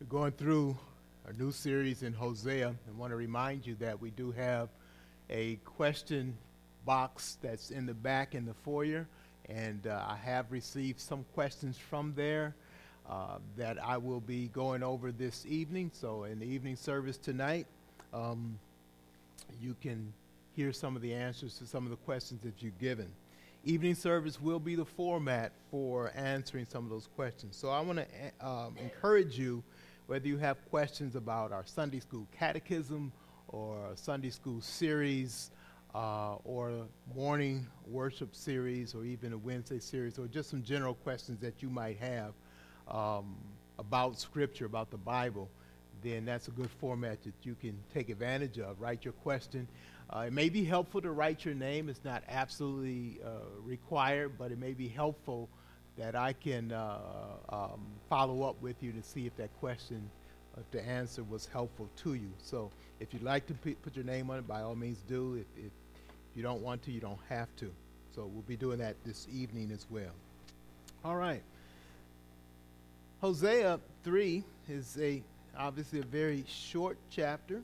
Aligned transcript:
We're 0.00 0.06
going 0.06 0.30
through 0.30 0.76
a 1.26 1.32
new 1.32 1.50
series 1.50 2.04
in 2.04 2.12
Hosea. 2.12 2.68
I 2.68 2.96
want 2.96 3.10
to 3.10 3.16
remind 3.16 3.66
you 3.66 3.74
that 3.80 4.00
we 4.00 4.10
do 4.10 4.30
have 4.30 4.68
a 5.28 5.56
question 5.64 6.38
box 6.86 7.36
that's 7.42 7.72
in 7.72 7.84
the 7.84 7.94
back 7.94 8.36
in 8.36 8.46
the 8.46 8.54
foyer, 8.54 9.08
and 9.48 9.88
uh, 9.88 10.04
I 10.06 10.14
have 10.14 10.52
received 10.52 11.00
some 11.00 11.24
questions 11.34 11.76
from 11.76 12.14
there 12.14 12.54
uh, 13.10 13.38
that 13.56 13.84
I 13.84 13.96
will 13.96 14.20
be 14.20 14.46
going 14.48 14.84
over 14.84 15.10
this 15.10 15.44
evening. 15.46 15.90
So, 15.92 16.24
in 16.24 16.38
the 16.38 16.46
evening 16.46 16.76
service 16.76 17.16
tonight, 17.16 17.66
um, 18.14 18.56
you 19.60 19.74
can 19.82 20.12
hear 20.54 20.72
some 20.72 20.94
of 20.94 21.02
the 21.02 21.12
answers 21.12 21.58
to 21.58 21.66
some 21.66 21.82
of 21.82 21.90
the 21.90 21.96
questions 21.96 22.40
that 22.42 22.62
you've 22.62 22.78
given. 22.78 23.08
Evening 23.64 23.96
service 23.96 24.40
will 24.40 24.60
be 24.60 24.76
the 24.76 24.84
format 24.84 25.50
for 25.72 26.12
answering 26.14 26.66
some 26.66 26.84
of 26.84 26.90
those 26.90 27.08
questions. 27.16 27.56
So, 27.56 27.70
I 27.70 27.80
want 27.80 27.98
to 27.98 28.46
um, 28.46 28.76
encourage 28.78 29.36
you 29.36 29.64
whether 30.08 30.26
you 30.26 30.38
have 30.38 30.56
questions 30.70 31.16
about 31.16 31.52
our 31.52 31.64
Sunday 31.66 32.00
school 32.00 32.26
catechism 32.38 33.12
or 33.48 33.90
Sunday 33.94 34.30
school 34.30 34.58
series 34.62 35.50
uh, 35.94 36.36
or 36.44 36.72
morning 37.14 37.66
worship 37.86 38.34
series 38.34 38.94
or 38.94 39.04
even 39.04 39.34
a 39.34 39.38
Wednesday 39.38 39.78
series 39.78 40.18
or 40.18 40.26
just 40.26 40.48
some 40.48 40.62
general 40.62 40.94
questions 40.94 41.38
that 41.40 41.62
you 41.62 41.68
might 41.68 41.98
have 41.98 42.32
um, 42.88 43.36
about 43.78 44.18
Scripture, 44.18 44.64
about 44.64 44.90
the 44.90 44.96
Bible, 44.96 45.50
then 46.02 46.24
that's 46.24 46.48
a 46.48 46.52
good 46.52 46.70
format 46.80 47.22
that 47.24 47.34
you 47.42 47.54
can 47.60 47.78
take 47.92 48.08
advantage 48.08 48.58
of. 48.58 48.80
Write 48.80 49.04
your 49.04 49.12
question. 49.12 49.68
Uh, 50.08 50.20
it 50.20 50.32
may 50.32 50.48
be 50.48 50.64
helpful 50.64 51.02
to 51.02 51.10
write 51.10 51.44
your 51.44 51.54
name. 51.54 51.90
It's 51.90 52.02
not 52.02 52.22
absolutely 52.30 53.20
uh, 53.22 53.28
required, 53.62 54.38
but 54.38 54.52
it 54.52 54.58
may 54.58 54.72
be 54.72 54.88
helpful 54.88 55.50
that 55.98 56.14
I 56.14 56.32
can 56.32 56.72
uh, 56.72 56.98
um, 57.48 57.80
follow 58.08 58.48
up 58.48 58.60
with 58.62 58.76
you 58.82 58.92
to 58.92 59.02
see 59.02 59.26
if 59.26 59.36
that 59.36 59.50
question, 59.60 60.08
if 60.56 60.70
the 60.70 60.82
answer 60.86 61.24
was 61.24 61.46
helpful 61.52 61.88
to 62.04 62.14
you. 62.14 62.30
So 62.42 62.70
if 63.00 63.12
you'd 63.12 63.22
like 63.22 63.46
to 63.48 63.54
p- 63.54 63.74
put 63.74 63.96
your 63.96 64.04
name 64.04 64.30
on 64.30 64.38
it, 64.38 64.46
by 64.46 64.62
all 64.62 64.76
means 64.76 64.98
do. 65.08 65.34
If, 65.34 65.64
if 65.64 65.72
you 66.34 66.42
don't 66.42 66.62
want 66.62 66.82
to, 66.84 66.92
you 66.92 67.00
don't 67.00 67.18
have 67.28 67.48
to. 67.56 67.70
So 68.14 68.30
we'll 68.32 68.42
be 68.42 68.56
doing 68.56 68.78
that 68.78 68.94
this 69.04 69.26
evening 69.32 69.70
as 69.72 69.86
well. 69.90 70.12
All 71.04 71.16
right. 71.16 71.42
Hosea 73.20 73.80
3 74.04 74.44
is 74.68 74.96
a 75.00 75.22
obviously 75.58 75.98
a 75.98 76.04
very 76.04 76.44
short 76.46 76.96
chapter, 77.10 77.62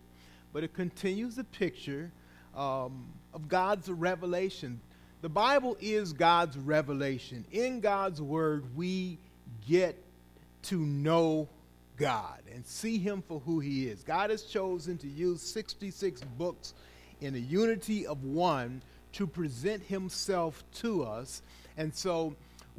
but 0.52 0.64
it 0.64 0.74
continues 0.74 1.36
the 1.36 1.44
picture 1.44 2.10
um, 2.56 3.06
of 3.32 3.48
God's 3.48 3.88
revelation 3.88 4.80
the 5.24 5.30
Bible 5.30 5.74
is 5.80 6.12
God's 6.12 6.58
revelation. 6.58 7.46
In 7.50 7.80
God's 7.80 8.20
Word, 8.20 8.76
we 8.76 9.16
get 9.66 9.96
to 10.64 10.78
know 10.78 11.48
God 11.96 12.42
and 12.52 12.66
see 12.66 12.98
Him 12.98 13.22
for 13.26 13.40
who 13.40 13.58
He 13.58 13.88
is. 13.88 14.02
God 14.02 14.28
has 14.28 14.42
chosen 14.42 14.98
to 14.98 15.08
use 15.08 15.40
66 15.40 16.20
books 16.36 16.74
in 17.22 17.34
a 17.36 17.38
unity 17.38 18.06
of 18.06 18.22
one 18.22 18.82
to 19.12 19.26
present 19.26 19.82
Himself 19.84 20.62
to 20.74 21.04
us. 21.04 21.40
And 21.78 21.94
so 21.94 22.36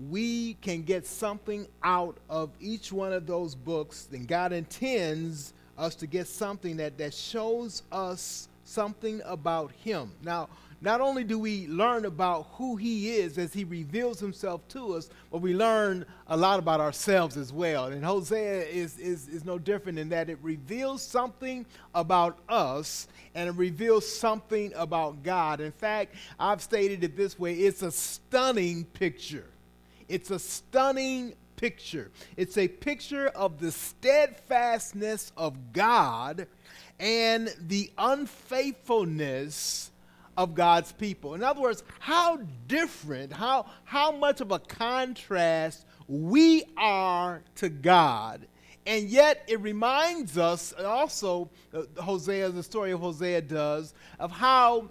we 0.08 0.54
can 0.62 0.84
get 0.84 1.08
something 1.08 1.66
out 1.82 2.20
of 2.30 2.52
each 2.60 2.94
one 2.94 3.12
of 3.12 3.26
those 3.26 3.56
books, 3.56 4.08
and 4.12 4.28
God 4.28 4.54
intends 4.54 5.52
us 5.80 5.96
to 5.96 6.06
get 6.06 6.28
something 6.28 6.78
that, 6.78 7.00
that 7.00 7.16
shows 7.16 7.82
us 7.92 8.50
something 8.66 9.24
about 9.26 9.72
Him. 9.72 10.12
Now, 10.22 10.48
not 10.86 11.02
only 11.02 11.24
do 11.24 11.40
we 11.40 11.68
learn 11.68 12.06
about 12.06 12.48
who 12.54 12.76
he 12.76 13.16
is 13.16 13.40
as 13.40 13.52
he 13.52 13.64
reveals 13.64 14.20
himself 14.20 14.66
to 14.68 14.94
us, 14.94 15.10
but 15.32 15.42
we 15.42 15.56
learn 15.56 16.06
a 16.28 16.38
lot 16.38 16.60
about 16.60 16.80
ourselves 16.80 17.38
as 17.38 17.52
well. 17.52 17.86
And 17.88 18.06
Hosea 18.06 18.66
is, 18.66 19.00
is, 19.00 19.28
is 19.28 19.44
no 19.44 19.58
different 19.58 19.98
in 19.98 20.10
that 20.10 20.30
it 20.30 20.38
reveals 20.44 21.02
something 21.02 21.66
about 21.96 22.38
us 22.48 23.08
and 23.34 23.50
it 23.50 23.56
reveals 23.56 24.08
something 24.08 24.72
about 24.76 25.24
God. 25.24 25.60
In 25.60 25.72
fact, 25.72 26.16
I've 26.40 26.62
stated 26.62 27.04
it 27.04 27.18
this 27.18 27.40
way 27.40 27.56
it's 27.56 27.82
a 27.82 27.92
stunning 27.92 28.86
picture. 28.86 29.48
It's 30.08 30.30
a 30.30 30.38
stunning 30.38 31.34
picture. 31.56 32.12
It's 32.38 32.60
a 32.60 32.68
picture 32.68 33.30
of 33.30 33.60
the 33.60 33.72
steadfastness 33.72 35.32
of 35.36 35.74
God 35.74 36.46
and 37.00 37.52
the 37.60 37.92
unfaithfulness 37.98 39.90
of 40.38 40.54
God's 40.56 40.92
people. 40.92 41.34
In 41.34 41.44
other 41.44 41.62
words, 41.62 41.84
how 42.00 42.40
different, 42.68 43.32
how, 43.32 43.68
how 43.84 44.12
much 44.12 44.42
of 44.42 44.52
a 44.52 44.60
contrast 44.60 45.86
we 46.08 46.64
are 46.78 47.42
to 47.56 47.70
God. 47.70 48.48
And 48.86 49.10
yet 49.10 49.44
it 49.48 49.60
reminds 49.62 50.38
us 50.38 50.74
also, 50.74 51.50
uh, 51.74 51.84
Hosea, 52.02 52.50
the 52.50 52.64
story 52.64 52.92
of 52.92 53.00
Hosea 53.00 53.42
does, 53.42 53.94
of 54.20 54.32
how 54.32 54.90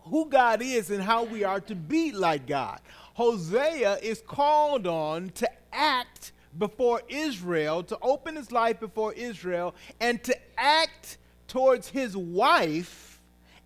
who 0.00 0.26
God 0.26 0.62
is 0.62 0.90
and 0.90 1.02
how 1.02 1.24
we 1.24 1.44
are 1.44 1.60
to 1.60 1.74
be 1.74 2.12
like 2.12 2.46
God. 2.46 2.80
Hosea 3.14 3.98
is 3.98 4.22
called 4.26 4.86
on 4.86 5.30
to 5.30 5.50
act 5.72 6.32
before 6.56 7.02
Israel, 7.08 7.82
to 7.84 7.98
open 8.00 8.36
his 8.36 8.50
life 8.50 8.80
before 8.80 9.12
Israel, 9.12 9.74
and 10.00 10.22
to 10.24 10.36
act 10.56 11.18
towards 11.46 11.88
his 11.88 12.16
wife 12.16 13.07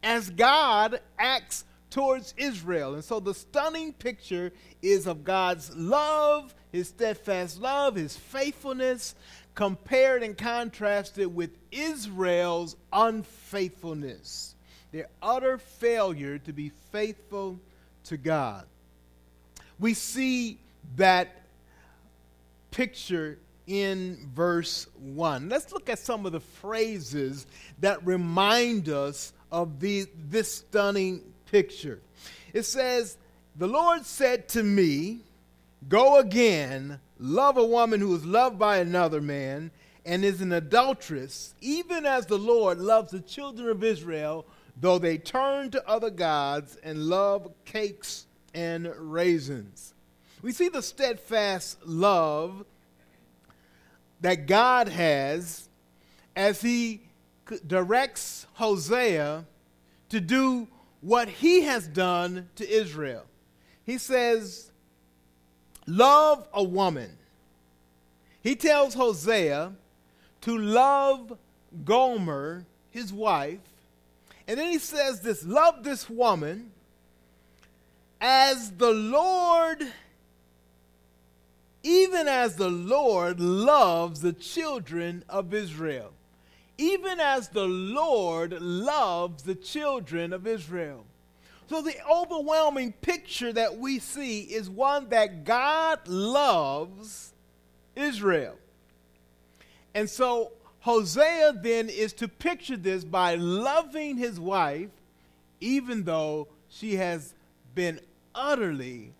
as 0.02 0.30
God 0.30 1.00
acts 1.18 1.64
towards 1.90 2.34
Israel. 2.36 2.94
And 2.94 3.04
so 3.04 3.20
the 3.20 3.34
stunning 3.34 3.92
picture 3.92 4.52
is 4.80 5.06
of 5.06 5.24
God's 5.24 5.74
love, 5.76 6.54
his 6.72 6.88
steadfast 6.88 7.60
love, 7.60 7.96
his 7.96 8.16
faithfulness, 8.16 9.14
compared 9.54 10.22
and 10.22 10.36
contrasted 10.36 11.34
with 11.34 11.50
Israel's 11.70 12.76
unfaithfulness, 12.92 14.54
their 14.90 15.08
utter 15.22 15.58
failure 15.58 16.38
to 16.38 16.52
be 16.52 16.70
faithful 16.90 17.58
to 18.04 18.16
God. 18.16 18.64
We 19.78 19.94
see 19.94 20.58
that 20.96 21.42
picture 22.70 23.38
in 23.66 24.30
verse 24.34 24.86
1. 24.98 25.48
Let's 25.48 25.72
look 25.72 25.88
at 25.90 25.98
some 25.98 26.24
of 26.24 26.32
the 26.32 26.40
phrases 26.40 27.46
that 27.80 28.04
remind 28.06 28.88
us 28.88 29.32
of 29.52 29.78
the, 29.78 30.06
this 30.28 30.52
stunning 30.52 31.20
picture. 31.46 32.00
It 32.52 32.64
says, 32.64 33.18
The 33.56 33.68
Lord 33.68 34.04
said 34.04 34.48
to 34.50 34.62
me, 34.62 35.20
Go 35.88 36.18
again, 36.18 36.98
love 37.18 37.58
a 37.58 37.64
woman 37.64 38.00
who 38.00 38.14
is 38.16 38.24
loved 38.24 38.58
by 38.58 38.78
another 38.78 39.20
man 39.20 39.70
and 40.04 40.24
is 40.24 40.40
an 40.40 40.52
adulteress, 40.52 41.54
even 41.60 42.06
as 42.06 42.26
the 42.26 42.38
Lord 42.38 42.78
loves 42.78 43.12
the 43.12 43.20
children 43.20 43.68
of 43.68 43.84
Israel, 43.84 44.46
though 44.80 44.98
they 44.98 45.18
turn 45.18 45.70
to 45.70 45.88
other 45.88 46.10
gods 46.10 46.76
and 46.82 47.04
love 47.06 47.52
cakes 47.64 48.26
and 48.54 48.92
raisins. 48.96 49.94
We 50.40 50.52
see 50.52 50.69
the 50.69 50.82
steadfast 50.82 51.78
love 51.86 52.64
that 54.22 54.46
God 54.46 54.88
has 54.88 55.69
as 56.34 56.62
He 56.62 57.02
directs 57.66 58.47
Hosea 58.54 59.44
to 60.08 60.20
do 60.20 60.69
what 61.00 61.28
he 61.28 61.62
has 61.62 61.86
done 61.88 62.48
to 62.56 62.69
Israel. 62.69 63.25
He 63.84 63.98
says, 63.98 64.70
Love 65.86 66.47
a 66.52 66.62
woman. 66.62 67.19
He 68.41 68.54
tells 68.54 68.94
Hosea 68.94 69.72
to 70.42 70.58
love 70.58 71.38
Gomer, 71.84 72.66
his 72.91 73.12
wife. 73.12 73.60
And 74.47 74.58
then 74.58 74.70
he 74.70 74.78
says 74.78 75.20
this 75.20 75.44
love 75.44 75.84
this 75.84 76.10
woman 76.10 76.72
as 78.20 78.72
the 78.72 78.91
Lord, 78.92 79.84
even 81.82 82.28
as 82.28 82.56
the 82.56 82.70
Lord 82.70 83.41
loves 83.41 84.20
the 84.20 84.32
children 84.32 85.25
of 85.28 85.55
Israel 85.55 86.12
even 86.82 87.20
as 87.20 87.49
the 87.49 87.67
Lord 87.67 88.61
loves 88.61 89.44
the 89.44 89.55
children 89.55 90.32
of 90.32 90.49
Israel. 90.49 91.05
So, 91.69 91.81
the 91.81 91.94
overwhelming 92.11 92.93
picture 92.93 93.52
that 93.52 93.79
we 93.79 94.00
see 94.00 94.40
is 94.40 94.69
one 94.69 95.08
that 95.11 95.44
God 95.44 96.00
loves 96.08 97.32
Israel. 97.94 98.56
And 99.94 100.11
so, 100.11 100.52
Hosea 100.81 101.52
then 101.62 101.88
is 101.88 102.12
to 102.14 102.26
picture 102.26 102.76
this 102.76 103.05
by 103.05 103.37
loving 103.37 104.17
his 104.17 104.40
wife, 104.40 104.90
even 105.61 106.02
though 106.02 106.49
she 106.69 106.96
has 106.96 107.32
been 107.76 108.00
utterly 108.35 109.12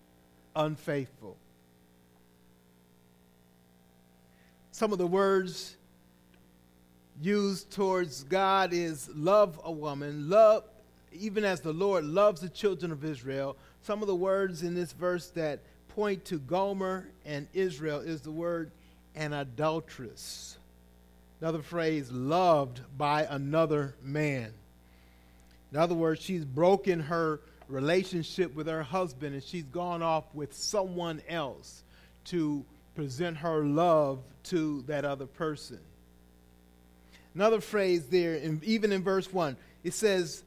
unfaithful. 0.53 1.37
Some 4.71 4.91
of 4.91 4.97
the 4.97 5.07
words 5.07 5.77
used 7.23 7.71
towards 7.71 8.23
God 8.23 8.73
is 8.73 9.09
love 9.15 9.59
a 9.63 9.71
woman, 9.71 10.29
love, 10.29 10.63
even 11.11 11.45
as 11.45 11.61
the 11.61 11.73
Lord 11.73 12.03
loves 12.03 12.41
the 12.41 12.49
children 12.49 12.91
of 12.91 13.05
Israel. 13.05 13.55
Some 13.81 14.01
of 14.01 14.07
the 14.07 14.15
words 14.15 14.63
in 14.63 14.75
this 14.75 14.91
verse 14.91 15.29
that 15.31 15.61
point 15.89 16.25
to 16.25 16.39
Gomer 16.39 17.07
and 17.25 17.47
Israel 17.53 17.99
is 17.99 18.21
the 18.21 18.31
word 18.31 18.71
an 19.15 19.33
adulteress. 19.33 20.57
Another 21.39 21.61
phrase, 21.61 22.11
loved 22.11 22.81
by 22.97 23.23
another 23.29 23.95
man. 24.01 24.51
In 25.71 25.77
other 25.77 25.95
words, 25.95 26.21
she's 26.21 26.45
broken 26.45 26.99
her 26.99 27.41
relationship 27.67 28.53
with 28.55 28.67
her 28.67 28.83
husband 28.83 29.33
and 29.33 29.43
she's 29.43 29.63
gone 29.63 30.01
off 30.01 30.25
with 30.33 30.53
someone 30.53 31.21
else 31.27 31.83
to 32.25 32.65
present 32.95 33.37
her 33.37 33.63
love 33.63 34.19
to 34.43 34.83
that 34.83 35.05
other 35.05 35.25
person. 35.25 35.79
Another 37.35 37.61
phrase 37.61 38.05
there, 38.07 38.35
in, 38.35 38.61
even 38.63 38.91
in 38.91 39.03
verse 39.03 39.31
1, 39.31 39.57
it 39.83 39.93
says, 39.93 40.43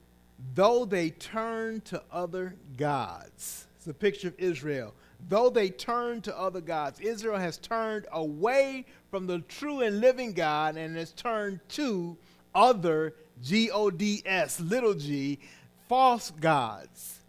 though 0.54 0.84
they 0.84 1.10
turn 1.10 1.80
to 1.82 2.02
other 2.12 2.54
gods. 2.76 3.66
It's 3.76 3.86
a 3.86 3.94
picture 3.94 4.28
of 4.28 4.34
Israel. 4.38 4.94
Though 5.28 5.50
they 5.50 5.70
turn 5.70 6.20
to 6.22 6.38
other 6.38 6.60
gods, 6.60 7.00
Israel 7.00 7.38
has 7.38 7.58
turned 7.58 8.06
away 8.12 8.84
from 9.10 9.26
the 9.26 9.40
true 9.40 9.80
and 9.80 10.00
living 10.00 10.32
God 10.32 10.76
and 10.76 10.96
has 10.96 11.12
turned 11.12 11.60
to 11.70 12.16
other 12.54 13.14
G 13.42 13.70
O 13.70 13.90
D 13.90 14.22
S, 14.24 14.60
little 14.60 14.94
g, 14.94 15.38
false 15.88 16.32
gods. 16.40 17.20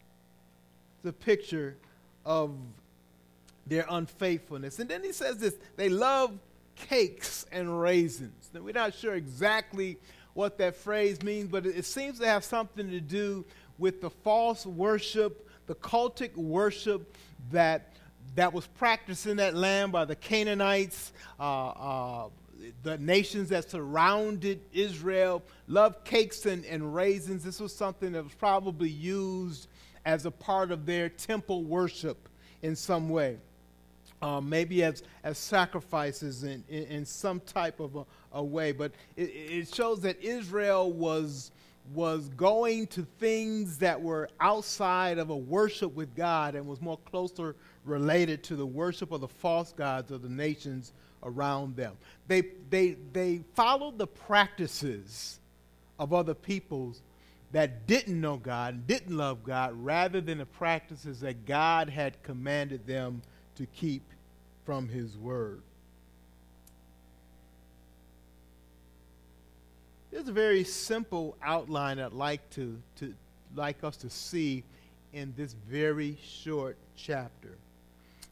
It's 0.97 1.09
a 1.09 1.13
picture 1.13 1.77
of 2.25 2.55
their 3.65 3.85
unfaithfulness. 3.89 4.79
And 4.79 4.89
then 4.89 5.03
he 5.03 5.11
says 5.11 5.37
this 5.37 5.55
they 5.75 5.89
love 5.89 6.37
cakes 6.89 7.45
and 7.51 7.79
raisins. 7.79 8.49
Now, 8.53 8.61
we're 8.61 8.73
not 8.73 8.93
sure 8.93 9.15
exactly 9.15 9.97
what 10.33 10.57
that 10.59 10.75
phrase 10.75 11.23
means, 11.23 11.49
but 11.49 11.65
it, 11.65 11.85
seems 11.85 12.19
to 12.19 12.27
have 12.27 12.43
something 12.43 12.89
to 12.91 13.01
do 13.01 13.43
with 13.77 14.01
the 14.01 14.09
false 14.09 14.65
worship, 14.65 15.49
the 15.65 15.75
cultic 15.75 16.35
worship 16.35 17.15
that, 17.51 17.93
that 18.35 18.53
was 18.53 18.67
practiced 18.67 19.25
in 19.25 19.37
that 19.37 19.55
land 19.55 19.91
by 19.91 20.05
the 20.05 20.15
Canaanites. 20.15 21.11
Uh, 21.39 21.67
uh, 21.69 22.29
the 22.83 22.97
nations 22.97 23.49
that 23.49 23.69
surrounded 23.69 24.59
Israel 24.73 25.43
loved 25.67 26.03
cakes 26.05 26.45
and, 26.45 26.65
and 26.65 26.93
raisins. 26.93 27.43
This 27.43 27.59
was 27.59 27.73
something 27.73 28.11
that 28.13 28.23
was 28.23 28.33
probably 28.33 28.89
used 28.89 29.67
as 30.05 30.25
a 30.25 30.31
part 30.31 30.71
of 30.71 30.85
their 30.85 31.09
temple 31.09 31.63
worship 31.63 32.29
in 32.61 32.75
some 32.75 33.09
way. 33.09 33.37
Um, 34.19 34.49
maybe 34.49 34.83
as, 34.83 35.03
as 35.23 35.37
sacrifices 35.37 36.43
in, 36.43 36.63
in, 36.69 36.83
in 36.85 37.05
some 37.05 37.39
type 37.41 37.79
of 37.79 37.95
a, 37.95 38.05
a 38.33 38.43
way. 38.43 38.71
But 38.71 38.93
it, 39.15 39.29
it, 39.29 39.75
shows 39.75 40.01
that 40.01 40.19
Israel 40.23 40.91
was, 40.91 41.51
was 41.93 42.29
going 42.29 42.87
to 42.87 43.05
things 43.19 43.77
that 43.77 44.01
were 44.01 44.27
outside 44.39 45.19
of 45.19 45.29
a 45.29 45.37
worship 45.37 45.93
with 45.93 46.15
God 46.15 46.55
and 46.55 46.65
was 46.65 46.81
more 46.81 46.97
closer 46.97 47.55
related 47.85 48.43
to 48.45 48.55
the 48.55 48.65
worship 48.65 49.11
of 49.11 49.21
the 49.21 49.27
false 49.27 49.71
gods 49.71 50.11
of 50.11 50.23
the 50.23 50.29
nations 50.29 50.93
around 51.23 51.75
them. 51.75 51.93
They, 52.27 52.43
they, 52.69 52.97
they 53.13 53.41
followed 53.53 53.97
the 53.97 54.07
practices 54.07 55.39
of 55.99 56.13
other 56.13 56.33
peoples 56.33 57.01
that 57.51 57.87
didn't 57.87 58.19
know 58.19 58.37
God 58.37 58.73
and 58.73 58.87
didn't 58.87 59.15
love 59.15 59.43
God 59.43 59.73
rather 59.73 60.21
than 60.21 60.39
the 60.39 60.45
practices 60.45 61.21
that 61.21 61.45
God 61.45 61.89
had 61.89 62.21
commanded 62.23 62.85
them 62.85 63.21
to 63.57 63.65
keep 63.67 64.03
from 64.65 64.87
his 64.87 65.17
word. 65.17 65.61
There's 70.11 70.27
a 70.27 70.33
very 70.33 70.63
simple 70.63 71.37
outline 71.43 71.99
I'd 71.99 72.13
like 72.13 72.49
to, 72.51 72.81
to 72.97 73.13
like 73.55 73.83
us 73.83 73.97
to 73.97 74.09
see 74.09 74.63
in 75.13 75.33
this 75.37 75.53
very 75.69 76.17
short 76.23 76.77
chapter. 76.95 77.57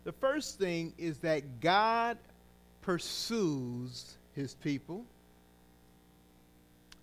The 0.03 0.11
first 0.11 0.59
thing 0.59 0.93
is 0.97 1.17
that 1.19 1.59
God 1.59 2.17
pursues 2.81 4.17
his 4.33 4.53
people. 4.53 5.05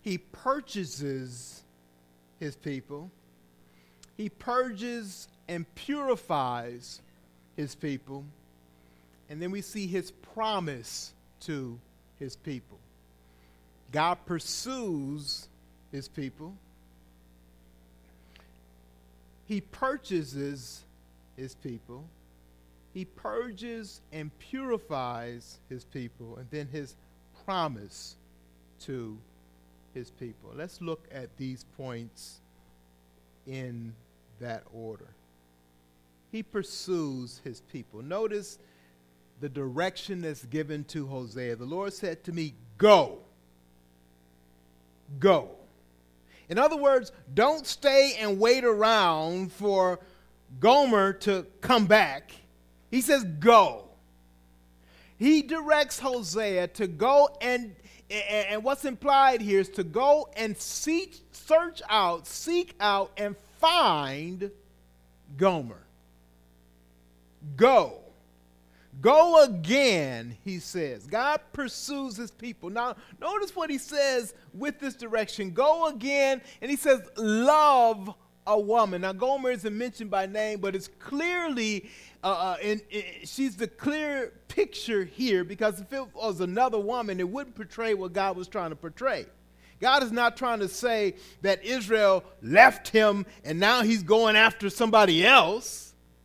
He 0.01 0.17
purchases 0.17 1.63
his 2.39 2.55
people. 2.55 3.11
He 4.15 4.29
purges 4.29 5.27
and 5.47 5.65
purifies 5.75 7.01
his 7.55 7.75
people. 7.75 8.23
And 9.29 9.41
then 9.41 9.51
we 9.51 9.61
see 9.61 9.87
his 9.87 10.11
promise 10.11 11.13
to 11.41 11.79
his 12.19 12.35
people. 12.35 12.79
God 13.91 14.17
pursues 14.25 15.47
his 15.91 16.07
people. 16.07 16.55
He 19.45 19.61
purchases 19.61 20.83
his 21.37 21.55
people. 21.55 22.05
He 22.93 23.05
purges 23.05 24.01
and 24.11 24.31
purifies 24.39 25.59
his 25.69 25.83
people. 25.83 26.37
And 26.37 26.47
then 26.49 26.67
his 26.71 26.95
promise 27.45 28.15
to 28.81 29.17
his 29.93 30.09
people. 30.11 30.51
Let's 30.55 30.81
look 30.81 31.07
at 31.11 31.35
these 31.37 31.65
points 31.77 32.39
in 33.45 33.93
that 34.39 34.63
order. 34.73 35.07
He 36.33 36.41
pursues 36.41 37.39
his 37.43 37.61
people. 37.61 38.01
Notice 38.01 38.57
the 39.39 39.47
direction 39.47 40.23
that's 40.23 40.43
given 40.45 40.83
to 40.85 41.05
Hosea. 41.05 41.55
The 41.57 41.65
Lord 41.65 41.93
said 41.93 42.23
to 42.23 42.31
me, 42.31 42.55
Go. 42.79 43.19
Go. 45.19 45.51
In 46.49 46.57
other 46.57 46.75
words, 46.75 47.11
don't 47.35 47.67
stay 47.67 48.15
and 48.19 48.39
wait 48.39 48.63
around 48.63 49.53
for 49.53 49.99
Gomer 50.59 51.13
to 51.13 51.45
come 51.61 51.85
back. 51.85 52.31
He 52.89 53.01
says, 53.01 53.23
Go. 53.23 53.89
He 55.19 55.43
directs 55.43 55.99
Hosea 55.99 56.67
to 56.69 56.87
go 56.87 57.37
and 57.41 57.75
and 58.09 58.63
what's 58.63 58.85
implied 58.85 59.39
here 59.39 59.59
is 59.59 59.69
to 59.69 59.83
go 59.83 60.29
and 60.35 60.57
seek, 60.57 61.21
search 61.31 61.83
out, 61.89 62.25
seek 62.25 62.73
out, 62.79 63.11
and 63.17 63.35
find 63.59 64.49
Gomer. 65.37 65.82
Go. 67.55 67.99
Go 69.01 69.43
again, 69.43 70.37
he 70.45 70.59
says. 70.59 71.07
God 71.07 71.41
pursues 71.51 72.15
his 72.15 72.31
people. 72.31 72.69
Now, 72.69 72.95
notice 73.19 73.55
what 73.55 73.69
he 73.69 73.77
says 73.77 74.33
with 74.53 74.79
this 74.79 74.95
direction. 74.95 75.51
Go 75.51 75.87
again, 75.87 76.41
and 76.61 76.69
he 76.69 76.77
says, 76.77 77.01
love 77.17 78.13
a 78.45 78.59
woman. 78.59 79.01
Now, 79.01 79.13
Gomer 79.13 79.51
isn't 79.51 79.77
mentioned 79.77 80.11
by 80.11 80.25
name, 80.25 80.59
but 80.59 80.75
it's 80.75 80.89
clearly, 80.99 81.89
uh, 82.23 82.27
uh, 82.27 82.57
in, 82.61 82.81
in, 82.91 83.03
she's 83.25 83.55
the 83.55 83.67
clear 83.67 84.33
picture 84.47 85.03
here 85.05 85.43
because 85.43 85.79
if 85.81 85.91
it 85.91 86.13
was 86.13 86.39
another 86.39 86.79
woman, 86.79 87.19
it 87.19 87.27
wouldn't 87.27 87.55
portray 87.55 87.93
what 87.93 88.13
God 88.13 88.37
was 88.37 88.47
trying 88.47 88.69
to 88.69 88.75
portray. 88.75 89.25
God 89.81 90.03
is 90.03 90.11
not 90.11 90.37
trying 90.37 90.59
to 90.59 90.69
say 90.69 91.15
that 91.41 91.63
Israel 91.63 92.23
left 92.41 92.87
him 92.89 93.25
and 93.43 93.59
now 93.59 93.81
he's 93.81 94.03
going 94.03 94.35
after 94.35 94.69
somebody 94.69 95.25
else. 95.25 95.82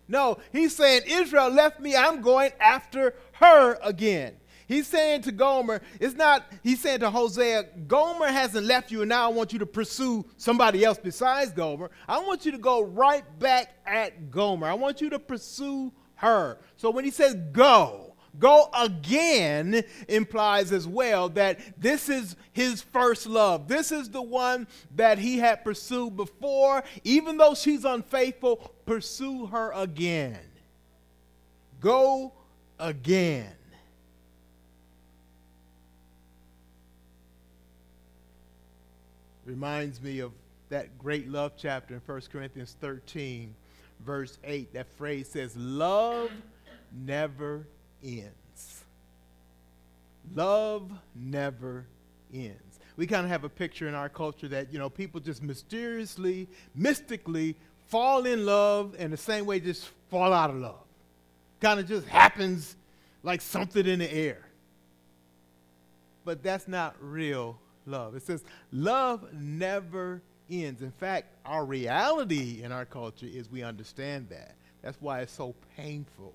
No, 0.08 0.38
he's 0.52 0.74
saying, 0.74 1.02
Israel 1.06 1.50
left 1.50 1.80
me, 1.80 1.94
I'm 1.94 2.22
going 2.22 2.50
after 2.58 3.14
her 3.32 3.78
again. 3.82 4.34
He's 4.66 4.86
saying 4.86 5.22
to 5.22 5.32
Gomer, 5.32 5.80
it's 5.98 6.14
not, 6.14 6.44
he's 6.62 6.80
saying 6.80 7.00
to 7.00 7.10
Hosea, 7.10 7.64
Gomer 7.86 8.26
hasn't 8.26 8.66
left 8.66 8.90
you, 8.90 9.00
and 9.00 9.08
now 9.08 9.24
I 9.24 9.32
want 9.32 9.52
you 9.52 9.58
to 9.60 9.66
pursue 9.66 10.26
somebody 10.36 10.84
else 10.84 10.98
besides 10.98 11.52
Gomer. 11.52 11.90
I 12.06 12.20
want 12.20 12.44
you 12.44 12.52
to 12.52 12.58
go 12.58 12.82
right 12.82 13.24
back 13.38 13.74
at 13.86 14.30
Gomer. 14.30 14.66
I 14.66 14.74
want 14.74 15.00
you 15.00 15.08
to 15.10 15.18
pursue 15.18 15.92
her. 16.16 16.58
So 16.76 16.90
when 16.90 17.04
he 17.04 17.10
says 17.10 17.34
go, 17.52 18.08
Go 18.38 18.68
again 18.78 19.82
implies 20.06 20.70
as 20.70 20.86
well 20.86 21.28
that 21.30 21.58
this 21.80 22.08
is 22.08 22.36
his 22.52 22.82
first 22.82 23.26
love. 23.26 23.68
This 23.68 23.90
is 23.90 24.10
the 24.10 24.22
one 24.22 24.68
that 24.94 25.18
he 25.18 25.38
had 25.38 25.64
pursued 25.64 26.16
before. 26.16 26.84
Even 27.04 27.36
though 27.36 27.54
she's 27.54 27.84
unfaithful, 27.84 28.72
pursue 28.88 29.44
her 29.44 29.70
again. 29.72 30.38
Go 31.78 32.32
again. 32.78 33.52
Reminds 39.44 40.00
me 40.00 40.20
of 40.20 40.32
that 40.70 40.98
great 40.98 41.28
love 41.28 41.52
chapter 41.58 41.94
in 41.94 42.00
1 42.00 42.20
Corinthians 42.32 42.76
13, 42.80 43.54
verse 44.06 44.38
8. 44.42 44.72
That 44.72 44.86
phrase 44.96 45.28
says, 45.28 45.54
Love 45.54 46.30
never 46.90 47.66
ends. 48.02 48.84
Love 50.34 50.90
never 51.14 51.84
ends. 52.32 52.80
We 52.96 53.06
kind 53.06 53.24
of 53.24 53.30
have 53.30 53.44
a 53.44 53.48
picture 53.48 53.86
in 53.86 53.94
our 53.94 54.08
culture 54.08 54.48
that, 54.48 54.72
you 54.72 54.78
know, 54.78 54.90
people 54.90 55.20
just 55.20 55.42
mysteriously, 55.42 56.48
mystically 56.74 57.54
fall 57.88 58.26
in 58.26 58.46
love 58.46 58.94
and 58.98 59.12
the 59.12 59.16
same 59.16 59.46
way 59.46 59.60
just 59.60 59.88
fall 60.10 60.32
out 60.32 60.50
of 60.50 60.56
love. 60.56 60.84
Kind 61.60 61.80
of 61.80 61.88
just 61.88 62.06
happens 62.06 62.76
like 63.22 63.40
something 63.40 63.84
in 63.86 63.98
the 63.98 64.12
air. 64.12 64.46
But 66.24 66.42
that's 66.42 66.68
not 66.68 66.94
real 67.00 67.58
love. 67.86 68.14
It 68.14 68.22
says 68.22 68.44
love 68.72 69.32
never 69.32 70.22
ends. 70.50 70.82
In 70.82 70.92
fact, 70.92 71.34
our 71.44 71.64
reality 71.64 72.62
in 72.62 72.72
our 72.72 72.84
culture 72.84 73.26
is 73.26 73.50
we 73.50 73.62
understand 73.62 74.28
that. 74.30 74.54
That's 74.82 74.98
why 75.00 75.20
it's 75.20 75.32
so 75.32 75.54
painful 75.76 76.32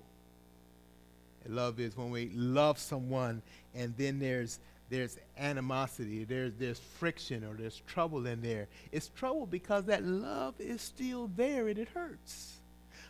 Love 1.48 1.78
is 1.78 1.96
when 1.96 2.10
we 2.10 2.30
love 2.34 2.78
someone 2.78 3.42
and 3.74 3.94
then 3.96 4.18
there's 4.18 4.60
there's 4.90 5.18
animosity, 5.38 6.24
there's, 6.24 6.52
there's 6.58 6.78
friction, 6.78 7.44
or 7.44 7.54
there's 7.54 7.80
trouble 7.86 8.26
in 8.26 8.42
there. 8.42 8.68
It's 8.92 9.08
trouble 9.08 9.46
because 9.46 9.84
that 9.84 10.04
love 10.04 10.54
is 10.58 10.82
still 10.82 11.30
there 11.34 11.68
and 11.68 11.78
it 11.78 11.88
hurts. 11.88 12.60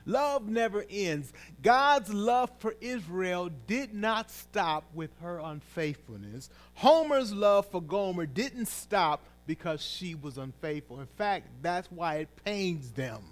Love 0.07 0.49
never 0.49 0.85
ends. 0.91 1.33
God's 1.63 2.13
love 2.13 2.51
for 2.59 2.75
Israel 2.81 3.51
did 3.67 3.95
not 3.95 4.31
stop 4.31 4.85
with 4.95 5.11
her 5.21 5.39
unfaithfulness. 5.39 6.51
Homer's 6.75 7.33
love 7.33 7.67
for 7.71 7.81
Gomer 7.81 8.27
didn't 8.27 8.67
stop 8.67 9.25
because 9.47 9.83
she 9.83 10.15
was 10.15 10.39
unfaithful. 10.39 11.01
In 11.01 11.07
fact, 11.07 11.49
that's 11.63 11.91
why 11.91 12.17
it 12.17 12.45
pains 12.45 12.91
them 12.93 13.23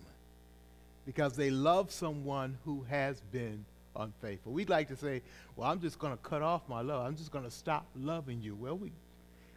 because 1.05 1.37
they 1.37 1.51
love 1.51 1.91
someone 1.91 2.59
who 2.65 2.83
has 2.89 3.21
been 3.33 3.65
unfaithful. 3.97 4.53
We'd 4.53 4.71
like 4.71 4.89
to 4.89 4.97
say, 4.97 5.23
well, 5.57 5.71
I'm 5.71 5.81
just 5.81 5.99
going 5.99 6.13
to 6.13 6.23
cut 6.23 6.43
off 6.43 6.63
my 6.69 6.81
love. 6.81 7.07
I'm 7.07 7.17
just 7.17 7.31
going 7.31 7.45
to 7.45 7.51
stop 7.51 7.87
loving 7.97 8.41
you. 8.43 8.55
Well, 8.55 8.77
we, 8.77 8.93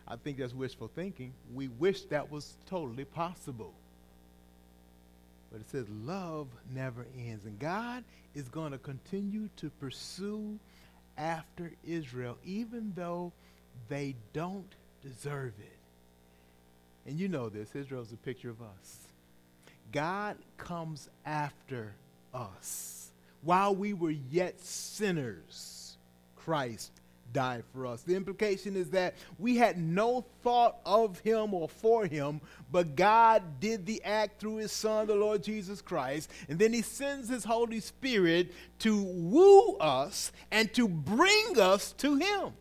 I 0.08 0.16
think 0.16 0.38
that's 0.38 0.54
wishful 0.54 0.90
thinking. 0.94 1.34
We 1.54 1.68
wish 1.68 2.04
that 2.04 2.32
was 2.32 2.56
totally 2.68 3.06
possible. 3.06 3.74
But 5.52 5.62
it 5.62 5.70
says 5.70 5.88
love 6.04 6.48
never 6.74 7.06
ends. 7.18 7.46
And 7.46 7.58
God 7.60 8.04
is 8.34 8.50
going 8.50 8.72
to 8.74 8.78
continue 8.78 9.50
to 9.58 9.70
pursue 9.80 10.60
after 11.18 11.72
Israel, 11.88 12.38
even 12.46 12.92
though 12.96 13.32
they 13.88 14.16
don't 14.34 14.74
deserve 15.02 15.54
it. 15.60 17.10
And 17.10 17.20
you 17.20 17.28
know 17.28 17.50
this 17.50 17.76
Israel's 17.76 18.12
a 18.12 18.18
picture 18.18 18.50
of 18.50 18.62
us. 18.62 18.98
God 19.92 20.38
comes 20.58 21.10
after 21.26 21.94
us. 22.34 23.05
While 23.46 23.76
we 23.76 23.94
were 23.94 24.12
yet 24.12 24.60
sinners, 24.60 25.98
Christ 26.36 26.92
died 27.32 27.64
for 27.74 27.86
us. 27.86 28.02
The 28.02 28.16
implication 28.16 28.76
is 28.76 28.90
that 28.90 29.14
we 29.38 29.56
had 29.56 29.78
no 29.78 30.26
thought 30.42 30.78
of 30.86 31.20
him 31.20 31.54
or 31.54 31.70
for 31.70 32.06
him, 32.06 32.42
but 32.72 32.96
God 32.96 33.60
did 33.60 33.86
the 33.86 34.04
act 34.04 34.40
through 34.40 34.56
his 34.56 34.72
Son, 34.72 35.06
the 35.06 35.16
Lord 35.16 35.44
Jesus 35.44 35.82
Christ. 35.82 36.32
And 36.50 36.58
then 36.58 36.74
he 36.74 36.82
sends 36.82 37.30
his 37.30 37.44
Holy 37.44 37.82
Spirit 37.82 38.52
to 38.80 39.04
woo 39.04 39.78
us 39.78 40.32
and 40.52 40.74
to 40.74 40.88
bring 40.88 41.60
us 41.60 41.92
to 42.00 42.16
him. 42.16 42.54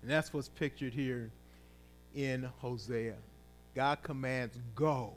And 0.00 0.10
that's 0.10 0.32
what's 0.32 0.48
pictured 0.48 0.94
here 0.94 1.30
in 2.14 2.48
Hosea. 2.60 3.16
God 3.74 3.98
commands, 4.02 4.58
go. 4.74 5.14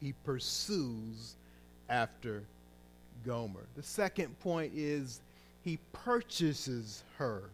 He 0.00 0.14
pursues 0.24 1.36
after 1.88 2.44
Gomer. 3.24 3.66
The 3.76 3.82
second 3.82 4.38
point 4.40 4.72
is 4.74 5.20
he 5.62 5.78
purchases 5.92 7.02
her. 7.18 7.50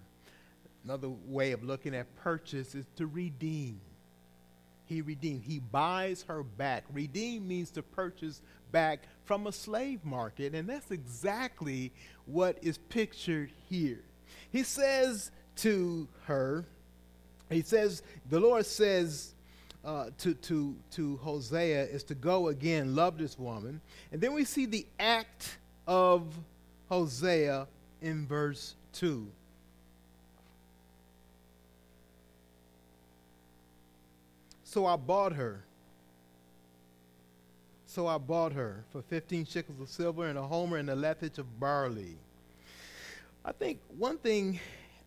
Another 0.85 1.09
way 1.27 1.53
of 1.53 1.65
looking 1.65 1.95
at 1.95 2.15
purchase 2.17 2.75
is 2.75 2.85
to 2.97 3.07
redeem. 3.07 3.81
He 4.87 5.01
redeemed. 5.01 5.43
He 5.45 5.61
buys 5.61 6.25
her 6.29 6.43
back. 6.43 6.85
Redeem 6.93 7.49
means 7.49 7.71
to 7.71 7.83
purchase 7.83 8.43
back 8.71 9.01
from 9.25 9.47
a 9.47 9.53
slave 9.53 10.05
market, 10.05 10.55
and 10.55 10.69
that's 10.69 10.91
exactly 10.91 11.93
what 12.27 12.59
is 12.61 12.77
pictured 12.77 13.51
here. 13.71 14.01
He 14.51 14.63
says 14.63 15.31
to 15.57 16.07
her, 16.27 16.67
he 17.51 17.63
says, 17.63 18.03
the 18.29 18.41
Lord 18.41 18.67
says 18.67 19.34
uh, 19.85 20.07
to, 20.19 20.35
to, 20.35 20.75
to 20.93 21.17
Hosea 21.19 21.85
is 21.85 22.03
to 22.05 22.15
go 22.15 22.49
again, 22.49 22.95
love 22.95 23.19
this 23.19 23.39
woman. 23.39 23.81
And 24.13 24.21
then 24.21 24.33
we 24.33 24.45
see 24.45 24.67
the 24.67 24.87
act 24.99 25.59
of 25.87 26.27
Hosea 26.89 27.67
in 28.01 28.27
verse 28.27 28.75
2. 28.95 29.27
So 34.65 34.87
I 34.87 34.97
bought 34.97 35.35
her. 35.35 35.65
So 37.87 38.09
I 38.09 38.19
bought 38.19 38.53
her 38.55 38.85
for 38.91 39.03
15 39.03 39.47
shekels 39.47 39.81
of 39.81 39.89
silver 39.89 40.27
and 40.27 40.37
a 40.37 40.43
homer 40.43 40.79
and 40.79 40.91
a 40.91 40.97
lethech 40.97 41.39
of 41.39 41.61
barley. 41.61 42.17
I 43.45 43.53
think 43.53 43.79
one 43.97 44.19
thing 44.19 44.59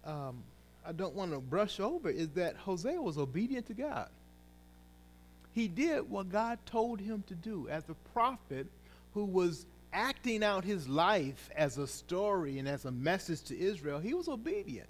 um, 0.06 0.42
I 0.86 0.94
don't 0.94 1.16
want 1.16 1.34
to 1.34 1.40
brush 1.40 1.82
over 1.82 2.10
is 2.10 2.30
that 2.30 2.56
Hosea 2.56 3.02
was 3.02 3.18
obedient 3.18 3.66
to 3.68 3.74
God. 3.74 4.08
He 5.58 5.68
did 5.68 6.08
what 6.08 6.32
God 6.32 6.60
told 6.68 7.02
him 7.02 7.24
to 7.26 7.34
do 7.34 7.68
as 7.68 7.84
a 7.90 7.96
prophet 8.14 8.68
who 9.16 9.26
was 9.26 9.66
acting 9.92 10.44
out 10.44 10.64
his 10.64 10.88
life 10.88 11.50
as 11.56 11.80
a 11.80 11.88
story 11.88 12.60
and 12.60 12.68
as 12.68 12.86
a 12.86 12.92
message 12.92 13.42
to 13.46 13.60
Israel. 13.60 13.98
He 13.98 14.14
was 14.14 14.28
obedient. 14.28 14.88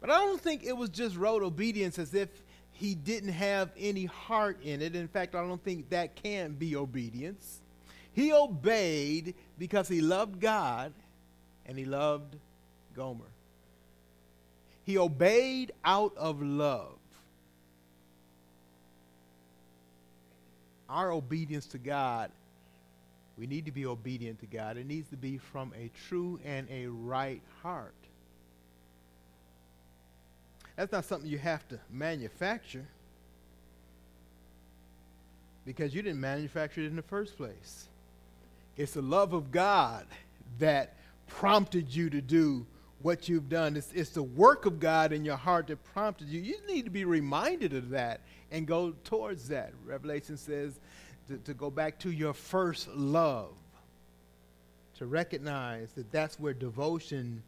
But 0.00 0.08
I 0.08 0.20
don't 0.20 0.40
think 0.40 0.64
it 0.64 0.74
was 0.74 0.88
just 0.88 1.16
rote 1.16 1.42
obedience 1.42 1.98
as 1.98 2.14
if 2.14 2.30
he 2.72 2.94
didn't 2.94 3.34
have 3.34 3.72
any 3.76 4.06
heart 4.06 4.56
in 4.64 4.80
it. 4.80 4.96
In 4.96 5.06
fact, 5.06 5.34
I 5.34 5.46
don't 5.46 5.62
think 5.62 5.90
that 5.90 6.16
can 6.16 6.52
be 6.54 6.76
obedience. 6.76 7.60
He 8.14 8.32
obeyed 8.32 9.34
because 9.58 9.86
he 9.86 10.00
loved 10.00 10.40
God 10.40 10.94
and 11.66 11.76
he 11.76 11.84
loved 11.84 12.36
Gomer. 12.96 13.26
He 14.86 14.96
obeyed 14.96 15.72
out 15.84 16.16
of 16.16 16.40
love. 16.40 16.94
Our 20.94 21.10
obedience 21.10 21.66
to 21.66 21.78
God, 21.78 22.30
we 23.36 23.48
need 23.48 23.66
to 23.66 23.72
be 23.72 23.84
obedient 23.84 24.38
to 24.40 24.46
God. 24.46 24.76
It 24.76 24.86
needs 24.86 25.08
to 25.08 25.16
be 25.16 25.38
from 25.38 25.72
a 25.76 25.90
true 26.06 26.38
and 26.44 26.68
a 26.70 26.86
right 26.86 27.42
heart. 27.64 27.96
That's 30.76 30.92
not 30.92 31.04
something 31.04 31.28
you 31.28 31.38
have 31.38 31.66
to 31.70 31.80
manufacture 31.90 32.86
because 35.66 35.92
you 35.92 36.00
didn't 36.00 36.20
manufacture 36.20 36.82
it 36.82 36.86
in 36.86 36.94
the 36.94 37.02
first 37.02 37.36
place. 37.36 37.88
It's 38.76 38.92
the 38.92 39.02
love 39.02 39.32
of 39.32 39.50
God 39.50 40.06
that 40.60 40.94
prompted 41.26 41.92
you 41.92 42.08
to 42.10 42.20
do 42.20 42.66
what 43.04 43.28
you've 43.28 43.50
done. 43.50 43.76
It's, 43.76 43.92
it's 43.92 44.10
the 44.10 44.22
work 44.22 44.64
of 44.64 44.80
God 44.80 45.12
in 45.12 45.26
your 45.26 45.36
heart 45.36 45.66
that 45.66 45.84
prompted 45.84 46.26
you. 46.26 46.40
You 46.40 46.56
need 46.66 46.86
to 46.86 46.90
be 46.90 47.04
reminded 47.04 47.74
of 47.74 47.90
that 47.90 48.22
and 48.50 48.66
go 48.66 48.94
towards 49.04 49.48
that. 49.48 49.74
Revelation 49.84 50.38
says 50.38 50.80
to, 51.28 51.36
to 51.36 51.52
go 51.52 51.70
back 51.70 51.98
to 51.98 52.10
your 52.10 52.32
first 52.32 52.88
love, 52.88 53.52
to 54.96 55.04
recognize 55.04 55.92
that 55.92 56.10
that's 56.12 56.40
where 56.40 56.54
devotion 56.54 57.42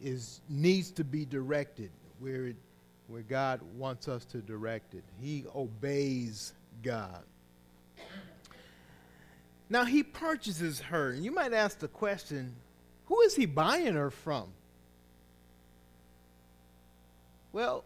is 0.00 0.40
needs 0.48 0.92
to 0.92 1.02
be 1.02 1.24
directed 1.24 1.90
where, 2.20 2.46
it, 2.46 2.56
where 3.08 3.22
God 3.22 3.60
wants 3.76 4.06
us 4.06 4.24
to 4.26 4.38
direct 4.38 4.94
it. 4.94 5.02
He 5.20 5.46
obeys 5.52 6.52
God. 6.84 7.24
Now 9.68 9.84
he 9.84 10.04
purchases 10.04 10.78
her. 10.78 11.10
And 11.10 11.24
you 11.24 11.32
might 11.32 11.52
ask 11.52 11.80
the 11.80 11.88
question 11.88 12.54
who 13.06 13.20
is 13.22 13.34
he 13.34 13.46
buying 13.46 13.94
her 13.94 14.12
from? 14.12 14.52
Well, 17.52 17.84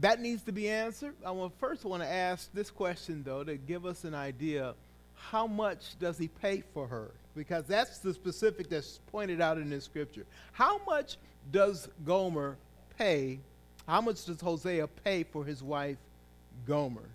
that 0.00 0.20
needs 0.20 0.42
to 0.44 0.52
be 0.52 0.68
answered. 0.68 1.14
I 1.24 1.30
want, 1.30 1.58
first 1.58 1.84
want 1.84 2.02
to 2.02 2.08
ask 2.08 2.52
this 2.52 2.70
question, 2.70 3.22
though, 3.24 3.44
to 3.44 3.56
give 3.56 3.86
us 3.86 4.04
an 4.04 4.14
idea 4.14 4.74
how 5.16 5.46
much 5.46 5.98
does 5.98 6.16
he 6.16 6.28
pay 6.28 6.62
for 6.72 6.86
her? 6.86 7.10
Because 7.36 7.66
that's 7.66 7.98
the 7.98 8.14
specific 8.14 8.68
that's 8.68 9.00
pointed 9.10 9.40
out 9.40 9.58
in 9.58 9.68
this 9.68 9.84
scripture. 9.84 10.24
How 10.52 10.80
much 10.86 11.18
does 11.52 11.88
Gomer 12.06 12.56
pay? 12.98 13.38
How 13.86 14.00
much 14.00 14.24
does 14.24 14.40
Hosea 14.40 14.86
pay 15.04 15.24
for 15.24 15.44
his 15.44 15.62
wife 15.62 15.98
Gomer? 16.66 17.08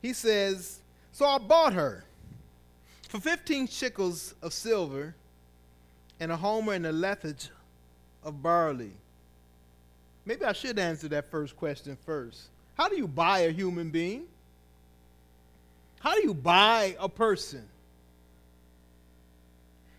He 0.00 0.12
says, 0.12 0.80
So 1.12 1.26
I 1.26 1.38
bought 1.38 1.74
her 1.74 2.04
for 3.08 3.20
15 3.20 3.68
shekels 3.68 4.34
of 4.42 4.52
silver 4.52 5.14
and 6.18 6.32
a 6.32 6.36
homer 6.36 6.72
and 6.72 6.86
a 6.86 6.92
lethech 6.92 7.50
of 8.24 8.42
barley. 8.42 8.92
Maybe 10.24 10.44
I 10.44 10.52
should 10.52 10.78
answer 10.78 11.08
that 11.08 11.30
first 11.30 11.56
question 11.56 11.96
first. 12.06 12.48
How 12.74 12.88
do 12.88 12.96
you 12.96 13.08
buy 13.08 13.40
a 13.40 13.50
human 13.50 13.90
being? 13.90 14.24
How 16.00 16.14
do 16.14 16.22
you 16.22 16.34
buy 16.34 16.96
a 16.98 17.08
person? 17.08 17.66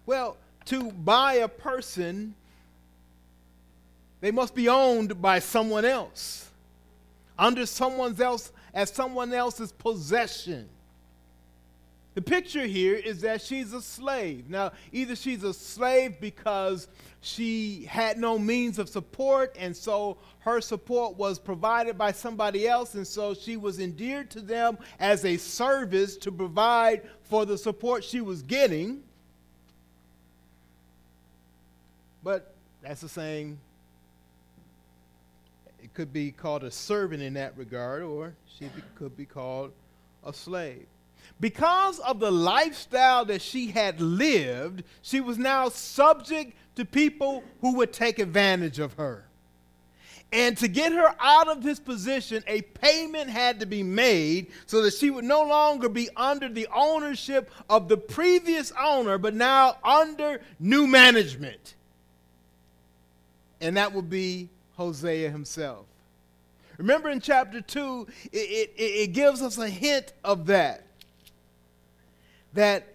Well, 0.06 0.38
to 0.66 0.92
buy 0.92 1.36
a 1.36 1.48
person, 1.48 2.36
they 4.22 4.32
must 4.32 4.56
be 4.56 4.70
owned 4.70 5.22
by 5.22 5.40
someone 5.40 5.86
else, 5.86 6.50
under 7.38 7.66
someone 7.66 8.20
else, 8.22 8.52
as 8.74 8.90
someone 8.90 9.34
else's 9.34 9.72
possession. 9.72 10.68
The 12.16 12.22
picture 12.22 12.66
here 12.66 12.96
is 12.96 13.22
that 13.22 13.42
she's 13.42 13.74
a 13.74 13.82
slave. 13.82 14.50
Now, 14.50 14.72
either 14.92 15.16
she's 15.16 15.44
a 15.44 15.54
slave 15.54 16.20
because 16.22 16.88
she 17.24 17.86
had 17.86 18.18
no 18.18 18.38
means 18.38 18.78
of 18.80 18.90
support, 18.90 19.56
and 19.58 19.76
so 19.76 20.18
her 20.40 20.60
support 20.60 21.16
was 21.18 21.40
provided 21.40 21.98
by 21.98 22.12
somebody 22.12 22.68
else, 22.68 22.96
and 22.96 23.08
so 23.08 23.34
she 23.34 23.56
was 23.56 23.80
endeared 23.80 24.30
to 24.32 24.42
them 24.42 24.78
as 25.00 25.24
a 25.24 25.38
service 25.38 26.18
to 26.18 26.34
provide 26.34 27.02
for 27.24 27.46
the 27.46 27.58
support 27.58 28.04
she 28.04 28.20
was 28.20 28.42
getting. 28.42 29.02
But 32.24 32.54
that's 32.82 33.00
the 33.00 33.08
same 33.08 33.58
it 35.82 35.94
could 35.94 36.12
be 36.12 36.32
called 36.32 36.66
a 36.66 36.72
servant 36.72 37.24
in 37.24 37.36
that 37.36 37.58
regard, 37.58 38.04
or 38.04 38.36
she 38.58 38.70
could 38.96 39.16
be 39.16 39.26
called 39.26 39.72
a 40.26 40.34
slave. 40.34 40.86
Because 41.40 42.00
of 42.00 42.20
the 42.20 42.32
lifestyle 42.32 43.26
that 43.26 43.42
she 43.42 43.68
had 43.68 44.00
lived, 44.00 44.84
she 45.02 45.20
was 45.20 45.38
now 45.38 45.70
subject 45.70 46.54
to 46.76 46.86
people 46.86 47.44
who 47.62 47.76
would 47.76 47.94
take 47.94 48.20
advantage 48.20 48.80
of 48.80 48.94
her. 48.94 49.26
And 50.34 50.58
to 50.58 50.68
get 50.68 50.92
her 50.94 51.14
out 51.20 51.48
of 51.48 51.62
this 51.62 51.80
position, 51.80 52.44
a 52.48 52.62
payment 52.62 53.30
had 53.30 53.60
to 53.60 53.68
be 53.68 53.84
made 53.84 54.48
so 54.66 54.82
that 54.82 54.96
she 54.96 55.12
would 55.12 55.26
no 55.26 55.44
longer 55.44 55.88
be 55.88 56.10
under 56.16 56.50
the 56.50 56.68
ownership 56.74 57.52
of 57.70 57.88
the 57.88 57.98
previous 57.98 58.74
owner, 58.80 59.20
but 59.20 59.36
now 59.36 59.78
under 59.84 60.42
new 60.60 60.88
management. 60.88 61.76
And 63.62 63.78
that 63.78 63.94
would 63.94 64.10
be 64.10 64.50
Hosea 64.76 65.30
himself. 65.30 65.86
Remember 66.78 67.12
in 67.12 67.20
chapter 67.20 67.62
2, 67.62 68.08
it, 68.32 68.38
it, 68.38 68.72
it 68.76 69.14
gives 69.14 69.44
us 69.44 69.60
a 69.60 69.70
hint 69.70 70.14
of 70.24 70.48
that. 70.48 70.84
That 72.54 72.88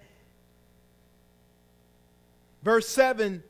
verse 2.63 2.89
7, 2.89 3.43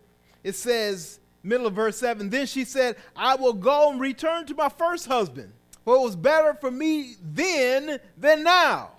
it 0.44 0.54
says, 0.54 1.20
middle 1.42 1.66
of 1.66 1.74
verse 1.74 1.98
7 1.98 2.30
Then 2.30 2.46
she 2.46 2.64
said, 2.64 2.96
I 3.16 3.36
will 3.36 3.52
go 3.52 3.90
and 3.90 4.00
return 4.00 4.46
to 4.46 4.54
my 4.54 4.68
first 4.68 5.06
husband, 5.06 5.52
for 5.84 5.96
it 5.96 6.00
was 6.00 6.16
better 6.16 6.54
for 6.54 6.70
me 6.70 7.14
then 7.22 7.98
than 8.16 8.42
now. 8.42 8.92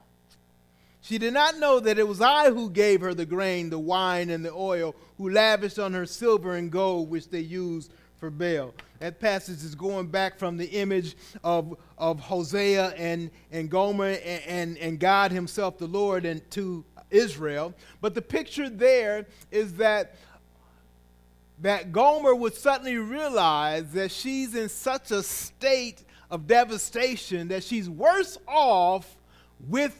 She 1.02 1.18
did 1.18 1.34
not 1.34 1.58
know 1.58 1.80
that 1.80 1.98
it 1.98 2.08
was 2.08 2.22
I 2.22 2.52
who 2.52 2.70
gave 2.70 3.02
her 3.02 3.14
the 3.14 3.26
grain, 3.26 3.70
the 3.70 3.80
wine, 3.80 4.30
and 4.30 4.44
the 4.44 4.52
oil, 4.52 4.96
who 5.18 5.30
lavished 5.30 5.80
on 5.80 5.94
her 5.94 6.06
silver 6.06 6.56
and 6.56 6.72
gold, 6.72 7.10
which 7.10 7.30
they 7.30 7.40
used 7.40 7.94
for 8.18 8.30
Baal. 8.30 8.74
That 9.00 9.20
passage 9.20 9.64
is 9.64 9.76
going 9.76 10.08
back 10.08 10.38
from 10.38 10.58
the 10.58 10.66
image 10.66 11.16
of, 11.42 11.78
of 11.98 12.20
Hosea 12.20 12.88
and, 12.98 13.32
and 13.50 13.70
Gomer 13.70 14.10
and, 14.10 14.44
and, 14.46 14.78
and 14.78 15.00
God 15.00 15.32
Himself, 15.32 15.78
the 15.78 15.88
Lord, 15.88 16.26
and 16.26 16.48
to 16.52 16.84
Israel. 17.12 17.74
But 18.02 18.16
the 18.16 18.22
picture 18.22 18.70
there 18.70 19.26
is 19.52 19.76
that 19.76 20.16
that 21.62 21.92
Gomer 21.92 22.34
would 22.34 22.56
suddenly 22.56 22.96
realize 22.98 23.92
that 23.92 24.12
she's 24.12 24.56
in 24.56 24.70
such 24.70 25.12
a 25.12 25.22
state 25.22 26.04
of 26.30 26.48
devastation 26.48 27.48
that 27.50 27.64
she's 27.64 27.90
worse 27.90 28.38
off 28.48 29.18
with 29.68 30.00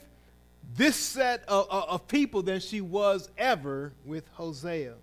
this 0.76 0.96
set 0.96 1.44
of, 1.48 1.68
of, 1.70 1.84
of 1.90 2.08
people 2.08 2.42
than 2.44 2.60
she 2.60 2.82
was 2.82 3.30
ever 3.38 3.92
with 4.06 4.28
Hosea. 4.34 4.94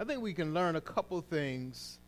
I 0.00 0.04
think 0.04 0.20
we 0.20 0.32
can 0.32 0.52
learn 0.52 0.74
a 0.74 0.80
couple 0.80 1.20
things 1.20 1.98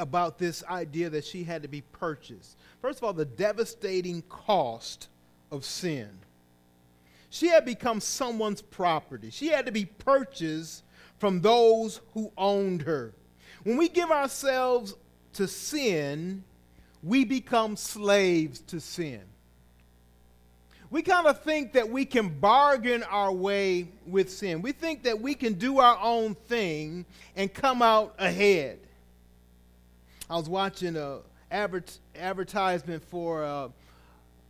about 0.00 0.38
this 0.38 0.64
idea 0.64 1.10
that 1.10 1.24
she 1.24 1.44
had 1.44 1.62
to 1.62 1.68
be 1.68 1.82
purchased. 1.92 2.56
First 2.80 2.98
of 2.98 3.04
all, 3.04 3.12
the 3.12 3.24
devastating 3.24 4.22
cost 4.22 5.08
of 5.52 5.64
sin. 5.64 6.08
She 7.28 7.48
had 7.48 7.64
become 7.64 8.00
someone's 8.00 8.62
property, 8.62 9.30
she 9.30 9.48
had 9.48 9.66
to 9.66 9.72
be 9.72 9.84
purchased 9.84 10.82
from 11.18 11.42
those 11.42 12.00
who 12.14 12.32
owned 12.36 12.82
her. 12.82 13.12
When 13.62 13.76
we 13.76 13.88
give 13.88 14.10
ourselves 14.10 14.94
to 15.34 15.46
sin, 15.46 16.42
we 17.02 17.24
become 17.24 17.76
slaves 17.76 18.60
to 18.60 18.80
sin. 18.80 19.20
We 20.90 21.02
kind 21.02 21.26
of 21.28 21.42
think 21.42 21.74
that 21.74 21.88
we 21.88 22.04
can 22.04 22.40
bargain 22.40 23.04
our 23.04 23.30
way 23.30 23.86
with 24.06 24.30
sin. 24.30 24.60
We 24.60 24.72
think 24.72 25.04
that 25.04 25.20
we 25.20 25.34
can 25.34 25.54
do 25.54 25.78
our 25.78 25.96
own 26.02 26.34
thing 26.34 27.04
and 27.36 27.52
come 27.52 27.80
out 27.80 28.14
ahead. 28.18 28.80
I 30.30 30.36
was 30.36 30.48
watching 30.48 30.96
a 30.96 31.18
advert, 31.50 31.98
advertisement 32.14 33.02
for 33.02 33.42
a, 33.42 33.68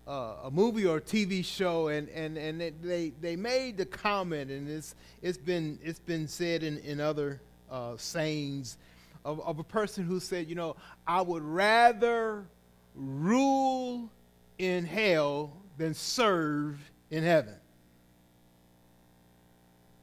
a, 0.07 0.13
a, 0.45 0.51
movie 0.53 0.85
or 0.85 0.99
a 0.99 1.01
TV 1.01 1.43
show, 1.43 1.89
and, 1.89 2.07
and, 2.11 2.37
and 2.37 2.61
they, 2.83 3.13
they 3.23 3.35
made 3.35 3.79
the 3.79 3.87
comment, 3.87 4.51
and 4.51 4.69
it's, 4.69 4.95
it's, 5.23 5.39
been, 5.39 5.79
it's 5.83 5.99
been 5.99 6.29
said 6.29 6.63
in, 6.63 6.77
in 6.81 7.01
other 7.01 7.41
uh, 7.71 7.95
sayings 7.97 8.77
of, 9.25 9.41
of 9.41 9.59
a 9.59 9.65
person 9.65 10.05
who 10.05 10.21
said, 10.21 10.51
you 10.51 10.55
know, 10.55 10.77
I 11.07 11.23
would 11.23 11.43
rather 11.43 12.45
rule 12.95 14.11
in 14.59 14.85
hell 14.85 15.57
than 15.79 15.95
serve 15.95 16.79
in 17.11 17.23
heaven. 17.23 17.55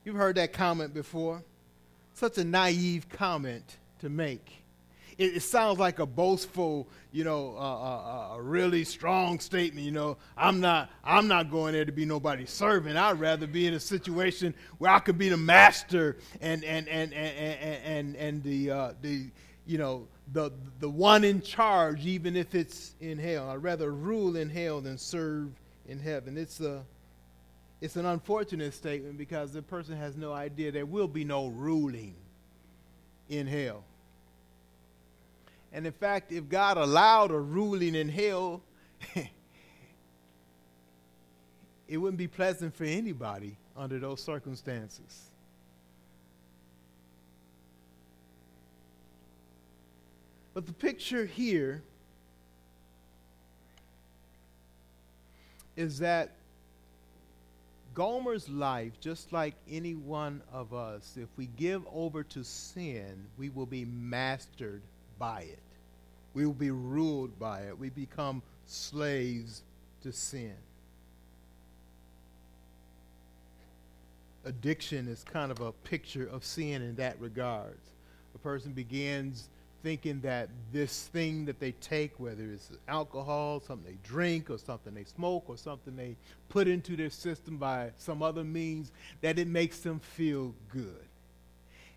You've 0.04 0.16
heard 0.16 0.38
that 0.38 0.54
comment 0.54 0.96
before. 0.96 1.44
Such 2.16 2.40
a 2.40 2.44
naive 2.44 3.08
comment 3.10 3.78
to 4.00 4.10
make 4.10 4.64
it, 5.18 5.38
it 5.38 5.40
sounds 5.42 5.80
like 5.80 6.00
a 6.00 6.06
boastful, 6.06 6.88
you 7.12 7.24
know, 7.24 7.56
uh, 7.58 7.62
uh, 7.62 8.36
a 8.36 8.42
really 8.42 8.84
strong 8.84 9.40
statement. 9.40 9.86
You 9.86 9.92
know, 9.92 10.18
I'm 10.38 10.60
not, 10.60 10.90
I'm 11.04 11.28
not 11.28 11.50
going 11.50 11.74
there 11.74 11.86
to 11.86 11.92
be 11.92 12.06
nobody's 12.06 12.52
servant. 12.52 12.98
I'd 12.98 13.20
rather 13.20 13.48
be 13.48 13.68
in 13.68 13.74
a 13.74 13.80
situation 13.80 14.54
where 14.78 14.92
I 14.92 15.00
could 15.00 15.18
be 15.18 15.30
the 15.30 15.38
master 15.38 16.18
and 16.42 16.64
and 16.64 16.88
and 16.88 17.14
and 17.14 17.38
and 17.38 17.86
and, 17.86 18.16
and 18.16 18.44
the 18.44 18.72
uh, 18.72 18.94
the 19.02 19.30
you 19.66 19.78
know 19.78 20.08
the 20.34 20.52
the 20.80 20.90
one 20.90 21.24
in 21.24 21.42
charge, 21.42 22.06
even 22.06 22.36
if 22.36 22.54
it's 22.54 22.94
in 23.02 23.18
hell. 23.18 23.50
I'd 23.50 23.64
rather 23.64 23.92
rule 23.92 24.36
in 24.36 24.50
hell 24.50 24.82
than 24.82 24.98
serve 24.98 25.50
in 25.88 26.00
heaven. 26.00 26.38
It's 26.38 26.60
a 26.60 26.84
it's 27.82 27.96
an 27.96 28.06
unfortunate 28.06 28.74
statement 28.74 29.18
because 29.18 29.52
the 29.54 29.62
person 29.62 29.96
has 29.98 30.16
no 30.16 30.34
idea 30.34 30.72
there 30.72 30.86
will 30.86 31.08
be 31.08 31.24
no 31.24 31.48
ruling 31.48 32.16
in 33.30 33.48
hell. 33.48 33.84
And 35.72 35.86
in 35.86 35.94
fact, 35.94 36.32
if 36.32 36.48
God 36.50 36.78
allowed 36.78 37.32
a 37.32 37.40
ruling 37.40 37.96
in 37.96 38.10
hell, 38.10 38.62
it 41.88 41.98
wouldn't 41.98 42.18
be 42.18 42.28
pleasant 42.28 42.76
for 42.76 42.86
anybody 42.86 43.58
under 43.76 44.00
those 44.00 44.22
circumstances. 44.22 45.24
But 50.54 50.66
the 50.66 50.74
picture 50.74 51.26
here 51.26 51.84
is 55.76 56.00
that 56.00 56.32
Gomer's 57.94 58.50
life, 58.50 59.00
just 59.00 59.32
like 59.32 59.54
any 59.70 59.94
one 59.94 60.42
of 60.52 60.74
us, 60.74 61.16
if 61.16 61.30
we 61.38 61.46
give 61.46 61.84
over 61.94 62.24
to 62.24 62.44
sin, 62.44 63.26
we 63.38 63.50
will 63.50 63.66
be 63.68 63.86
mastered 63.86 64.82
by 65.18 65.42
it. 65.42 65.60
We 66.34 66.46
will 66.46 66.54
be 66.54 66.72
ruled 66.72 67.38
by 67.40 67.62
it. 67.62 67.78
We 67.78 67.90
become 67.90 68.42
slaves 68.66 69.64
to 70.04 70.12
sin. 70.12 70.54
Addiction 74.46 75.08
is 75.08 75.24
kind 75.24 75.52
of 75.52 75.60
a 75.60 75.72
picture 75.72 76.28
of 76.28 76.46
sin 76.46 76.82
in 76.82 76.96
that 76.96 77.20
regard. 77.20 77.78
A 78.36 78.38
person 78.38 78.72
begins 78.72 79.50
thinking 79.84 80.22
that 80.22 80.50
this 80.72 81.08
thing 81.08 81.46
that 81.46 81.60
they 81.60 81.72
take, 81.74 82.20
whether 82.20 82.44
it's 82.52 82.72
alcohol, 82.88 83.62
something 83.66 83.92
they 83.92 83.98
drink, 84.08 84.50
or 84.50 84.58
something 84.58 84.94
they 84.94 85.04
smoke, 85.04 85.46
or 85.48 85.58
something 85.58 85.96
they 85.96 86.16
put 86.50 86.68
into 86.68 86.96
their 86.96 87.10
system 87.10 87.58
by 87.58 87.92
some 87.98 88.24
other 88.24 88.44
means, 88.44 88.92
that 89.22 89.38
it 89.38 89.48
makes 89.48 89.80
them 89.80 90.00
feel 90.00 90.54
good 90.72 91.07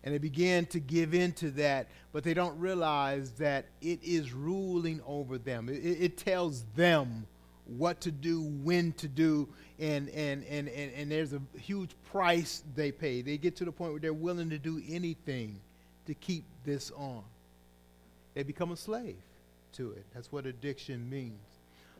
and 0.03 0.13
they 0.13 0.17
begin 0.17 0.65
to 0.67 0.79
give 0.79 1.13
in 1.13 1.31
to 1.33 1.51
that, 1.51 1.87
but 2.11 2.23
they 2.23 2.33
don't 2.33 2.57
realize 2.59 3.31
that 3.31 3.65
it 3.81 3.99
is 4.03 4.33
ruling 4.33 5.01
over 5.05 5.37
them. 5.37 5.69
It, 5.69 5.73
it, 5.75 6.17
tells 6.17 6.63
them 6.75 7.27
what 7.65 8.01
to 8.01 8.11
do, 8.11 8.41
when 8.41 8.93
to 8.93 9.07
do, 9.07 9.47
and, 9.79 10.09
and, 10.09 10.43
and, 10.45 10.67
and, 10.67 10.91
and 10.93 11.11
there's 11.11 11.33
a 11.33 11.41
huge 11.59 11.91
price 12.11 12.63
they 12.75 12.91
pay. 12.91 13.21
They 13.21 13.37
get 13.37 13.55
to 13.57 13.65
the 13.65 13.71
point 13.71 13.91
where 13.91 14.01
they're 14.01 14.13
willing 14.13 14.49
to 14.49 14.57
do 14.57 14.81
anything 14.89 15.59
to 16.07 16.13
keep 16.15 16.45
this 16.65 16.91
on. 16.91 17.23
They 18.33 18.43
become 18.43 18.71
a 18.71 18.77
slave 18.77 19.17
to 19.73 19.91
it. 19.91 20.05
That's 20.13 20.31
what 20.31 20.45
addiction 20.45 21.09
means 21.09 21.39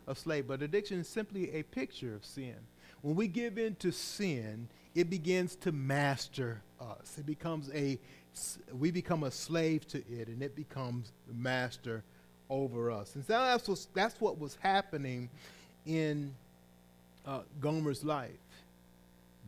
a 0.07 0.15
slave. 0.15 0.47
But 0.47 0.61
addiction 0.61 0.99
is 0.99 1.07
simply 1.07 1.51
a 1.53 1.63
picture 1.63 2.15
of 2.15 2.25
sin. 2.25 2.55
When 3.01 3.15
we 3.15 3.27
give 3.27 3.57
in 3.57 3.75
to 3.75 3.91
sin, 3.91 4.67
it 4.93 5.09
begins 5.09 5.55
to 5.57 5.71
master 5.71 6.61
us. 6.81 7.17
It 7.17 7.25
becomes 7.25 7.69
a, 7.73 7.99
we 8.77 8.91
become 8.91 9.23
a 9.23 9.31
slave 9.31 9.87
to 9.89 9.97
it, 10.09 10.27
and 10.27 10.41
it 10.41 10.55
becomes 10.55 11.11
master 11.31 12.03
over 12.49 12.91
us. 12.91 13.15
And 13.15 13.25
so 13.25 13.33
that's 13.33 13.67
what, 13.67 13.85
that's 13.93 14.19
what 14.19 14.39
was 14.39 14.57
happening 14.61 15.29
in 15.85 16.33
uh, 17.25 17.41
Gomer's 17.59 18.03
life. 18.03 18.31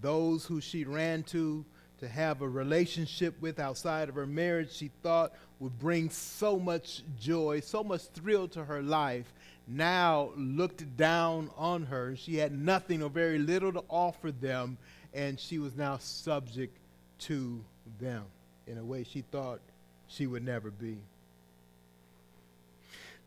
Those 0.02 0.46
who 0.46 0.62
she 0.62 0.84
ran 0.84 1.24
to 1.24 1.66
to 2.04 2.10
have 2.10 2.42
a 2.42 2.50
relationship 2.50 3.34
with 3.42 3.60
outside 3.60 4.10
of 4.10 4.16
her 4.16 4.28
marriage, 4.28 4.74
she 4.74 4.92
thought 5.02 5.32
would 5.62 5.80
bring 5.80 6.10
so 6.10 6.60
much 6.60 7.02
joy, 7.18 7.62
so 7.62 7.82
much 7.82 8.02
thrill 8.14 8.46
to 8.50 8.66
her 8.66 8.82
life. 8.82 9.32
now 9.66 10.32
looked 10.36 10.98
down 10.98 11.50
on 11.56 11.84
her. 11.84 12.18
She 12.18 12.36
had 12.36 12.52
nothing 12.52 13.02
or 13.02 13.10
very 13.10 13.40
little 13.40 13.72
to 13.72 13.84
offer 13.88 14.32
them, 14.32 14.78
and 15.14 15.40
she 15.40 15.60
was 15.60 15.78
now 15.78 15.98
subject 15.98 16.78
to 17.20 17.64
them 18.00 18.24
in 18.68 18.78
a 18.78 18.84
way 18.84 19.04
she 19.04 19.22
thought 19.22 19.60
she 20.08 20.28
would 20.28 20.44
never 20.44 20.72
be. 20.72 20.98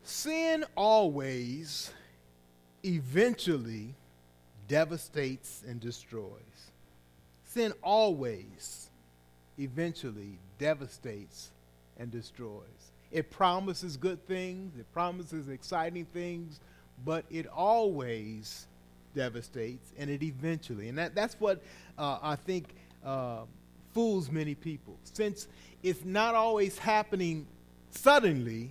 Sin 0.03 0.63
always, 0.75 1.91
eventually, 2.83 3.93
devastates 4.67 5.63
and 5.67 5.79
destroys. 5.79 6.71
Sin 7.43 7.73
always, 7.81 8.89
eventually, 9.59 10.39
devastates 10.59 11.51
and 11.97 12.11
destroys. 12.11 12.91
It 13.11 13.29
promises 13.31 13.97
good 13.97 14.25
things, 14.27 14.77
it 14.77 14.91
promises 14.93 15.49
exciting 15.49 16.05
things, 16.13 16.59
but 17.05 17.25
it 17.29 17.47
always 17.47 18.67
devastates 19.15 19.91
and 19.97 20.09
it 20.09 20.23
eventually. 20.23 20.89
And 20.89 20.97
that, 20.97 21.15
that's 21.15 21.35
what 21.39 21.61
uh, 21.97 22.19
I 22.21 22.35
think 22.35 22.75
uh, 23.05 23.41
fools 23.97 24.29
many 24.29 24.53
people. 24.53 24.95
Since 25.11 25.47
it's 25.81 26.05
not 26.05 26.35
always 26.35 26.77
happening 26.77 27.47
suddenly, 27.89 28.69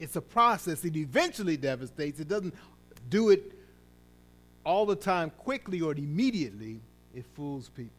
it's 0.00 0.16
a 0.16 0.20
process. 0.20 0.84
It 0.84 0.96
eventually 0.96 1.56
devastates. 1.56 2.18
It 2.18 2.26
doesn't 2.26 2.52
do 3.08 3.30
it 3.30 3.52
all 4.66 4.86
the 4.86 4.96
time 4.96 5.30
quickly 5.38 5.80
or 5.80 5.92
immediately. 5.92 6.80
It 7.14 7.26
fools 7.36 7.70
people. 7.76 7.92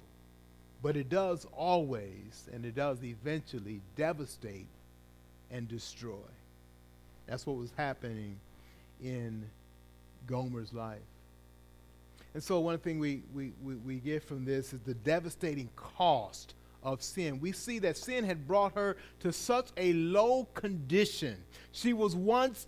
But 0.83 0.97
it 0.97 1.07
does 1.07 1.47
always, 1.55 2.49
and 2.51 2.65
it 2.65 2.75
does 2.75 3.01
eventually 3.01 3.79
devastate 3.95 4.67
and 5.51 5.69
destroy. 5.69 6.27
That's 7.27 7.45
what 7.45 7.55
was 7.55 7.71
happening 7.77 8.35
in 9.01 9.45
Gomer's 10.27 10.73
life. 10.73 10.99
And 12.33 12.41
so, 12.41 12.59
one 12.59 12.77
thing 12.77 12.99
we, 12.99 13.23
we, 13.33 13.51
we, 13.61 13.75
we 13.75 13.95
get 13.97 14.23
from 14.23 14.45
this 14.45 14.73
is 14.73 14.79
the 14.81 14.93
devastating 14.93 15.69
cost 15.75 16.53
of 16.83 17.01
sin. 17.03 17.39
We 17.39 17.51
see 17.51 17.79
that 17.79 17.97
sin 17.97 18.23
had 18.23 18.47
brought 18.47 18.73
her 18.73 18.97
to 19.19 19.33
such 19.33 19.69
a 19.77 19.93
low 19.93 20.47
condition. 20.53 21.37
She 21.71 21.93
was 21.93 22.15
once 22.15 22.67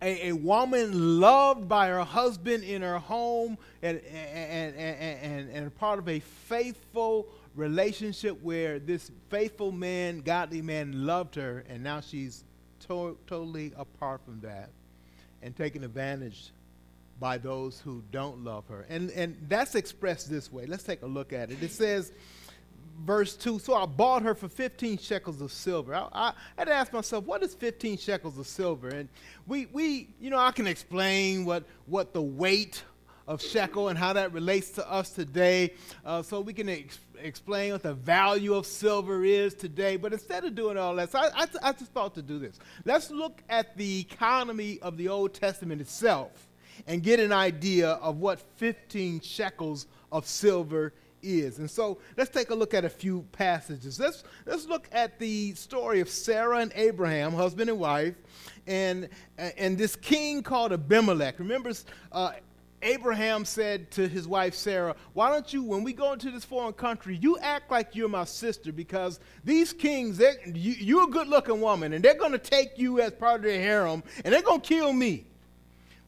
a, 0.00 0.28
a 0.28 0.32
woman 0.32 1.20
loved 1.20 1.68
by 1.68 1.88
her 1.88 2.04
husband 2.04 2.62
in 2.62 2.82
her 2.82 2.98
home 2.98 3.58
and, 3.82 4.00
and, 4.04 4.76
and, 4.76 5.22
and, 5.22 5.50
and 5.50 5.74
part 5.78 5.98
of 5.98 6.08
a 6.08 6.20
faithful 6.20 7.26
relationship 7.56 8.40
where 8.42 8.78
this 8.78 9.10
faithful 9.30 9.72
man, 9.72 10.20
godly 10.20 10.62
man, 10.62 11.06
loved 11.06 11.34
her, 11.34 11.64
and 11.68 11.82
now 11.82 12.00
she's 12.00 12.44
to- 12.86 13.18
totally 13.26 13.72
apart 13.76 14.20
from 14.24 14.40
that 14.40 14.70
and 15.42 15.56
taken 15.56 15.82
advantage 15.82 16.52
by 17.20 17.38
those 17.38 17.80
who 17.80 18.02
don't 18.10 18.44
love 18.44 18.66
her. 18.68 18.86
And, 18.88 19.10
and 19.10 19.36
that's 19.48 19.74
expressed 19.74 20.30
this 20.30 20.52
way. 20.52 20.66
Let's 20.66 20.84
take 20.84 21.02
a 21.02 21.06
look 21.06 21.32
at 21.32 21.50
it. 21.50 21.62
It 21.62 21.72
says, 21.72 22.12
verse 23.00 23.36
2 23.36 23.58
So 23.58 23.74
I 23.74 23.86
bought 23.86 24.22
her 24.22 24.34
for 24.34 24.48
15 24.48 24.98
shekels 24.98 25.40
of 25.40 25.52
silver. 25.52 25.94
I, 25.94 26.08
I, 26.12 26.32
had 26.56 26.66
to 26.66 26.74
ask 26.74 26.92
myself, 26.92 27.24
what 27.24 27.42
is 27.42 27.54
15 27.54 27.98
shekels 27.98 28.38
of 28.38 28.46
silver? 28.46 28.88
And 28.88 29.08
we, 29.46 29.66
we 29.66 30.08
you 30.20 30.30
know, 30.30 30.38
I 30.38 30.52
can 30.52 30.66
explain 30.66 31.44
what, 31.44 31.64
what 31.86 32.12
the 32.12 32.22
weight 32.22 32.82
of 33.26 33.42
shekel 33.42 33.88
and 33.88 33.98
how 33.98 34.14
that 34.14 34.32
relates 34.32 34.70
to 34.70 34.90
us 34.90 35.10
today. 35.10 35.74
Uh, 36.04 36.22
so 36.22 36.40
we 36.40 36.54
can 36.54 36.68
ex- 36.68 36.98
explain 37.20 37.72
what 37.72 37.82
the 37.82 37.92
value 37.92 38.54
of 38.54 38.64
silver 38.64 39.22
is 39.22 39.52
today. 39.54 39.96
But 39.96 40.14
instead 40.14 40.44
of 40.44 40.54
doing 40.54 40.78
all 40.78 40.94
that, 40.96 41.12
so 41.12 41.18
I, 41.18 41.30
I, 41.34 41.46
I 41.62 41.72
just 41.72 41.92
thought 41.92 42.14
to 42.14 42.22
do 42.22 42.38
this. 42.38 42.58
Let's 42.86 43.10
look 43.10 43.42
at 43.50 43.76
the 43.76 44.00
economy 44.00 44.78
of 44.80 44.96
the 44.96 45.08
Old 45.08 45.34
Testament 45.34 45.80
itself 45.82 46.47
and 46.86 47.02
get 47.02 47.20
an 47.20 47.32
idea 47.32 47.90
of 47.90 48.18
what 48.18 48.40
15 48.56 49.20
shekels 49.20 49.86
of 50.12 50.26
silver 50.26 50.92
is. 51.22 51.58
And 51.58 51.70
so 51.70 51.98
let's 52.16 52.30
take 52.30 52.50
a 52.50 52.54
look 52.54 52.74
at 52.74 52.84
a 52.84 52.88
few 52.88 53.26
passages. 53.32 53.98
Let's, 53.98 54.24
let's 54.46 54.66
look 54.66 54.88
at 54.92 55.18
the 55.18 55.54
story 55.54 56.00
of 56.00 56.08
Sarah 56.08 56.58
and 56.58 56.72
Abraham, 56.74 57.32
husband 57.32 57.70
and 57.70 57.78
wife, 57.78 58.14
and, 58.66 59.08
and 59.36 59.76
this 59.76 59.96
king 59.96 60.42
called 60.42 60.72
Abimelech. 60.72 61.38
Remember, 61.38 61.72
uh, 62.12 62.32
Abraham 62.82 63.44
said 63.44 63.90
to 63.92 64.06
his 64.06 64.28
wife 64.28 64.54
Sarah, 64.54 64.94
Why 65.12 65.30
don't 65.30 65.52
you, 65.52 65.62
when 65.62 65.82
we 65.82 65.92
go 65.92 66.12
into 66.12 66.30
this 66.30 66.44
foreign 66.44 66.74
country, 66.74 67.16
you 67.20 67.38
act 67.38 67.70
like 67.70 67.96
you're 67.96 68.08
my 68.08 68.24
sister 68.24 68.72
because 68.72 69.18
these 69.44 69.72
kings, 69.72 70.20
you, 70.20 70.72
you're 70.72 71.04
a 71.04 71.10
good 71.10 71.28
looking 71.28 71.60
woman 71.60 71.92
and 71.92 72.04
they're 72.04 72.14
going 72.14 72.32
to 72.32 72.38
take 72.38 72.78
you 72.78 73.00
as 73.00 73.12
part 73.12 73.36
of 73.36 73.42
their 73.42 73.60
harem 73.60 74.02
and 74.24 74.32
they're 74.32 74.42
going 74.42 74.60
to 74.60 74.68
kill 74.68 74.92
me. 74.92 75.24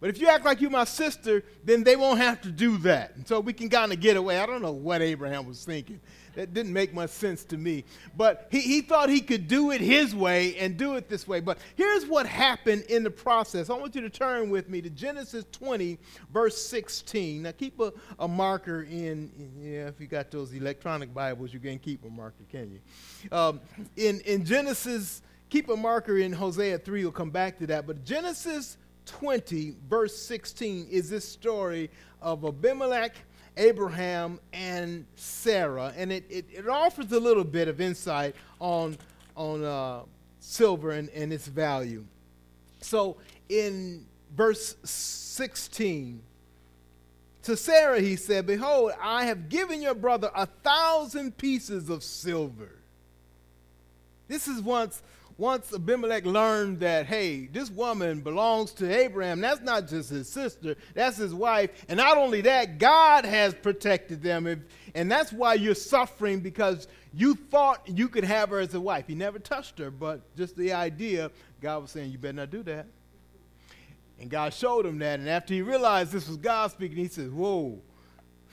But 0.01 0.09
if 0.09 0.19
you 0.19 0.29
act 0.29 0.47
like 0.47 0.63
you're 0.63 0.71
my 0.71 0.85
sister, 0.85 1.45
then 1.63 1.85
they 1.85 1.95
won't 1.95 2.21
have 2.21 2.41
to 2.43 2.51
do 2.51 2.79
that. 2.79 3.15
And 3.17 3.29
so 3.29 3.39
we 3.39 3.53
can 3.53 3.69
kind 3.69 3.93
of 3.93 4.01
get 4.01 4.17
away. 4.17 4.39
I 4.41 4.47
don't 4.47 4.63
know 4.63 4.73
what 4.73 5.03
Abraham 5.03 5.47
was 5.47 5.63
thinking. 5.63 6.01
That 6.35 6.55
didn't 6.55 6.73
make 6.73 6.95
much 6.95 7.11
sense 7.11 7.45
to 7.45 7.59
me. 7.59 7.85
But 8.17 8.49
he, 8.51 8.61
he 8.61 8.81
thought 8.81 9.11
he 9.11 9.21
could 9.21 9.47
do 9.47 9.73
it 9.73 9.81
his 9.81 10.15
way 10.15 10.57
and 10.57 10.77
do 10.77 10.95
it 10.95 11.09
this 11.09 11.29
way. 11.29 11.41
But 11.41 11.59
here's 11.75 12.07
what 12.07 12.25
happened 12.25 12.85
in 12.85 13.03
the 13.03 13.11
process. 13.11 13.69
I 13.69 13.75
want 13.75 13.95
you 13.95 14.01
to 14.01 14.11
turn 14.11 14.49
with 14.49 14.71
me 14.71 14.81
to 14.81 14.89
Genesis 14.89 15.45
20, 15.53 15.99
verse 16.33 16.57
16. 16.65 17.43
Now 17.43 17.53
keep 17.53 17.79
a, 17.81 17.93
a 18.19 18.29
marker 18.29 18.83
in, 18.85 19.31
yeah, 19.61 19.89
if 19.89 20.01
you 20.01 20.07
got 20.07 20.31
those 20.31 20.55
electronic 20.55 21.13
Bibles, 21.13 21.53
you 21.53 21.61
can 21.61 21.79
keep 21.79 22.05
a 22.07 22.09
marker, 22.09 22.45
can 22.51 22.71
you? 22.71 23.37
Um, 23.37 23.61
in, 23.97 24.21
in 24.21 24.45
Genesis, 24.47 25.21
keep 25.51 25.69
a 25.69 25.77
marker 25.77 26.17
in 26.17 26.33
Hosea 26.33 26.79
3. 26.79 27.03
We'll 27.03 27.13
come 27.13 27.31
back 27.31 27.59
to 27.59 27.67
that. 27.67 27.87
But 27.87 28.05
Genesis 28.05 28.79
20, 29.11 29.75
verse 29.89 30.17
16, 30.17 30.87
is 30.91 31.11
this 31.11 31.29
story 31.29 31.91
of 32.23 32.45
Abimelech, 32.45 33.15
Abraham, 33.57 34.41
and 34.53 35.05
Sarah. 35.17 35.93
And 35.97 36.13
it, 36.13 36.25
it, 36.31 36.47
it 36.53 36.69
offers 36.69 37.11
a 37.13 37.21
little 37.21 37.45
bit 37.45 37.69
of 37.69 37.81
insight 37.81 38.35
on, 38.61 38.97
on 39.37 39.65
uh, 39.65 40.03
silver 40.39 40.93
and, 40.93 41.09
and 41.11 41.33
its 41.33 41.47
value. 41.47 42.05
So 42.81 43.17
in 43.49 44.07
verse 44.35 44.77
16, 44.85 46.23
to 47.43 47.57
Sarah 47.57 48.01
he 48.01 48.17
said, 48.17 48.47
Behold, 48.47 48.93
I 49.03 49.25
have 49.25 49.49
given 49.49 49.83
your 49.83 49.95
brother 49.95 50.31
a 50.35 50.47
thousand 50.47 51.37
pieces 51.37 51.91
of 51.91 52.03
silver. 52.03 52.77
This 54.29 54.47
is 54.47 54.63
once 54.63 55.03
once 55.41 55.73
Abimelech 55.73 56.27
learned 56.27 56.81
that, 56.81 57.07
hey, 57.07 57.47
this 57.47 57.71
woman 57.71 58.21
belongs 58.21 58.73
to 58.73 58.95
Abraham, 58.95 59.41
that's 59.41 59.63
not 59.63 59.89
just 59.89 60.11
his 60.11 60.29
sister, 60.29 60.77
that's 60.93 61.17
his 61.17 61.33
wife. 61.33 61.71
And 61.89 61.97
not 61.97 62.19
only 62.19 62.43
that, 62.43 62.77
God 62.79 63.25
has 63.25 63.55
protected 63.55 64.23
them. 64.23 64.47
If, 64.47 64.59
and 64.95 65.11
that's 65.11 65.33
why 65.33 65.55
you're 65.55 65.75
suffering 65.75 66.41
because 66.41 66.89
you 67.15 67.35
thought 67.35 67.89
you 67.89 68.09
could 68.11 68.25
have 68.25 68.51
her 68.51 68.61
as 68.61 68.75
a 68.75 68.81
wife. 68.81 69.07
He 69.07 69.15
never 69.15 69.39
touched 69.39 69.79
her, 69.79 69.91
but 69.91 70.37
just 70.37 70.57
the 70.57 70.75
idea, 70.75 71.31
God 71.63 71.83
was 71.83 71.91
saying, 71.91 72.13
you 72.13 72.19
better 72.19 72.35
not 72.35 72.51
do 72.51 72.63
that. 72.65 72.87
And 74.21 74.29
God 74.29 74.53
showed 74.53 74.85
him 74.85 74.99
that. 74.99 75.21
And 75.21 75.29
after 75.29 75.55
he 75.55 75.63
realized 75.63 76.13
this 76.13 76.29
was 76.29 76.37
God 76.37 76.71
speaking, 76.71 76.99
he 76.99 77.09
says, 77.09 77.31
whoa 77.31 77.81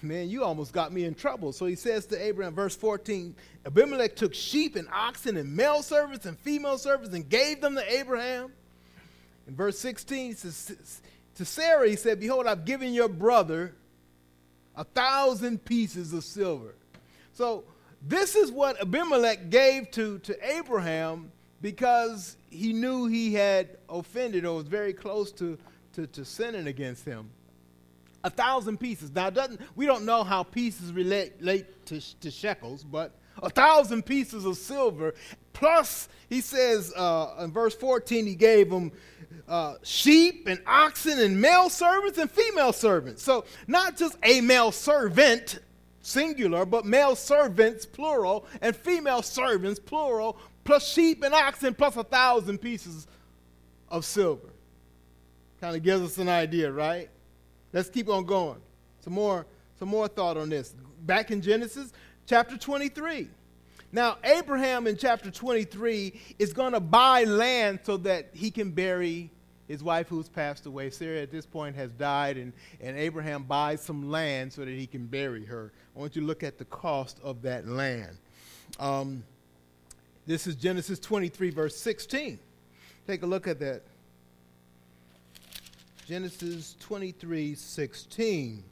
man, 0.02 0.30
you 0.30 0.44
almost 0.44 0.74
got 0.74 0.92
me 0.92 1.06
in 1.06 1.16
trouble. 1.16 1.52
So 1.52 1.66
he 1.66 1.76
says 1.76 2.06
to 2.08 2.22
Abraham, 2.24 2.54
verse 2.54 2.76
14, 2.76 3.36
Abimelech 3.66 4.16
took 4.16 4.34
sheep 4.34 4.76
and 4.76 4.88
oxen 4.94 5.38
and 5.38 5.56
male 5.56 5.82
servants 5.82 6.26
and 6.26 6.38
female 6.40 6.78
servants 6.78 7.14
and 7.16 7.28
gave 7.28 7.62
them 7.62 7.76
to 7.76 7.94
Abraham. 7.94 8.52
In 9.48 9.56
verse 9.56 9.80
16, 9.80 10.26
he 10.28 10.34
says, 10.34 11.02
to 11.36 11.46
Sarah, 11.46 11.88
he 11.88 11.96
said, 11.96 12.20
Behold, 12.20 12.48
I've 12.48 12.66
given 12.66 12.94
your 12.94 13.08
brother 13.08 13.76
a 14.76 14.84
thousand 14.84 15.64
pieces 15.66 16.14
of 16.14 16.24
silver. 16.24 16.76
So 17.34 17.64
this 18.02 18.36
is 18.36 18.52
what 18.52 18.80
Abimelech 18.82 19.50
gave 19.50 19.92
to, 19.92 20.20
to 20.20 20.58
Abraham 20.58 21.32
because 21.62 22.38
he 22.50 22.74
knew 22.74 23.08
he 23.08 23.34
had 23.34 23.78
offended 23.90 24.46
or 24.46 24.58
was 24.58 24.68
very 24.68 24.94
close 24.94 25.32
to, 25.34 25.58
to, 25.94 26.08
to 26.08 26.26
sinning 26.26 26.68
against 26.68 27.06
him 27.06 27.30
a 28.28 28.30
thousand 28.30 28.78
pieces. 28.78 29.10
Now, 29.16 29.30
doesn't 29.30 29.60
we 29.76 29.86
don't 29.86 30.06
know 30.06 30.24
how 30.24 30.44
pieces 30.44 30.92
relate, 30.92 31.34
relate 31.40 31.86
to, 31.88 32.20
to 32.20 32.30
shekels, 32.30 32.84
but 32.84 33.14
a 33.42 33.50
thousand 33.50 34.06
pieces 34.06 34.46
of 34.46 34.58
silver. 34.58 35.16
Plus, 35.54 36.10
he 36.30 36.42
says 36.42 36.94
uh, 36.96 37.36
in 37.40 37.52
verse 37.52 37.74
14, 37.74 38.26
he 38.26 38.36
gave 38.36 38.70
them 38.70 38.92
uh, 39.48 39.76
sheep 39.82 40.48
and 40.48 40.60
oxen 40.68 41.20
and 41.20 41.40
male 41.40 41.70
servants 41.70 42.18
and 42.18 42.30
female 42.30 42.74
servants. 42.74 43.24
So, 43.24 43.46
not 43.66 43.96
just 43.96 44.18
a 44.24 44.42
male 44.42 44.74
servant, 44.74 45.60
singular, 46.02 46.66
but 46.66 46.86
male 46.86 47.16
servants, 47.16 47.86
plural, 47.86 48.46
and 48.62 48.76
female 48.76 49.22
servants, 49.22 49.80
plural, 49.80 50.38
plus 50.66 50.86
sheep 50.86 51.24
and 51.24 51.34
oxen, 51.34 51.74
plus 51.74 51.96
a 51.96 52.04
thousand 52.04 52.58
pieces 52.58 53.08
of 53.90 54.04
silver. 54.04 54.50
Kind 55.62 55.78
of 55.78 55.82
gives 55.82 56.02
us 56.04 56.18
an 56.18 56.28
idea, 56.28 56.70
right? 56.70 57.10
Let's 57.74 57.90
keep 57.90 58.10
on 58.10 58.26
going. 58.26 58.60
Some 59.02 59.14
more, 59.14 59.46
some 59.80 59.90
more 59.90 60.08
thought 60.08 60.38
on 60.38 60.50
this. 60.50 60.76
Back 61.06 61.32
in 61.32 61.42
Genesis 61.42 61.92
chapter 62.26 62.58
23. 62.58 63.30
Now, 63.92 64.18
Abraham 64.24 64.86
in 64.88 64.98
chapter 64.98 65.32
23 65.32 66.20
is 66.40 66.54
going 66.54 66.74
to 66.74 66.80
buy 66.80 67.24
land 67.24 67.80
so 67.84 67.98
that 67.98 68.30
he 68.34 68.52
can 68.52 68.72
bury 68.72 69.32
his 69.68 69.84
wife 69.84 70.08
who's 70.08 70.30
passed 70.30 70.66
away. 70.66 70.90
Sarah 70.90 71.22
at 71.22 71.32
this 71.32 71.46
point 71.46 71.76
has 71.76 71.92
died, 71.92 72.38
and, 72.38 72.54
and 72.82 72.98
Abraham 72.98 73.44
buys 73.44 73.82
some 73.82 74.10
land 74.10 74.54
so 74.54 74.64
that 74.64 74.72
he 74.72 74.88
can 74.88 75.06
bury 75.06 75.46
her. 75.46 75.72
I 75.96 76.00
want 76.00 76.16
you 76.16 76.22
to 76.22 76.28
look 76.28 76.44
at 76.44 76.58
the 76.58 76.66
cost 76.66 77.20
of 77.24 77.42
that 77.44 77.68
land. 77.68 78.18
Um, 78.80 79.24
this 80.26 80.48
is 80.48 80.56
Genesis 80.56 81.00
23, 81.00 81.50
verse 81.52 81.76
16. 81.76 82.40
Take 83.08 83.24
a 83.24 83.26
look 83.26 83.48
at 83.48 83.60
that. 83.60 83.84
Genesis 86.08 86.78
23, 86.80 87.54
16. 87.54 88.64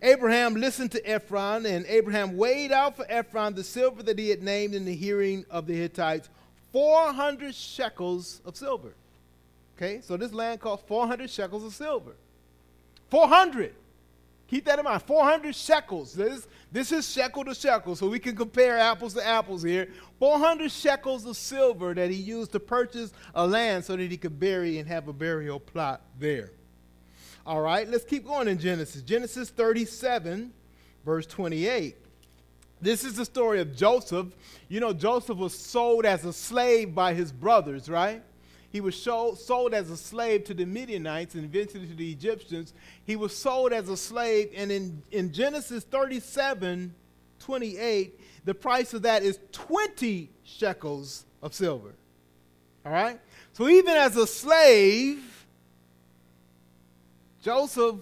Abraham 0.00 0.54
listened 0.54 0.90
to 0.92 1.06
Ephron, 1.06 1.66
and 1.66 1.84
Abraham 1.84 2.38
weighed 2.38 2.72
out 2.72 2.96
for 2.96 3.04
Ephron 3.10 3.54
the 3.54 3.62
silver 3.62 4.02
that 4.04 4.18
he 4.18 4.30
had 4.30 4.42
named 4.42 4.74
in 4.74 4.86
the 4.86 4.94
hearing 4.94 5.44
of 5.50 5.66
the 5.66 5.74
Hittites 5.74 6.30
400 6.72 7.54
shekels 7.54 8.40
of 8.46 8.56
silver. 8.56 8.94
Okay, 9.76 10.00
so 10.00 10.16
this 10.16 10.32
land 10.32 10.60
cost 10.60 10.86
400 10.86 11.28
shekels 11.28 11.64
of 11.64 11.74
silver. 11.74 12.16
400. 13.10 13.74
Keep 14.48 14.64
that 14.64 14.78
in 14.78 14.84
mind. 14.84 15.02
400 15.02 15.54
shekels. 15.54 16.14
This, 16.14 16.48
this 16.72 16.90
is 16.90 17.08
shekel 17.08 17.44
to 17.44 17.54
shekel, 17.54 17.94
so 17.94 18.08
we 18.08 18.18
can 18.18 18.34
compare 18.34 18.78
apples 18.78 19.12
to 19.14 19.26
apples 19.26 19.62
here. 19.62 19.88
400 20.18 20.72
shekels 20.72 21.26
of 21.26 21.36
silver 21.36 21.92
that 21.94 22.10
he 22.10 22.16
used 22.16 22.52
to 22.52 22.60
purchase 22.60 23.12
a 23.34 23.46
land 23.46 23.84
so 23.84 23.94
that 23.94 24.10
he 24.10 24.16
could 24.16 24.40
bury 24.40 24.78
and 24.78 24.88
have 24.88 25.06
a 25.06 25.12
burial 25.12 25.60
plot 25.60 26.00
there. 26.18 26.50
All 27.44 27.60
right, 27.60 27.88
let's 27.88 28.04
keep 28.04 28.26
going 28.26 28.48
in 28.48 28.58
Genesis. 28.58 29.02
Genesis 29.02 29.50
37, 29.50 30.52
verse 31.04 31.26
28. 31.26 31.96
This 32.80 33.04
is 33.04 33.16
the 33.16 33.24
story 33.24 33.60
of 33.60 33.76
Joseph. 33.76 34.28
You 34.68 34.80
know, 34.80 34.92
Joseph 34.94 35.36
was 35.36 35.58
sold 35.58 36.06
as 36.06 36.24
a 36.24 36.32
slave 36.32 36.94
by 36.94 37.12
his 37.12 37.32
brothers, 37.32 37.88
right? 37.88 38.22
He 38.70 38.80
was 38.80 39.00
sold, 39.00 39.72
as 39.72 39.90
a 39.90 39.96
slave 39.96 40.44
to 40.44 40.54
the 40.54 40.66
Midianites 40.66 41.34
and 41.34 41.44
eventually 41.44 41.86
to 41.86 41.94
the 41.94 42.12
Egyptians. 42.12 42.74
He 43.04 43.16
was 43.16 43.34
sold 43.34 43.72
as 43.72 43.88
a 43.88 43.96
slave, 43.96 44.50
and 44.54 44.70
in, 44.70 45.02
in 45.10 45.32
Genesis 45.32 45.84
37 45.84 46.94
28, 47.40 48.20
the 48.44 48.54
price 48.54 48.92
of 48.94 49.02
that 49.02 49.22
is 49.22 49.38
20 49.52 50.28
shekels 50.42 51.24
of 51.40 51.54
silver. 51.54 51.94
All 52.84 52.92
right? 52.92 53.20
So 53.52 53.68
even 53.68 53.94
as 53.96 54.16
a 54.16 54.26
slave, 54.26 55.46
Joseph 57.40 58.00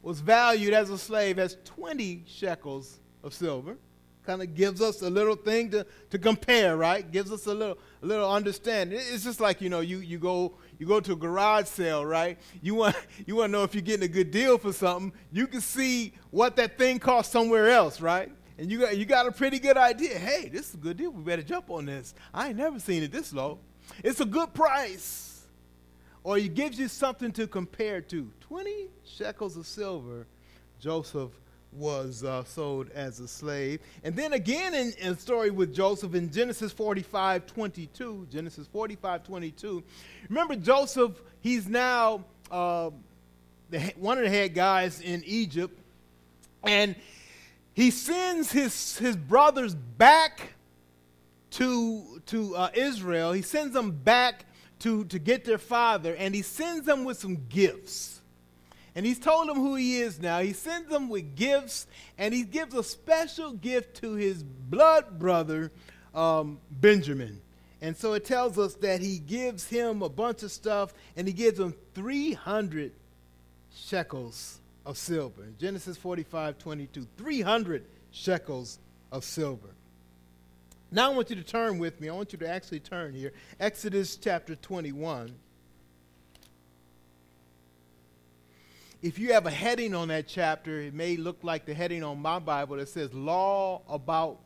was 0.00 0.20
valued 0.20 0.72
as 0.72 0.90
a 0.90 0.98
slave 0.98 1.38
as 1.38 1.56
20 1.64 2.24
shekels 2.26 2.98
of 3.22 3.32
silver 3.34 3.76
kind 4.24 4.42
of 4.42 4.54
gives 4.54 4.80
us 4.80 5.02
a 5.02 5.10
little 5.10 5.34
thing 5.34 5.70
to, 5.70 5.86
to 6.10 6.18
compare, 6.18 6.76
right? 6.76 7.10
Gives 7.10 7.32
us 7.32 7.46
a 7.46 7.54
little 7.54 7.78
a 8.02 8.06
little 8.06 8.30
understanding. 8.30 8.98
It's 9.00 9.24
just 9.24 9.40
like 9.40 9.60
you 9.60 9.68
know 9.68 9.80
you, 9.80 9.98
you 9.98 10.18
go 10.18 10.54
you 10.78 10.86
go 10.86 11.00
to 11.00 11.12
a 11.12 11.16
garage 11.16 11.66
sale, 11.66 12.04
right? 12.04 12.38
You 12.60 12.74
want 12.74 12.96
you 13.26 13.36
want 13.36 13.48
to 13.48 13.52
know 13.52 13.64
if 13.64 13.74
you're 13.74 13.82
getting 13.82 14.04
a 14.04 14.12
good 14.12 14.30
deal 14.30 14.58
for 14.58 14.72
something. 14.72 15.12
You 15.32 15.46
can 15.46 15.60
see 15.60 16.12
what 16.30 16.56
that 16.56 16.78
thing 16.78 16.98
costs 16.98 17.32
somewhere 17.32 17.70
else, 17.70 18.00
right? 18.00 18.30
And 18.58 18.70
you 18.70 18.80
got 18.80 18.96
you 18.96 19.04
got 19.04 19.26
a 19.26 19.32
pretty 19.32 19.58
good 19.58 19.76
idea. 19.76 20.18
Hey, 20.18 20.48
this 20.48 20.68
is 20.68 20.74
a 20.74 20.78
good 20.78 20.96
deal. 20.96 21.10
We 21.10 21.22
better 21.22 21.42
jump 21.42 21.70
on 21.70 21.86
this. 21.86 22.14
I 22.32 22.48
ain't 22.48 22.58
never 22.58 22.78
seen 22.78 23.02
it 23.02 23.12
this 23.12 23.32
low. 23.32 23.58
It's 24.02 24.20
a 24.20 24.26
good 24.26 24.54
price. 24.54 25.28
Or 26.24 26.38
it 26.38 26.54
gives 26.54 26.78
you 26.78 26.86
something 26.86 27.32
to 27.32 27.48
compare 27.48 28.00
to. 28.00 28.30
20 28.42 28.90
shekels 29.04 29.56
of 29.56 29.66
silver, 29.66 30.28
Joseph 30.78 31.32
was 31.72 32.22
uh, 32.22 32.44
sold 32.44 32.90
as 32.90 33.20
a 33.20 33.28
slave. 33.28 33.80
And 34.04 34.14
then 34.14 34.32
again 34.34 34.74
in, 34.74 34.92
in 34.98 35.16
story 35.18 35.50
with 35.50 35.74
Joseph 35.74 36.14
in 36.14 36.30
Genesis 36.30 36.72
45 36.72 37.46
22, 37.46 38.26
Genesis 38.30 38.66
45 38.66 39.24
22. 39.24 39.82
Remember, 40.28 40.56
Joseph, 40.56 41.20
he's 41.40 41.68
now 41.68 42.24
uh, 42.50 42.90
the, 43.70 43.80
one 43.96 44.18
of 44.18 44.24
the 44.24 44.30
head 44.30 44.54
guys 44.54 45.00
in 45.00 45.22
Egypt, 45.26 45.78
and 46.62 46.94
he 47.74 47.90
sends 47.90 48.52
his, 48.52 48.98
his 48.98 49.16
brothers 49.16 49.74
back 49.74 50.54
to, 51.52 52.20
to 52.26 52.56
uh, 52.56 52.70
Israel. 52.74 53.32
He 53.32 53.42
sends 53.42 53.72
them 53.72 53.90
back 53.90 54.44
to, 54.80 55.04
to 55.06 55.18
get 55.18 55.44
their 55.44 55.58
father, 55.58 56.14
and 56.16 56.34
he 56.34 56.42
sends 56.42 56.86
them 56.86 57.04
with 57.04 57.18
some 57.18 57.46
gifts. 57.48 58.21
And 58.94 59.06
he's 59.06 59.18
told 59.18 59.48
them 59.48 59.56
who 59.56 59.74
he 59.74 60.00
is 60.00 60.20
now. 60.20 60.40
He 60.40 60.52
sends 60.52 60.88
them 60.90 61.08
with 61.08 61.34
gifts, 61.34 61.86
and 62.18 62.34
he 62.34 62.42
gives 62.42 62.74
a 62.74 62.82
special 62.82 63.52
gift 63.52 63.96
to 64.02 64.14
his 64.14 64.42
blood 64.42 65.18
brother, 65.18 65.72
um, 66.14 66.58
Benjamin. 66.70 67.40
And 67.80 67.96
so 67.96 68.12
it 68.12 68.24
tells 68.24 68.58
us 68.58 68.74
that 68.76 69.00
he 69.00 69.18
gives 69.18 69.66
him 69.66 70.02
a 70.02 70.08
bunch 70.08 70.42
of 70.42 70.52
stuff, 70.52 70.92
and 71.16 71.26
he 71.26 71.32
gives 71.32 71.58
him 71.58 71.74
300 71.94 72.92
shekels 73.74 74.60
of 74.84 74.98
silver. 74.98 75.48
Genesis 75.58 75.96
45 75.96 76.58
22. 76.58 77.06
300 77.16 77.84
shekels 78.10 78.78
of 79.10 79.24
silver. 79.24 79.70
Now 80.90 81.10
I 81.10 81.14
want 81.14 81.30
you 81.30 81.36
to 81.36 81.42
turn 81.42 81.78
with 81.78 82.00
me. 82.00 82.08
I 82.08 82.12
want 82.12 82.32
you 82.32 82.38
to 82.40 82.48
actually 82.48 82.80
turn 82.80 83.14
here. 83.14 83.32
Exodus 83.58 84.16
chapter 84.16 84.54
21. 84.54 85.34
If 89.02 89.18
you 89.18 89.32
have 89.32 89.46
a 89.46 89.50
heading 89.50 89.94
on 89.94 90.08
that 90.08 90.28
chapter, 90.28 90.80
it 90.80 90.94
may 90.94 91.16
look 91.16 91.38
like 91.42 91.66
the 91.66 91.74
heading 91.74 92.04
on 92.04 92.22
my 92.22 92.38
Bible 92.38 92.76
that 92.76 92.88
says 92.88 93.12
Law 93.12 93.82
About 93.88 94.38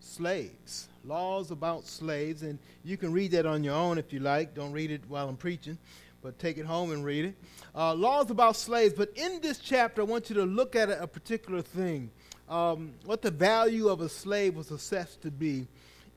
Slaves. 0.00 0.88
Laws 1.06 1.50
about 1.50 1.86
slaves. 1.86 2.42
And 2.42 2.58
you 2.82 2.96
can 2.96 3.12
read 3.12 3.30
that 3.32 3.46
on 3.46 3.64
your 3.64 3.74
own 3.74 3.98
if 3.98 4.12
you 4.12 4.20
like. 4.20 4.54
Don't 4.54 4.72
read 4.72 4.90
it 4.90 5.02
while 5.08 5.28
I'm 5.28 5.36
preaching, 5.36 5.78
but 6.22 6.38
take 6.38 6.58
it 6.58 6.66
home 6.66 6.92
and 6.92 7.04
read 7.04 7.26
it. 7.26 7.34
Uh, 7.74 7.94
laws 7.94 8.30
about 8.30 8.56
slaves. 8.56 8.94
But 8.94 9.10
in 9.14 9.40
this 9.40 9.58
chapter, 9.58 10.02
I 10.02 10.04
want 10.04 10.28
you 10.28 10.36
to 10.36 10.44
look 10.44 10.76
at 10.76 10.90
a, 10.90 11.06
particular 11.06 11.62
thing. 11.62 12.10
Um, 12.48 12.92
what 13.04 13.22
the 13.22 13.30
value 13.30 13.88
of 13.88 14.00
a 14.00 14.08
slave 14.08 14.54
was 14.56 14.70
assessed 14.70 15.22
to 15.22 15.30
be 15.30 15.66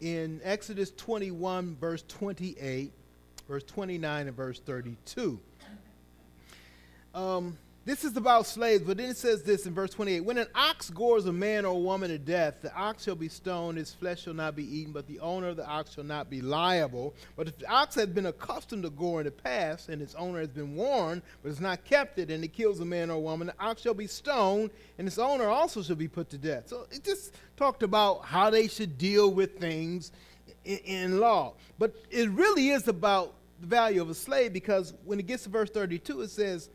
in 0.02 0.41
Exodus 0.43 0.91
21, 0.91 1.78
verse 1.80 2.04
28, 2.08 2.91
verse 3.47 3.63
29, 3.63 4.28
and 4.28 4.36
verse 4.36 4.60
32. 4.60 5.39
Um, 7.13 7.58
this 7.88 8.04
is 8.04 8.17
about 8.17 8.45
slaves, 8.45 8.84
but 8.84 8.97
then 8.97 9.12
it 9.12 9.15
says 9.15 9.43
this 9.43 9.65
in 9.65 9.73
verse 9.73 9.91
28 9.91 10.19
When 10.19 10.38
an 10.38 10.47
ox 10.54 10.89
gores 10.89 11.26
a 11.26 11.32
man 11.32 11.63
or 11.63 11.71
a 11.71 11.80
woman 11.80 12.10
to 12.10 12.17
death, 12.17 12.62
the 12.62 12.76
ox 12.76 13.06
shall 13.06 13.15
be 13.15 13.30
stoned, 13.30 13.78
his 13.78 13.93
flesh 13.93 14.23
shall 14.23 14.34
not 14.34 14.58
be 14.58 14.80
eaten, 14.80 14.91
but 14.91 15.08
the 15.08 15.21
owner 15.21 15.47
of 15.47 15.56
the 15.56 15.65
ox 15.65 15.93
shall 15.93 16.04
not 16.04 16.30
be 16.30 16.41
liable. 16.41 17.15
But 17.38 17.47
if 17.47 17.58
the 17.58 17.71
ox 17.71 17.95
has 17.95 18.08
been 18.08 18.26
accustomed 18.26 18.84
to 18.84 18.89
gore 18.89 19.21
in 19.21 19.26
the 19.26 19.32
past, 19.32 19.88
and 19.88 20.02
its 20.02 20.15
owner 20.15 20.39
has 20.39 20.50
been 20.50 20.76
warned, 20.76 21.21
but 21.41 21.47
has 21.47 21.62
not 21.62 21.86
kept 21.86 22.19
it, 22.19 22.30
and 22.30 22.43
it 22.43 22.52
kills 22.52 22.82
a 22.82 22.86
man 22.86 23.10
or 23.10 23.13
a 23.13 23.19
woman, 23.21 23.47
the 23.47 23.56
ox 23.58 23.84
shall 23.84 23.93
be 23.93 24.06
stoned, 24.06 24.69
and 24.97 25.08
its 25.08 25.17
owner 25.17 25.47
also 25.47 25.82
shall 25.82 25.95
be 25.95 26.10
put 26.10 26.30
to 26.32 26.38
death. 26.38 26.67
So 26.67 26.88
it 26.91 27.06
just 27.06 27.36
talked 27.56 27.84
about 27.84 28.26
how 28.26 28.50
they 28.50 28.67
should 28.67 28.97
deal 28.97 29.32
with 29.32 29.62
things 29.62 30.12
in, 30.65 30.80
in 30.80 31.19
law. 31.21 31.54
But 31.80 31.95
it 32.12 32.30
really 32.32 32.67
is 32.67 32.89
about 32.89 33.36
the 33.62 33.67
value 33.67 34.02
of 34.02 34.10
a 34.10 34.13
slave 34.13 34.52
because 34.52 34.93
when 35.06 35.21
it 35.21 35.26
gets 35.26 35.43
to 35.43 35.50
verse 35.50 35.69
32, 35.69 36.23
it 36.23 36.32
says, 36.32 36.69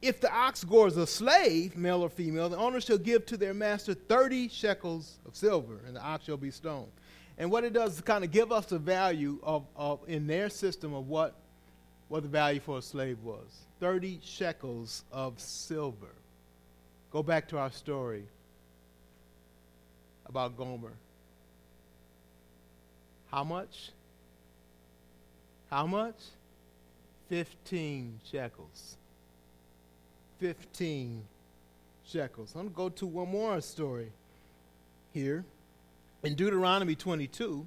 if 0.00 0.20
the 0.20 0.32
ox 0.32 0.62
gores 0.64 0.96
a 0.96 1.06
slave, 1.06 1.76
male 1.76 2.02
or 2.02 2.08
female, 2.08 2.48
the 2.48 2.56
owner 2.56 2.80
shall 2.80 2.98
give 2.98 3.26
to 3.26 3.36
their 3.36 3.54
master 3.54 3.94
30 3.94 4.48
shekels 4.48 5.18
of 5.26 5.34
silver, 5.34 5.80
and 5.86 5.96
the 5.96 6.02
ox 6.02 6.24
shall 6.24 6.36
be 6.36 6.50
stoned. 6.50 6.92
And 7.36 7.50
what 7.50 7.64
it 7.64 7.72
does 7.72 7.94
is 7.94 8.00
kind 8.00 8.24
of 8.24 8.30
give 8.30 8.52
us 8.52 8.66
the 8.66 8.78
value 8.78 9.38
of, 9.42 9.64
of 9.76 10.00
in 10.06 10.26
their 10.26 10.48
system 10.48 10.94
of 10.94 11.08
what, 11.08 11.34
what 12.08 12.22
the 12.22 12.28
value 12.28 12.60
for 12.60 12.78
a 12.78 12.82
slave 12.82 13.18
was 13.22 13.46
30 13.80 14.20
shekels 14.22 15.04
of 15.12 15.38
silver. 15.40 16.14
Go 17.10 17.22
back 17.22 17.48
to 17.48 17.58
our 17.58 17.70
story 17.70 18.24
about 20.26 20.56
Gomer. 20.56 20.92
How 23.30 23.44
much? 23.44 23.90
How 25.70 25.86
much? 25.86 26.16
15 27.28 28.20
shekels. 28.30 28.97
15 30.38 31.22
shekels. 32.06 32.52
I'm 32.54 32.68
going 32.68 32.70
to 32.70 32.74
go 32.74 32.88
to 32.90 33.06
one 33.06 33.30
more 33.30 33.60
story 33.60 34.10
here. 35.12 35.44
In 36.22 36.34
Deuteronomy 36.34 36.94
22, 36.94 37.66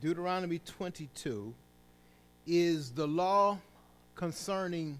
Deuteronomy 0.00 0.58
22 0.58 1.54
is 2.46 2.90
the 2.90 3.06
law 3.06 3.58
concerning, 4.16 4.98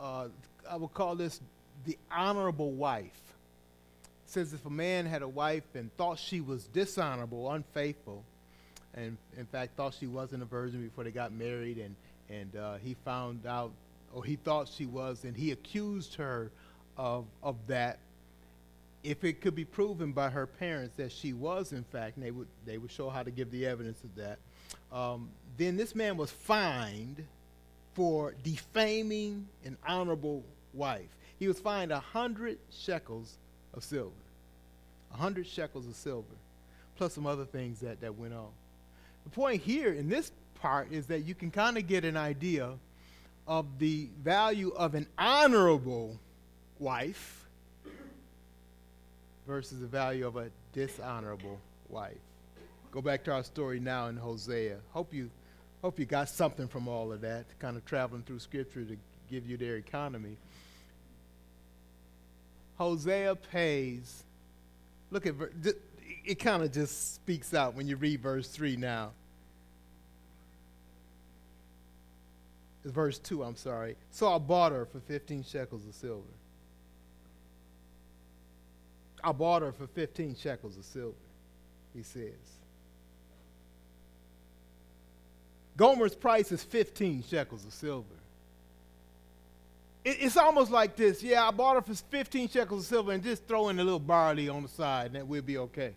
uh, 0.00 0.28
I 0.70 0.76
would 0.76 0.94
call 0.94 1.14
this 1.14 1.40
the 1.84 1.98
honorable 2.10 2.70
wife. 2.70 3.20
It 4.26 4.30
says 4.30 4.54
if 4.54 4.64
a 4.64 4.70
man 4.70 5.04
had 5.04 5.22
a 5.22 5.28
wife 5.28 5.64
and 5.74 5.94
thought 5.96 6.18
she 6.18 6.40
was 6.40 6.64
dishonorable, 6.64 7.50
unfaithful, 7.50 8.24
and 8.94 9.16
in 9.36 9.46
fact 9.46 9.76
thought 9.76 9.94
she 9.98 10.06
wasn't 10.06 10.42
a 10.42 10.46
virgin 10.46 10.82
before 10.82 11.04
they 11.04 11.10
got 11.10 11.32
married 11.32 11.78
and 11.78 11.94
and 12.32 12.56
uh, 12.56 12.74
he 12.82 12.96
found 13.04 13.46
out, 13.46 13.72
or 14.14 14.24
he 14.24 14.36
thought 14.36 14.68
she 14.68 14.86
was, 14.86 15.24
and 15.24 15.36
he 15.36 15.50
accused 15.52 16.14
her 16.16 16.50
of, 16.96 17.26
of 17.42 17.56
that. 17.68 17.98
if 19.02 19.24
it 19.24 19.40
could 19.40 19.54
be 19.54 19.64
proven 19.64 20.12
by 20.12 20.30
her 20.30 20.46
parents 20.46 20.96
that 20.96 21.10
she 21.12 21.32
was 21.32 21.72
in 21.72 21.84
fact, 21.84 22.20
they 22.20 22.30
would 22.30 22.46
they 22.64 22.78
would 22.78 22.90
show 22.90 23.08
how 23.10 23.22
to 23.22 23.30
give 23.30 23.50
the 23.50 23.66
evidence 23.66 24.02
of 24.04 24.14
that, 24.14 24.38
um, 24.96 25.28
then 25.58 25.76
this 25.76 25.94
man 25.94 26.16
was 26.16 26.30
fined 26.30 27.24
for 27.94 28.34
defaming 28.42 29.46
an 29.64 29.76
honorable 29.86 30.42
wife. 30.72 31.08
He 31.38 31.48
was 31.48 31.58
fined 31.58 31.90
a 31.92 32.00
hundred 32.00 32.58
shekels 32.70 33.36
of 33.74 33.82
silver, 33.84 34.10
a 35.12 35.16
hundred 35.16 35.46
shekels 35.46 35.86
of 35.88 35.94
silver, 35.96 36.36
plus 36.96 37.14
some 37.14 37.26
other 37.26 37.44
things 37.44 37.80
that 37.80 38.00
that 38.00 38.16
went 38.16 38.34
on. 38.34 38.50
The 39.24 39.30
point 39.30 39.62
here 39.62 39.92
in 39.92 40.08
this 40.08 40.30
part 40.62 40.92
is 40.92 41.06
that 41.06 41.24
you 41.24 41.34
can 41.34 41.50
kind 41.50 41.76
of 41.76 41.88
get 41.88 42.04
an 42.04 42.16
idea 42.16 42.74
of 43.48 43.66
the 43.80 44.08
value 44.22 44.70
of 44.70 44.94
an 44.94 45.08
honorable 45.18 46.16
wife 46.78 47.48
versus 49.46 49.80
the 49.80 49.86
value 49.86 50.24
of 50.24 50.36
a 50.36 50.50
dishonorable 50.72 51.58
wife. 51.88 52.16
Go 52.92 53.02
back 53.02 53.24
to 53.24 53.32
our 53.32 53.42
story 53.42 53.80
now 53.80 54.06
in 54.06 54.16
Hosea. 54.16 54.78
Hope 54.92 55.12
you 55.12 55.30
hope 55.82 55.98
you 55.98 56.04
got 56.04 56.28
something 56.28 56.68
from 56.68 56.86
all 56.86 57.12
of 57.12 57.22
that, 57.22 57.44
kind 57.58 57.76
of 57.76 57.84
traveling 57.84 58.22
through 58.22 58.38
scripture 58.38 58.84
to 58.84 58.96
give 59.28 59.48
you 59.48 59.56
their 59.56 59.76
economy. 59.76 60.36
Hosea 62.78 63.34
pays. 63.34 64.22
Look 65.10 65.26
at 65.26 65.34
it 66.24 66.38
kind 66.38 66.62
of 66.62 66.70
just 66.70 67.16
speaks 67.16 67.52
out 67.52 67.74
when 67.74 67.88
you 67.88 67.96
read 67.96 68.20
verse 68.20 68.46
3 68.46 68.76
now. 68.76 69.10
Verse 72.84 73.18
2, 73.18 73.42
I'm 73.42 73.56
sorry. 73.56 73.96
So 74.10 74.32
I 74.32 74.38
bought 74.38 74.72
her 74.72 74.86
for 74.86 75.00
15 75.00 75.44
shekels 75.44 75.86
of 75.86 75.94
silver. 75.94 76.22
I 79.22 79.32
bought 79.32 79.62
her 79.62 79.72
for 79.72 79.86
15 79.86 80.36
shekels 80.36 80.76
of 80.76 80.84
silver, 80.84 81.14
he 81.94 82.02
says. 82.02 82.32
Gomer's 85.76 86.14
price 86.14 86.52
is 86.52 86.62
15 86.64 87.24
shekels 87.28 87.64
of 87.64 87.72
silver. 87.72 88.06
It, 90.04 90.18
it's 90.20 90.36
almost 90.36 90.70
like 90.70 90.96
this. 90.96 91.22
Yeah, 91.22 91.46
I 91.46 91.50
bought 91.50 91.76
her 91.76 91.82
for 91.82 91.94
15 91.94 92.48
shekels 92.48 92.82
of 92.82 92.86
silver 92.86 93.12
and 93.12 93.22
just 93.22 93.46
throw 93.46 93.68
in 93.68 93.78
a 93.78 93.84
little 93.84 94.00
barley 94.00 94.48
on 94.48 94.62
the 94.62 94.68
side 94.68 95.06
and 95.06 95.14
that 95.14 95.26
we'll 95.26 95.42
be 95.42 95.58
okay. 95.58 95.94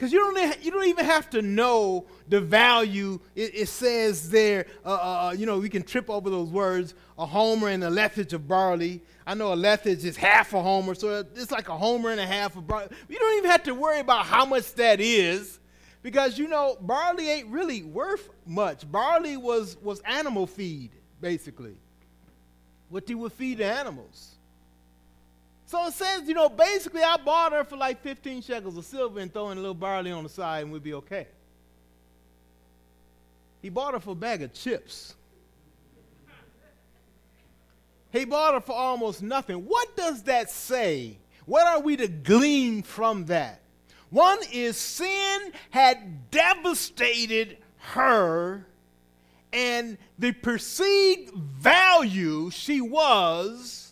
Because 0.00 0.14
you 0.14 0.18
don't, 0.18 0.64
you 0.64 0.70
don't 0.70 0.86
even 0.86 1.04
have 1.04 1.28
to 1.28 1.42
know 1.42 2.06
the 2.26 2.40
value. 2.40 3.20
It, 3.34 3.54
it 3.54 3.68
says 3.68 4.30
there, 4.30 4.64
uh, 4.82 4.88
uh, 4.88 4.94
uh, 4.94 5.32
you 5.32 5.44
know, 5.44 5.58
we 5.58 5.68
can 5.68 5.82
trip 5.82 6.08
over 6.08 6.30
those 6.30 6.48
words 6.48 6.94
a 7.18 7.26
homer 7.26 7.68
and 7.68 7.84
a 7.84 7.90
lethech 7.90 8.32
of 8.32 8.48
barley. 8.48 9.02
I 9.26 9.34
know 9.34 9.52
a 9.52 9.56
lethech 9.56 10.02
is 10.02 10.16
half 10.16 10.54
a 10.54 10.62
homer, 10.62 10.94
so 10.94 11.22
it's 11.34 11.50
like 11.50 11.68
a 11.68 11.76
homer 11.76 12.08
and 12.08 12.18
a 12.18 12.24
half 12.24 12.56
of 12.56 12.66
barley. 12.66 12.88
You 13.10 13.18
don't 13.18 13.36
even 13.36 13.50
have 13.50 13.62
to 13.64 13.74
worry 13.74 14.00
about 14.00 14.24
how 14.24 14.46
much 14.46 14.72
that 14.76 15.02
is 15.02 15.60
because, 16.00 16.38
you 16.38 16.48
know, 16.48 16.78
barley 16.80 17.28
ain't 17.28 17.48
really 17.48 17.82
worth 17.82 18.30
much. 18.46 18.90
Barley 18.90 19.36
was, 19.36 19.76
was 19.82 20.00
animal 20.06 20.46
feed, 20.46 20.92
basically, 21.20 21.76
what 22.88 23.06
they 23.06 23.14
would 23.14 23.34
feed 23.34 23.58
the 23.58 23.66
animals. 23.66 24.36
So 25.70 25.86
it 25.86 25.94
says, 25.94 26.26
you 26.26 26.34
know, 26.34 26.48
basically 26.48 27.04
I 27.04 27.16
bought 27.16 27.52
her 27.52 27.62
for 27.62 27.76
like 27.76 28.02
15 28.02 28.42
shekels 28.42 28.76
of 28.76 28.84
silver 28.84 29.20
and 29.20 29.32
throwing 29.32 29.56
a 29.56 29.60
little 29.60 29.72
barley 29.72 30.10
on 30.10 30.24
the 30.24 30.28
side 30.28 30.64
and 30.64 30.72
we'd 30.72 30.82
be 30.82 30.94
okay. 30.94 31.28
He 33.62 33.68
bought 33.68 33.94
her 33.94 34.00
for 34.00 34.10
a 34.10 34.16
bag 34.16 34.42
of 34.42 34.52
chips. 34.52 35.14
He 38.10 38.24
bought 38.24 38.54
her 38.54 38.60
for 38.60 38.72
almost 38.74 39.22
nothing. 39.22 39.58
What 39.58 39.96
does 39.96 40.24
that 40.24 40.50
say? 40.50 41.18
What 41.46 41.64
are 41.68 41.78
we 41.78 41.96
to 41.98 42.08
glean 42.08 42.82
from 42.82 43.26
that? 43.26 43.60
One 44.08 44.38
is 44.52 44.76
sin 44.76 45.52
had 45.70 46.32
devastated 46.32 47.58
her, 47.76 48.66
and 49.52 49.98
the 50.18 50.32
perceived 50.32 51.32
value 51.32 52.50
she 52.50 52.80
was 52.80 53.89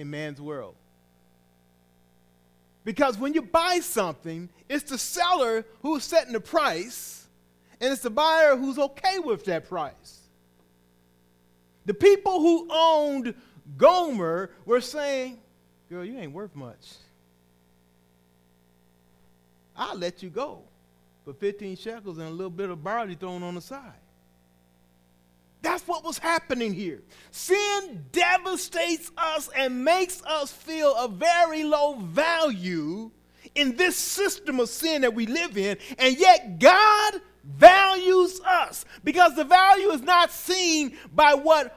in 0.00 0.10
man's 0.10 0.40
world. 0.40 0.74
Because 2.84 3.18
when 3.18 3.34
you 3.34 3.42
buy 3.42 3.80
something, 3.80 4.48
it's 4.68 4.90
the 4.90 4.98
seller 4.98 5.64
who's 5.82 6.02
setting 6.04 6.32
the 6.32 6.40
price, 6.40 7.26
and 7.80 7.92
it's 7.92 8.02
the 8.02 8.10
buyer 8.10 8.56
who's 8.56 8.78
okay 8.78 9.18
with 9.18 9.44
that 9.44 9.68
price. 9.68 10.20
The 11.84 11.94
people 11.94 12.40
who 12.40 12.68
owned 12.70 13.34
Gomer 13.76 14.50
were 14.64 14.80
saying, 14.80 15.38
Girl, 15.88 16.04
you 16.04 16.16
ain't 16.18 16.32
worth 16.32 16.54
much. 16.54 16.94
I'll 19.76 19.96
let 19.96 20.22
you 20.22 20.30
go 20.30 20.62
for 21.24 21.32
15 21.32 21.76
shekels 21.76 22.18
and 22.18 22.28
a 22.28 22.30
little 22.30 22.50
bit 22.50 22.70
of 22.70 22.84
barley 22.84 23.16
thrown 23.16 23.42
on 23.42 23.56
the 23.56 23.60
side. 23.60 23.92
That's 25.62 25.86
what 25.86 26.04
was 26.04 26.18
happening 26.18 26.72
here. 26.72 27.02
Sin 27.30 28.04
devastates 28.12 29.10
us 29.16 29.50
and 29.56 29.84
makes 29.84 30.22
us 30.24 30.50
feel 30.50 30.94
a 30.96 31.06
very 31.06 31.64
low 31.64 31.96
value 31.96 33.10
in 33.54 33.76
this 33.76 33.96
system 33.96 34.60
of 34.60 34.68
sin 34.68 35.02
that 35.02 35.14
we 35.14 35.26
live 35.26 35.58
in, 35.58 35.76
and 35.98 36.16
yet 36.16 36.58
God 36.58 37.20
values 37.44 38.40
us 38.40 38.84
because 39.02 39.34
the 39.34 39.44
value 39.44 39.90
is 39.90 40.02
not 40.02 40.30
seen 40.30 40.96
by 41.14 41.34
what, 41.34 41.76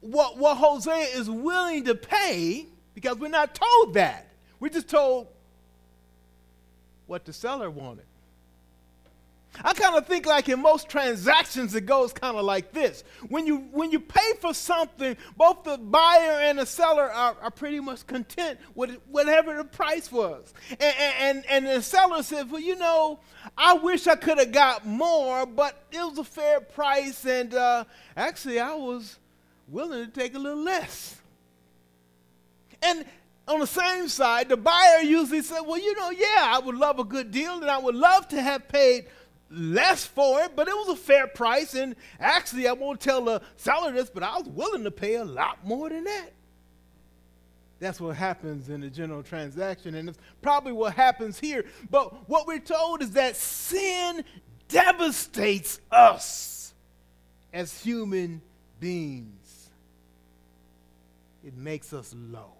what, 0.00 0.38
what 0.38 0.56
Hosea 0.56 1.16
is 1.16 1.28
willing 1.28 1.84
to 1.86 1.94
pay, 1.94 2.66
because 2.94 3.18
we're 3.18 3.28
not 3.28 3.54
told 3.54 3.94
that. 3.94 4.28
We're 4.60 4.68
just 4.68 4.88
told 4.88 5.26
what 7.06 7.24
the 7.24 7.32
seller 7.32 7.70
wanted. 7.70 8.04
I 9.64 9.74
kind 9.74 9.96
of 9.96 10.06
think 10.06 10.26
like 10.26 10.48
in 10.48 10.60
most 10.60 10.88
transactions, 10.88 11.74
it 11.74 11.84
goes 11.84 12.12
kind 12.12 12.36
of 12.36 12.44
like 12.44 12.72
this. 12.72 13.04
When 13.28 13.46
you, 13.46 13.58
when 13.72 13.90
you 13.90 14.00
pay 14.00 14.32
for 14.40 14.54
something, 14.54 15.16
both 15.36 15.64
the 15.64 15.76
buyer 15.76 16.40
and 16.40 16.58
the 16.58 16.66
seller 16.66 17.10
are, 17.10 17.36
are 17.42 17.50
pretty 17.50 17.80
much 17.80 18.06
content 18.06 18.58
with 18.74 18.96
whatever 19.10 19.56
the 19.56 19.64
price 19.64 20.10
was. 20.10 20.54
And, 20.70 20.94
and, 21.18 21.44
and 21.48 21.66
the 21.66 21.82
seller 21.82 22.22
says, 22.22 22.46
well, 22.46 22.60
you 22.60 22.76
know, 22.76 23.20
I 23.58 23.74
wish 23.74 24.06
I 24.06 24.16
could 24.16 24.38
have 24.38 24.52
got 24.52 24.86
more, 24.86 25.46
but 25.46 25.84
it 25.90 25.98
was 25.98 26.18
a 26.18 26.24
fair 26.24 26.60
price. 26.60 27.26
And 27.26 27.52
uh, 27.52 27.84
actually, 28.16 28.60
I 28.60 28.74
was 28.74 29.18
willing 29.68 30.06
to 30.06 30.10
take 30.10 30.34
a 30.34 30.38
little 30.38 30.62
less. 30.62 31.16
And 32.82 33.04
on 33.46 33.60
the 33.60 33.66
same 33.66 34.08
side, 34.08 34.48
the 34.48 34.56
buyer 34.56 35.00
usually 35.00 35.42
said, 35.42 35.60
well, 35.62 35.78
you 35.78 35.94
know, 35.96 36.10
yeah, 36.10 36.46
I 36.54 36.60
would 36.64 36.76
love 36.76 36.98
a 36.98 37.04
good 37.04 37.30
deal 37.30 37.60
and 37.60 37.70
I 37.70 37.78
would 37.78 37.96
love 37.96 38.28
to 38.28 38.40
have 38.40 38.68
paid 38.68 39.06
less 39.50 40.06
for 40.06 40.40
it, 40.42 40.54
but 40.54 40.68
it 40.68 40.74
was 40.74 40.88
a 40.88 40.96
fair 40.96 41.26
price. 41.26 41.74
And 41.74 41.96
actually, 42.18 42.68
I 42.68 42.72
won't 42.72 43.00
tell 43.00 43.24
the 43.24 43.42
seller 43.56 43.92
this, 43.92 44.10
but 44.10 44.22
I 44.22 44.38
was 44.38 44.48
willing 44.48 44.84
to 44.84 44.90
pay 44.90 45.16
a 45.16 45.24
lot 45.24 45.64
more 45.66 45.88
than 45.88 46.04
that. 46.04 46.30
That's 47.80 48.00
what 48.00 48.14
happens 48.14 48.68
in 48.68 48.82
a 48.82 48.90
general 48.90 49.22
transaction, 49.22 49.94
and 49.94 50.10
it's 50.10 50.18
probably 50.42 50.72
what 50.72 50.92
happens 50.92 51.38
here. 51.38 51.64
But 51.90 52.28
what 52.28 52.46
we're 52.46 52.58
told 52.58 53.02
is 53.02 53.12
that 53.12 53.36
sin 53.36 54.22
devastates 54.68 55.80
us 55.90 56.74
as 57.54 57.80
human 57.82 58.42
beings, 58.78 59.70
it 61.42 61.56
makes 61.56 61.94
us 61.94 62.14
low 62.14 62.52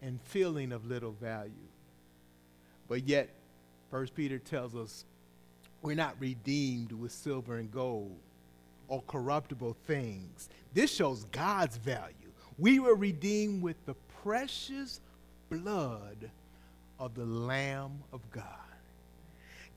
and 0.00 0.20
feeling 0.22 0.70
of 0.70 0.86
little 0.86 1.12
value. 1.12 1.50
But 2.88 3.08
yet, 3.08 3.28
First 3.90 4.14
Peter 4.14 4.38
tells 4.38 4.76
us 4.76 5.04
we're 5.82 5.96
not 5.96 6.14
redeemed 6.20 6.92
with 6.92 7.12
silver 7.12 7.56
and 7.56 7.70
gold 7.70 8.18
or 8.88 9.02
corruptible 9.06 9.76
things. 9.86 10.48
This 10.74 10.94
shows 10.94 11.24
God's 11.32 11.76
value. 11.76 12.14
We 12.58 12.78
were 12.78 12.94
redeemed 12.94 13.62
with 13.62 13.84
the 13.86 13.94
precious 14.22 15.00
blood 15.48 16.30
of 16.98 17.14
the 17.14 17.24
Lamb 17.24 18.02
of 18.12 18.20
God. 18.30 18.44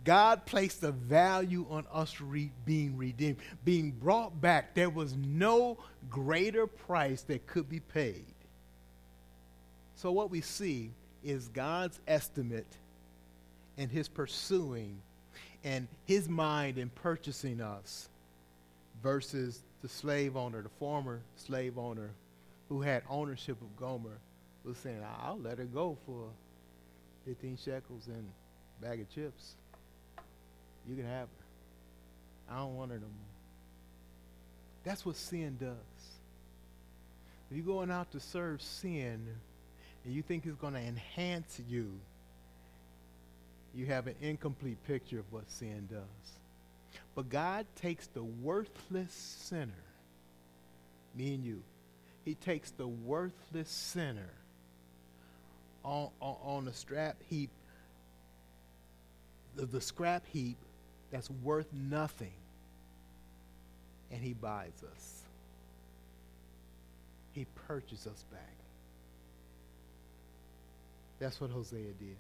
God 0.03 0.45
placed 0.45 0.83
a 0.83 0.91
value 0.91 1.65
on 1.69 1.85
us 1.91 2.19
re- 2.19 2.51
being 2.65 2.97
redeemed, 2.97 3.37
being 3.63 3.91
brought 3.91 4.41
back. 4.41 4.75
There 4.75 4.89
was 4.89 5.15
no 5.15 5.77
greater 6.09 6.67
price 6.67 7.21
that 7.23 7.47
could 7.47 7.69
be 7.69 7.79
paid. 7.79 8.25
So, 9.95 10.11
what 10.11 10.29
we 10.29 10.41
see 10.41 10.91
is 11.23 11.47
God's 11.47 12.01
estimate 12.05 12.77
and 13.77 13.91
his 13.91 14.07
pursuing 14.07 15.01
and 15.63 15.87
his 16.05 16.27
mind 16.27 16.77
in 16.77 16.89
purchasing 16.89 17.61
us 17.61 18.09
versus 19.01 19.61
the 19.81 19.89
slave 19.89 20.35
owner, 20.35 20.61
the 20.61 20.69
former 20.69 21.21
slave 21.35 21.77
owner 21.77 22.11
who 22.69 22.81
had 22.81 23.03
ownership 23.09 23.57
of 23.61 23.75
Gomer, 23.77 24.17
was 24.63 24.77
saying, 24.77 25.03
I'll 25.21 25.39
let 25.39 25.57
her 25.57 25.65
go 25.65 25.97
for 26.05 26.29
15 27.25 27.57
shekels 27.63 28.07
and 28.07 28.25
a 28.81 28.85
bag 28.85 29.01
of 29.01 29.09
chips. 29.13 29.55
You 30.87 30.95
can 30.95 31.05
have 31.05 31.27
her. 31.27 32.53
I 32.53 32.57
don't 32.57 32.75
want 32.75 32.91
her 32.91 32.97
no 32.97 33.03
more. 33.03 33.33
That's 34.83 35.05
what 35.05 35.15
sin 35.15 35.57
does. 35.59 35.77
If 37.49 37.57
you're 37.57 37.65
going 37.65 37.91
out 37.91 38.11
to 38.11 38.19
serve 38.19 38.61
sin 38.61 39.27
and 40.03 40.13
you 40.13 40.21
think 40.21 40.45
it's 40.45 40.55
going 40.55 40.73
to 40.73 40.79
enhance 40.79 41.61
you, 41.67 41.99
you 43.75 43.87
have 43.87 44.07
an 44.07 44.15
incomplete 44.21 44.77
picture 44.85 45.19
of 45.19 45.31
what 45.31 45.49
sin 45.49 45.87
does. 45.89 46.39
But 47.15 47.29
God 47.29 47.65
takes 47.75 48.07
the 48.07 48.23
worthless 48.23 49.13
sinner, 49.13 49.71
me 51.15 51.35
and 51.35 51.43
you, 51.43 51.63
He 52.23 52.35
takes 52.35 52.71
the 52.71 52.87
worthless 52.87 53.69
sinner 53.69 54.29
on, 55.83 56.09
on, 56.19 56.35
on 56.43 56.65
the 56.65 56.73
scrap 56.73 57.17
heap, 57.29 57.49
the, 59.55 59.65
the 59.65 59.81
scrap 59.81 60.25
heap 60.27 60.57
that's 61.11 61.29
worth 61.29 61.71
nothing, 61.73 62.33
and 64.11 64.21
He 64.21 64.33
buys 64.33 64.83
us. 64.91 65.21
He 67.33 67.45
purchased 67.67 68.05
us 68.05 68.23
back. 68.31 68.39
That's 71.19 71.41
what 71.41 71.49
Hosea 71.49 71.93
did 71.99 72.17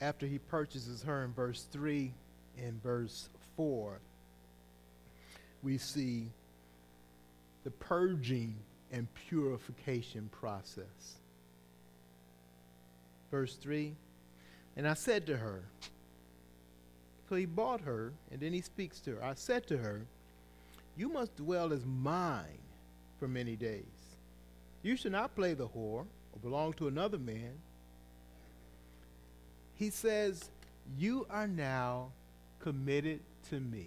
after 0.00 0.26
he 0.26 0.38
purchases 0.38 1.02
her 1.02 1.24
in 1.24 1.32
verse 1.32 1.66
3 1.72 2.12
and 2.62 2.82
verse 2.82 3.28
4, 3.56 4.00
we 5.62 5.78
see 5.78 6.30
the 7.64 7.70
purging 7.70 8.56
and 8.92 9.06
purification 9.14 10.28
process. 10.32 11.16
Verse 13.30 13.54
3 13.56 13.94
And 14.76 14.88
I 14.88 14.94
said 14.94 15.26
to 15.26 15.36
her, 15.36 15.64
so 17.28 17.34
he 17.36 17.44
bought 17.44 17.82
her, 17.82 18.12
and 18.30 18.40
then 18.40 18.52
he 18.52 18.62
speaks 18.62 19.00
to 19.00 19.16
her. 19.16 19.24
I 19.24 19.34
said 19.34 19.66
to 19.66 19.76
her, 19.76 20.06
You 20.96 21.10
must 21.10 21.36
dwell 21.36 21.72
as 21.72 21.84
mine 21.84 22.62
for 23.18 23.28
many 23.28 23.54
days. 23.54 23.84
You 24.82 24.96
should 24.96 25.12
not 25.12 25.34
play 25.36 25.52
the 25.52 25.68
whore 25.68 26.06
or 26.32 26.40
belong 26.40 26.72
to 26.74 26.88
another 26.88 27.18
man 27.18 27.52
he 29.78 29.90
says, 29.90 30.50
You 30.98 31.26
are 31.30 31.46
now 31.46 32.08
committed 32.60 33.20
to 33.50 33.60
me. 33.60 33.86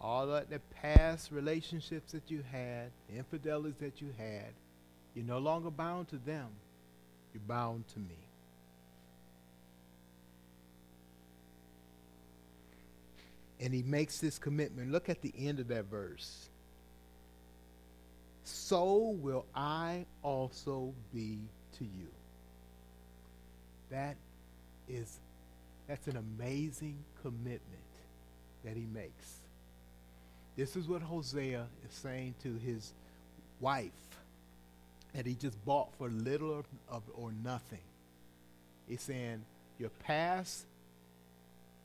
All 0.00 0.34
of 0.34 0.48
the 0.48 0.60
past 0.80 1.30
relationships 1.30 2.12
that 2.12 2.30
you 2.30 2.42
had, 2.50 2.90
infidelities 3.14 3.78
that 3.80 4.00
you 4.00 4.08
had, 4.16 4.54
you're 5.14 5.26
no 5.26 5.38
longer 5.38 5.70
bound 5.70 6.08
to 6.08 6.16
them. 6.16 6.48
You're 7.34 7.42
bound 7.46 7.86
to 7.88 7.98
me. 7.98 8.16
And 13.60 13.74
he 13.74 13.82
makes 13.82 14.18
this 14.18 14.38
commitment. 14.38 14.90
Look 14.90 15.10
at 15.10 15.20
the 15.20 15.34
end 15.36 15.60
of 15.60 15.68
that 15.68 15.84
verse. 15.84 16.48
So 18.44 19.18
will 19.20 19.44
I 19.54 20.06
also 20.22 20.94
be 21.12 21.40
to 21.76 21.84
you. 21.84 22.08
That 23.90 24.16
is 24.88 25.18
that's 25.88 26.06
an 26.06 26.16
amazing 26.16 26.98
commitment 27.22 27.62
that 28.64 28.76
he 28.76 28.86
makes. 28.92 29.40
This 30.56 30.76
is 30.76 30.86
what 30.86 31.02
Hosea 31.02 31.66
is 31.88 31.94
saying 31.94 32.34
to 32.42 32.54
his 32.64 32.92
wife 33.60 33.90
that 35.14 35.26
he 35.26 35.34
just 35.34 35.62
bought 35.64 35.88
for 35.98 36.08
little 36.08 36.64
or, 36.88 37.02
or 37.14 37.32
nothing. 37.42 37.80
He's 38.88 39.02
saying, 39.02 39.42
Your 39.78 39.90
past, 40.04 40.66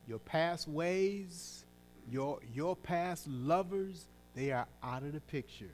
your 0.07 0.19
past 0.19 0.67
ways, 0.67 1.63
your, 2.11 2.39
your 2.53 2.75
past 2.75 3.27
lovers, 3.27 4.05
they 4.35 4.51
are 4.51 4.67
out 4.83 5.03
of 5.03 5.13
the 5.13 5.21
picture. 5.21 5.71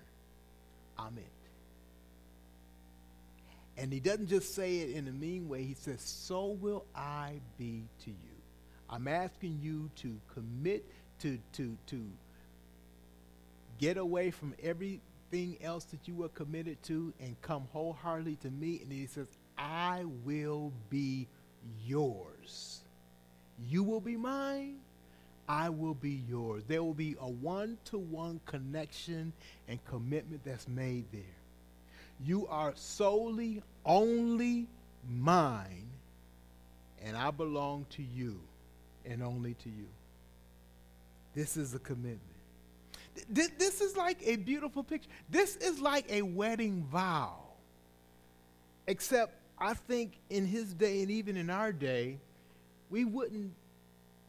It. 0.99 1.40
And 3.81 3.91
he 3.91 3.99
doesn't 3.99 4.27
just 4.27 4.53
say 4.53 4.77
it 4.77 4.91
in 4.91 5.07
a 5.07 5.11
mean 5.11 5.49
way. 5.49 5.63
He 5.63 5.73
says, 5.73 6.01
So 6.01 6.49
will 6.61 6.85
I 6.95 7.41
be 7.57 7.85
to 8.03 8.11
you. 8.11 8.15
I'm 8.87 9.07
asking 9.07 9.59
you 9.59 9.89
to 9.97 10.15
commit 10.35 10.85
to, 11.21 11.39
to, 11.53 11.75
to 11.87 12.05
get 13.79 13.97
away 13.97 14.29
from 14.29 14.53
everything 14.61 15.57
else 15.63 15.85
that 15.85 16.07
you 16.07 16.13
were 16.13 16.29
committed 16.29 16.83
to 16.83 17.11
and 17.19 17.41
come 17.41 17.67
wholeheartedly 17.73 18.35
to 18.43 18.51
me. 18.51 18.81
And 18.83 18.91
he 18.91 19.07
says, 19.07 19.27
I 19.57 20.03
will 20.25 20.71
be 20.91 21.27
yours. 21.83 22.81
You 23.67 23.83
will 23.83 24.01
be 24.01 24.15
mine. 24.15 24.75
I 25.49 25.69
will 25.69 25.95
be 25.95 26.21
yours. 26.29 26.63
There 26.67 26.83
will 26.83 26.93
be 26.93 27.15
a 27.19 27.27
one 27.27 27.79
to 27.85 27.97
one 27.97 28.41
connection 28.45 29.33
and 29.67 29.83
commitment 29.85 30.43
that's 30.45 30.67
made 30.67 31.05
there. 31.11 31.21
You 32.23 32.45
are 32.47 32.73
solely, 32.75 33.63
only 33.85 34.67
mine, 35.09 35.89
and 37.03 37.17
I 37.17 37.31
belong 37.31 37.85
to 37.91 38.03
you 38.03 38.39
and 39.05 39.23
only 39.23 39.53
to 39.55 39.69
you. 39.69 39.87
This 41.33 41.57
is 41.57 41.73
a 41.73 41.79
commitment. 41.79 42.19
This, 43.29 43.81
is 43.81 43.97
like 43.97 44.19
a 44.25 44.37
beautiful 44.37 44.83
picture. 44.83 45.09
This 45.29 45.55
is 45.57 45.79
like 45.79 46.09
a 46.11 46.21
wedding 46.21 46.83
vow. 46.91 47.35
Except 48.87 49.33
I 49.57 49.73
think 49.73 50.17
in 50.29 50.45
his 50.45 50.73
day 50.73 51.01
and 51.01 51.11
even 51.11 51.37
in 51.37 51.49
our 51.49 51.71
day, 51.71 52.17
we 52.89 53.05
wouldn't 53.05 53.53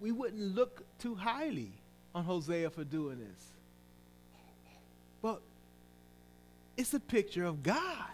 we 0.01 0.11
wouldn't 0.11 0.55
look 0.55 0.83
too 0.99 1.15
highly 1.15 1.71
on 2.15 2.25
Hosea 2.25 2.71
for 2.71 2.83
doing 2.83 3.19
this. 3.19 3.53
But 5.23 5.41
it's 6.77 6.93
a 6.93 7.01
picture 7.01 7.45
of 7.45 7.63
God. 7.63 8.11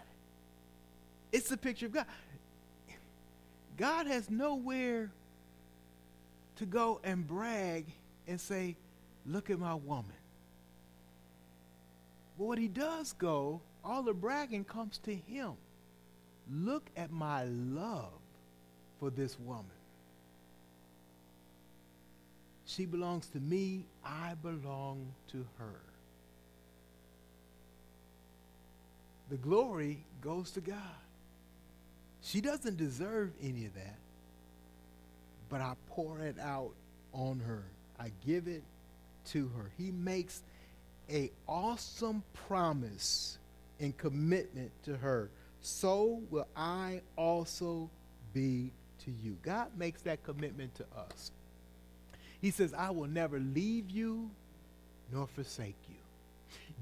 It's 1.33 1.51
a 1.51 1.57
picture 1.57 1.87
of 1.87 1.93
God. 1.93 2.07
God 3.77 4.07
has 4.07 4.29
nowhere 4.31 5.11
to 6.57 6.67
go 6.67 7.01
and 7.05 7.27
brag 7.27 7.87
and 8.27 8.41
say, 8.41 8.77
Look 9.27 9.51
at 9.51 9.59
my 9.59 9.75
woman. 9.75 10.17
But 12.39 12.45
what 12.45 12.59
he 12.59 12.69
does 12.69 13.13
go, 13.13 13.61
all 13.85 14.03
the 14.03 14.15
bragging 14.15 14.65
comes 14.65 14.99
to 14.99 15.15
him. 15.15 15.53
Look 16.51 16.89
at 16.97 17.11
my 17.11 17.45
love 17.45 18.13
for 18.99 19.11
this 19.11 19.39
woman. 19.39 19.67
She 22.65 22.87
belongs 22.87 23.27
to 23.29 23.41
me, 23.41 23.85
I 24.05 24.35
belong 24.43 25.13
to 25.33 25.45
her. 25.59 25.81
the 29.29 29.37
glory 29.37 29.99
goes 30.21 30.51
to 30.53 30.61
God. 30.61 30.77
She 32.23 32.41
doesn't 32.41 32.77
deserve 32.77 33.33
any 33.43 33.67
of 33.67 33.75
that, 33.75 33.97
but 35.49 35.61
I 35.61 35.75
pour 35.91 36.21
it 36.21 36.39
out 36.39 36.73
on 37.13 37.41
her. 37.41 37.63
I 37.99 38.11
give 38.27 38.49
it 38.49 38.63
to 39.27 39.49
her. 39.57 39.71
He 39.79 39.91
makes 39.91 40.43
a 41.11 41.31
awesome 41.47 42.23
promise 42.49 43.39
and 43.81 43.97
commitment 43.97 44.71
to 44.85 44.97
her. 44.97 45.31
So 45.61 46.21
will 46.31 46.49
I 46.57 47.01
also 47.17 47.89
be 48.35 48.71
to 49.05 49.11
you. 49.11 49.37
God 49.43 49.69
makes 49.77 50.03
that 50.03 50.23
commitment 50.23 50.75
to 50.77 50.85
us. 50.97 51.31
He 52.41 52.51
says, 52.51 52.75
I 52.75 52.91
will 52.91 53.09
never 53.09 53.39
leave 53.39 53.91
you 53.91 54.31
nor 55.13 55.27
forsake 55.27 55.77
you. 55.89 55.97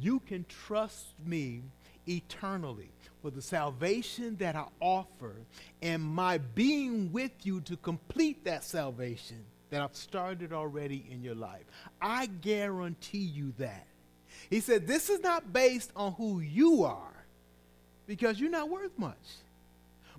You 0.01 0.20
can 0.20 0.45
trust 0.66 1.07
me 1.24 1.62
eternally 2.07 2.91
for 3.23 3.31
the 3.31 3.43
salvation 3.43 4.37
that 4.37 4.55
I 4.57 4.67
offer 4.81 5.35
and 5.83 6.03
my 6.03 6.39
being 6.39 7.13
with 7.13 7.33
you 7.43 7.61
to 7.63 7.77
complete 7.77 8.45
that 8.45 8.65
salvation 8.65 9.45
that 9.71 9.83
I've 9.83 9.97
started 9.97 10.53
already 10.53 11.05
in 11.11 11.23
your 11.23 11.35
life. 11.35 11.65
I 12.01 12.27
guarantee 12.27 13.19
you 13.19 13.53
that. 13.59 13.87
He 14.49 14.61
said, 14.61 14.87
This 14.87 15.11
is 15.11 15.21
not 15.21 15.53
based 15.53 15.91
on 15.97 16.13
who 16.13 16.41
you 16.41 16.85
are 16.85 17.27
because 18.07 18.39
you're 18.39 18.51
not 18.51 18.69
worth 18.69 18.97
much, 18.97 19.17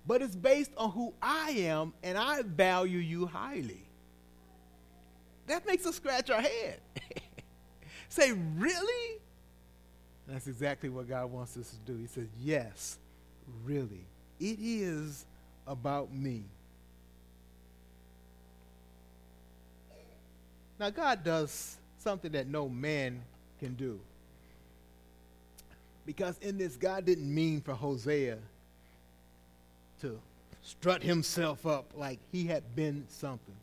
but 0.05 0.21
it's 0.21 0.35
based 0.35 0.71
on 0.75 0.91
who 0.91 1.13
I 1.21 1.51
am 1.51 1.93
and 2.03 2.17
I 2.17 2.41
value 2.41 2.99
you 2.99 3.25
highly. 3.25 3.83
That 5.47 5.65
makes 5.65 5.85
us 5.85 5.95
scratch 5.95 6.29
our 6.29 6.41
head. 6.41 6.81
Say, 8.09 8.33
Really? 8.33 9.21
That's 10.27 10.47
exactly 10.47 10.89
what 10.89 11.07
God 11.07 11.31
wants 11.31 11.55
us 11.57 11.69
to 11.69 11.91
do. 11.91 11.97
He 11.97 12.07
says, 12.07 12.27
Yes, 12.43 12.97
really. 13.63 14.05
It 14.39 14.57
is 14.59 15.25
about 15.65 16.13
me. 16.13 16.43
Now, 20.79 20.89
God 20.91 21.23
does 21.23 21.77
something 21.97 22.31
that 22.33 22.47
no 22.47 22.69
man 22.69 23.21
can 23.59 23.73
do. 23.73 23.99
Because 26.05 26.37
in 26.39 26.57
this, 26.57 26.75
God 26.75 27.05
didn't 27.05 27.33
mean 27.33 27.61
for 27.61 27.73
Hosea 27.73 28.37
to 30.01 30.19
strut 30.61 31.01
himself 31.01 31.65
up 31.65 31.91
like 31.95 32.19
he 32.31 32.45
had 32.45 32.75
been 32.75 33.05
something. 33.09 33.55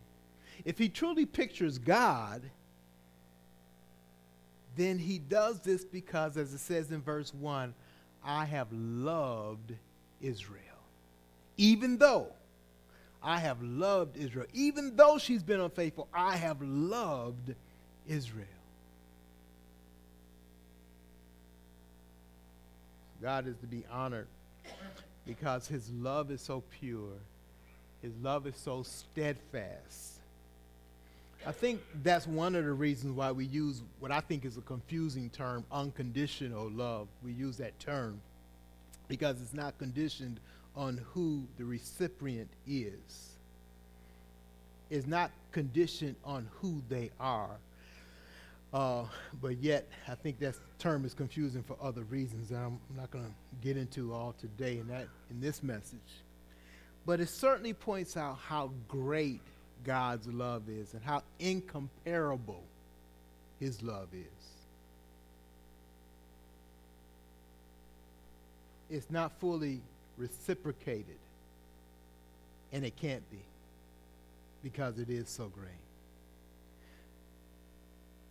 If 0.64 0.78
he 0.78 0.88
truly 0.88 1.24
pictures 1.24 1.78
God, 1.78 2.42
then 4.76 4.98
he 4.98 5.18
does 5.18 5.60
this 5.60 5.84
because, 5.84 6.36
as 6.36 6.52
it 6.52 6.58
says 6.58 6.90
in 6.90 7.02
verse 7.02 7.32
1, 7.34 7.74
I 8.24 8.44
have 8.44 8.68
loved 8.72 9.72
Israel. 10.20 10.60
Even 11.56 11.98
though 11.98 12.28
I 13.22 13.38
have 13.38 13.62
loved 13.62 14.16
Israel, 14.16 14.46
even 14.52 14.96
though 14.96 15.18
she's 15.18 15.42
been 15.42 15.60
unfaithful, 15.60 16.08
I 16.12 16.36
have 16.36 16.60
loved 16.60 17.54
Israel. 18.08 18.46
God 23.22 23.46
is 23.46 23.56
to 23.58 23.66
be 23.66 23.84
honored 23.90 24.26
because 25.26 25.66
his 25.66 25.90
love 25.90 26.30
is 26.30 26.42
so 26.42 26.62
pure, 26.78 27.16
his 28.02 28.12
love 28.22 28.46
is 28.46 28.56
so 28.56 28.82
steadfast. 28.82 30.13
I 31.46 31.52
think 31.52 31.82
that's 32.02 32.26
one 32.26 32.54
of 32.54 32.64
the 32.64 32.72
reasons 32.72 33.14
why 33.14 33.30
we 33.30 33.44
use 33.44 33.82
what 34.00 34.10
I 34.10 34.20
think 34.20 34.46
is 34.46 34.56
a 34.56 34.62
confusing 34.62 35.28
term, 35.28 35.64
unconditional 35.70 36.70
love. 36.70 37.08
We 37.22 37.32
use 37.32 37.58
that 37.58 37.78
term 37.78 38.20
because 39.08 39.42
it's 39.42 39.52
not 39.52 39.76
conditioned 39.76 40.40
on 40.74 41.00
who 41.12 41.44
the 41.58 41.64
recipient 41.64 42.48
is. 42.66 43.30
It's 44.88 45.06
not 45.06 45.32
conditioned 45.52 46.16
on 46.24 46.48
who 46.60 46.82
they 46.88 47.10
are. 47.20 47.58
Uh, 48.72 49.04
but 49.40 49.58
yet, 49.58 49.86
I 50.08 50.14
think 50.14 50.38
that 50.40 50.54
term 50.78 51.04
is 51.04 51.12
confusing 51.12 51.62
for 51.62 51.76
other 51.80 52.02
reasons 52.04 52.48
that 52.48 52.56
I'm 52.56 52.80
not 52.96 53.10
going 53.10 53.24
to 53.24 53.32
get 53.62 53.76
into 53.76 54.12
all 54.12 54.34
today 54.40 54.78
in 54.78 54.88
that 54.88 55.08
in 55.30 55.40
this 55.40 55.62
message. 55.62 55.98
But 57.06 57.20
it 57.20 57.28
certainly 57.28 57.74
points 57.74 58.16
out 58.16 58.38
how 58.38 58.70
great 58.88 59.42
God's 59.84 60.26
love 60.26 60.68
is 60.68 60.94
and 60.94 61.02
how 61.02 61.22
incomparable 61.38 62.62
His 63.60 63.82
love 63.82 64.08
is. 64.12 64.26
It's 68.90 69.10
not 69.10 69.32
fully 69.40 69.80
reciprocated, 70.16 71.18
and 72.72 72.84
it 72.84 72.96
can't 72.96 73.28
be 73.30 73.40
because 74.62 74.98
it 74.98 75.10
is 75.10 75.28
so 75.28 75.48
great. 75.48 75.70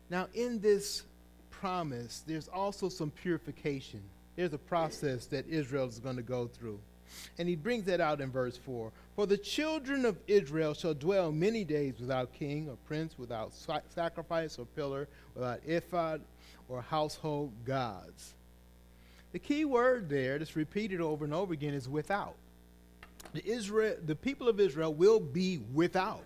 Now, 0.10 0.28
in 0.34 0.60
this 0.60 1.04
promise, 1.50 2.24
there's 2.28 2.48
also 2.48 2.90
some 2.90 3.10
purification. 3.10 4.02
There's 4.36 4.54
a 4.54 4.58
process 4.58 5.26
that 5.28 5.48
Israel 5.48 5.88
is 5.88 6.00
going 6.00 6.18
to 6.18 6.22
go 6.22 6.48
through. 6.48 6.80
And 7.38 7.48
he 7.48 7.56
brings 7.56 7.86
that 7.86 8.02
out 8.02 8.22
in 8.22 8.32
verse 8.32 8.58
4. 8.58 8.92
For 9.16 9.28
the 9.28 9.38
children 9.38 10.06
of 10.06 10.18
Israel 10.28 10.74
shall 10.74 10.96
dwell 10.96 11.32
many 11.32 11.64
days 11.64 11.96
without 12.00 12.34
king 12.34 12.68
or 12.68 12.78
prince, 12.88 13.18
without 13.18 13.54
sacrifice 13.90 14.58
or 14.58 14.66
pillar, 14.66 15.08
without 15.36 15.60
ephod 15.68 16.22
or 16.68 16.82
household 16.82 17.52
gods. 17.64 18.34
The 19.32 19.40
key 19.40 19.66
word 19.66 20.10
there, 20.10 20.40
that's 20.40 20.56
repeated 20.56 21.00
over 21.02 21.26
and 21.26 21.34
over 21.34 21.54
again, 21.54 21.74
is 21.74 21.88
without. 21.88 22.36
The, 23.34 23.46
Israel, 23.46 23.98
the 24.06 24.16
people 24.16 24.48
of 24.48 24.60
Israel 24.60 24.94
will 24.94 25.20
be 25.20 25.60
without. 25.74 26.24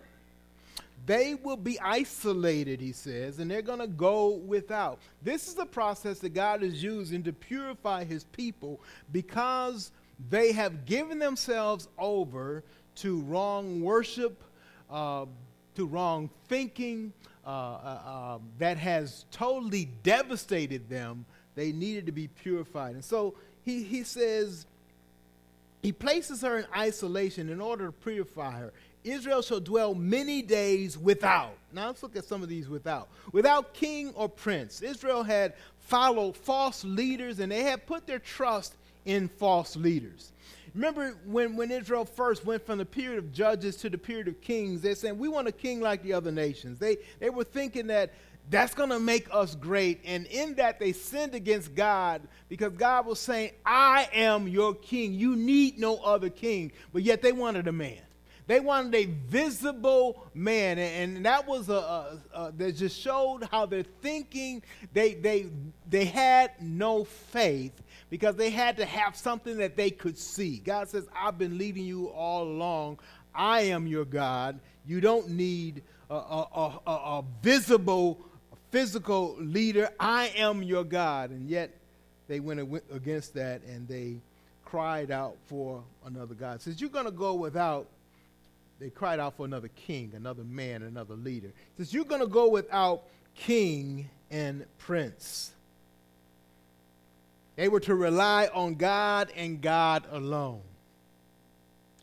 They 1.06 1.34
will 1.34 1.56
be 1.56 1.78
isolated, 1.80 2.80
he 2.80 2.92
says, 2.92 3.38
and 3.38 3.50
they're 3.50 3.62
going 3.62 3.78
to 3.78 3.86
go 3.86 4.28
without. 4.28 4.98
This 5.22 5.48
is 5.48 5.54
the 5.54 5.64
process 5.64 6.18
that 6.20 6.34
God 6.34 6.62
is 6.62 6.82
using 6.82 7.22
to 7.22 7.32
purify 7.32 8.04
his 8.04 8.24
people 8.24 8.80
because 9.12 9.90
they 10.28 10.52
have 10.52 10.84
given 10.84 11.18
themselves 11.18 11.88
over 11.98 12.64
to 13.00 13.20
wrong 13.22 13.80
worship, 13.80 14.42
uh, 14.90 15.26
to 15.74 15.86
wrong 15.86 16.30
thinking 16.48 17.12
uh, 17.46 17.50
uh, 17.50 18.34
um, 18.34 18.42
that 18.58 18.76
has 18.76 19.24
totally 19.30 19.88
devastated 20.02 20.88
them. 20.88 21.24
They 21.54 21.72
needed 21.72 22.06
to 22.06 22.12
be 22.12 22.28
purified. 22.28 22.94
And 22.94 23.04
so 23.04 23.34
he, 23.64 23.82
he 23.82 24.02
says, 24.02 24.66
he 25.82 25.92
places 25.92 26.42
her 26.42 26.58
in 26.58 26.66
isolation 26.76 27.48
in 27.48 27.60
order 27.60 27.86
to 27.86 27.92
purify 27.92 28.58
her. 28.58 28.72
Israel 29.04 29.42
shall 29.42 29.60
dwell 29.60 29.94
many 29.94 30.42
days 30.42 30.98
without. 30.98 31.54
Now 31.72 31.86
let's 31.86 32.02
look 32.02 32.16
at 32.16 32.24
some 32.24 32.42
of 32.42 32.48
these 32.48 32.68
without. 32.68 33.08
Without 33.32 33.72
king 33.74 34.12
or 34.14 34.28
prince. 34.28 34.82
Israel 34.82 35.22
had 35.22 35.54
followed 35.78 36.36
false 36.36 36.84
leaders 36.84 37.38
and 37.38 37.50
they 37.50 37.62
had 37.62 37.86
put 37.86 38.06
their 38.06 38.18
trust 38.18 38.74
in 39.04 39.28
false 39.28 39.76
leaders. 39.76 40.32
Remember 40.74 41.16
when, 41.24 41.56
when 41.56 41.70
Israel 41.70 42.04
first 42.04 42.44
went 42.44 42.64
from 42.64 42.78
the 42.78 42.84
period 42.84 43.18
of 43.18 43.32
judges 43.32 43.76
to 43.76 43.90
the 43.90 43.98
period 43.98 44.28
of 44.28 44.40
kings, 44.40 44.80
they're 44.80 44.94
saying, 44.94 45.18
We 45.18 45.28
want 45.28 45.48
a 45.48 45.52
king 45.52 45.80
like 45.80 46.02
the 46.02 46.12
other 46.12 46.32
nations. 46.32 46.78
They, 46.78 46.98
they 47.20 47.30
were 47.30 47.44
thinking 47.44 47.88
that 47.88 48.12
that's 48.50 48.74
going 48.74 48.90
to 48.90 48.98
make 48.98 49.28
us 49.30 49.54
great. 49.54 50.00
And 50.04 50.26
in 50.26 50.54
that, 50.54 50.78
they 50.78 50.92
sinned 50.92 51.34
against 51.34 51.74
God 51.74 52.22
because 52.48 52.72
God 52.72 53.06
was 53.06 53.20
saying, 53.20 53.52
I 53.64 54.08
am 54.14 54.48
your 54.48 54.74
king. 54.74 55.12
You 55.12 55.36
need 55.36 55.78
no 55.78 55.96
other 55.98 56.30
king. 56.30 56.72
But 56.92 57.02
yet 57.02 57.20
they 57.20 57.32
wanted 57.32 57.68
a 57.68 57.72
man. 57.72 57.98
They 58.48 58.60
wanted 58.60 58.94
a 58.94 59.04
visible 59.04 60.26
man, 60.32 60.78
and, 60.78 61.26
that 61.26 61.46
was 61.46 61.68
a, 61.68 61.74
a, 61.74 62.18
a, 62.32 62.52
that 62.52 62.76
just 62.76 62.98
showed 62.98 63.46
how 63.50 63.66
they're 63.66 63.82
thinking. 63.82 64.62
They 64.94 65.12
they 65.12 65.50
they 65.86 66.06
had 66.06 66.52
no 66.58 67.04
faith 67.04 67.78
because 68.10 68.36
they 68.36 68.50
had 68.50 68.76
to 68.78 68.84
have 68.84 69.16
something 69.16 69.58
that 69.58 69.76
they 69.76 69.90
could 69.90 70.18
see. 70.18 70.58
God 70.58 70.88
says, 70.88 71.06
"I've 71.14 71.38
been 71.38 71.58
leading 71.58 71.84
you 71.84 72.08
all 72.08 72.44
along. 72.44 72.98
I 73.34 73.62
am 73.62 73.86
your 73.86 74.04
God. 74.04 74.58
You 74.86 75.00
don't 75.00 75.30
need 75.30 75.82
a, 76.10 76.14
a, 76.14 76.80
a 76.86 77.24
visible, 77.42 78.18
physical 78.70 79.36
leader. 79.38 79.90
I 79.98 80.28
am 80.36 80.62
your 80.62 80.84
God." 80.84 81.30
And 81.30 81.48
yet, 81.48 81.70
they 82.26 82.40
went 82.40 82.60
against 82.92 83.34
that, 83.34 83.62
and 83.64 83.86
they 83.86 84.16
cried 84.64 85.10
out 85.10 85.36
for 85.46 85.82
another 86.04 86.34
God. 86.34 86.60
Says, 86.60 86.80
"You're 86.80 86.90
going 86.90 87.06
to 87.06 87.10
go 87.10 87.34
without." 87.34 87.88
they 88.78 88.90
cried 88.90 89.18
out 89.18 89.36
for 89.36 89.44
another 89.44 89.68
king, 89.68 90.12
another 90.14 90.44
man, 90.44 90.82
another 90.82 91.14
leader. 91.14 91.52
Says, 91.76 91.92
You're 91.92 92.04
going 92.04 92.20
to 92.20 92.28
go 92.28 92.48
without 92.48 93.02
king 93.34 94.08
and 94.30 94.64
prince. 94.78 95.52
They 97.58 97.68
were 97.68 97.80
to 97.80 97.96
rely 97.96 98.48
on 98.54 98.76
God 98.76 99.32
and 99.34 99.60
God 99.60 100.04
alone. 100.12 100.60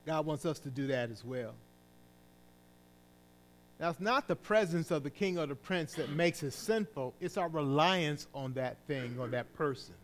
God 0.06 0.26
wants 0.26 0.46
us 0.46 0.60
to 0.60 0.70
do 0.70 0.88
that 0.88 1.10
as 1.10 1.24
well. 1.24 1.54
Now, 3.80 3.92
it's 3.92 4.02
not 4.02 4.28
the 4.28 4.36
presence 4.36 4.92
of 4.92 5.04
the 5.04 5.10
king 5.10 5.40
or 5.40 5.46
the 5.46 5.56
prince 5.56 5.94
that 5.94 6.10
makes 6.10 6.44
us 6.44 6.56
sinful, 6.56 7.14
it's 7.22 7.38
our 7.38 7.48
reliance 7.48 8.28
on 8.36 8.52
that 8.56 8.76
thing 8.86 9.16
or 9.18 9.30
that 9.30 9.54
person. 9.56 9.96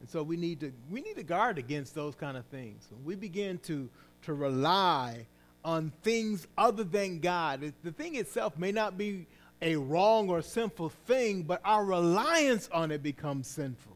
And 0.00 0.10
so 0.10 0.22
we 0.22 0.36
need 0.36 0.60
to, 0.60 0.70
we 0.90 1.00
need 1.00 1.16
to 1.16 1.22
guard 1.22 1.56
against 1.56 1.94
those 1.94 2.14
kind 2.14 2.36
of 2.36 2.44
things. 2.46 2.86
When 2.90 3.06
we 3.06 3.14
begin 3.14 3.56
to, 3.60 3.88
to 4.24 4.34
rely 4.34 5.24
on 5.64 5.92
things 6.02 6.46
other 6.58 6.84
than 6.84 7.20
God. 7.20 7.72
The 7.82 7.92
thing 7.92 8.16
itself 8.16 8.58
may 8.58 8.72
not 8.72 8.98
be 8.98 9.26
a 9.62 9.76
wrong 9.76 10.28
or 10.28 10.42
sinful 10.42 10.90
thing, 11.06 11.44
but 11.44 11.62
our 11.64 11.86
reliance 11.86 12.68
on 12.70 12.90
it 12.90 13.02
becomes 13.02 13.46
sinful. 13.46 13.91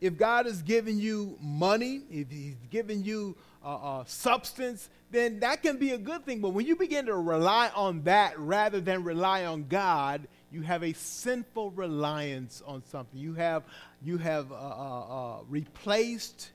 If 0.00 0.16
God 0.16 0.46
has 0.46 0.62
given 0.62 0.98
you 0.98 1.36
money, 1.40 2.02
if 2.10 2.30
He's 2.30 2.56
given 2.70 3.04
you 3.04 3.36
uh, 3.64 3.98
uh, 3.98 4.04
substance, 4.06 4.88
then 5.10 5.40
that 5.40 5.62
can 5.62 5.76
be 5.76 5.90
a 5.90 5.98
good 5.98 6.24
thing. 6.24 6.40
But 6.40 6.50
when 6.50 6.66
you 6.66 6.76
begin 6.76 7.06
to 7.06 7.16
rely 7.16 7.70
on 7.74 8.02
that 8.04 8.38
rather 8.38 8.80
than 8.80 9.04
rely 9.04 9.44
on 9.44 9.66
God, 9.68 10.26
you 10.50 10.62
have 10.62 10.82
a 10.82 10.92
sinful 10.94 11.72
reliance 11.72 12.62
on 12.66 12.82
something. 12.86 13.18
You 13.20 13.34
have, 13.34 13.64
you 14.02 14.16
have 14.18 14.50
uh, 14.50 14.54
uh, 14.54 15.38
uh 15.38 15.38
replaced 15.48 16.50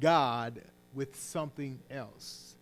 God 0.00 0.60
with 0.94 1.18
something 1.18 1.78
else. 1.90 2.56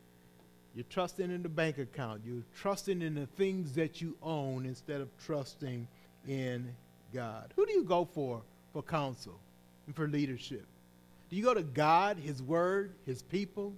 You're 0.75 0.85
trusting 0.89 1.31
in 1.31 1.43
the 1.43 1.49
bank 1.49 1.79
account. 1.79 2.23
You're 2.25 2.45
trusting 2.57 3.03
in 3.03 3.17
the 3.17 3.27
things 3.27 3.73
that 3.73 4.01
you 4.01 4.17
own 4.23 4.65
instead 4.65 5.01
of 5.01 5.09
trusting 5.19 5.89
in 6.29 6.75
God. 7.13 7.53
Who 7.57 7.67
do 7.67 7.73
you 7.73 7.83
go 7.83 8.05
for 8.05 8.43
for 8.73 8.83
counsel 8.83 9.41
and 9.89 9.97
for 9.97 10.07
leadership? 10.07 10.67
Do 11.31 11.37
you 11.37 11.43
go 11.43 11.55
to 11.55 11.63
God, 11.63 12.19
His 12.19 12.41
Word, 12.41 12.93
His 13.07 13.23
people, 13.23 13.73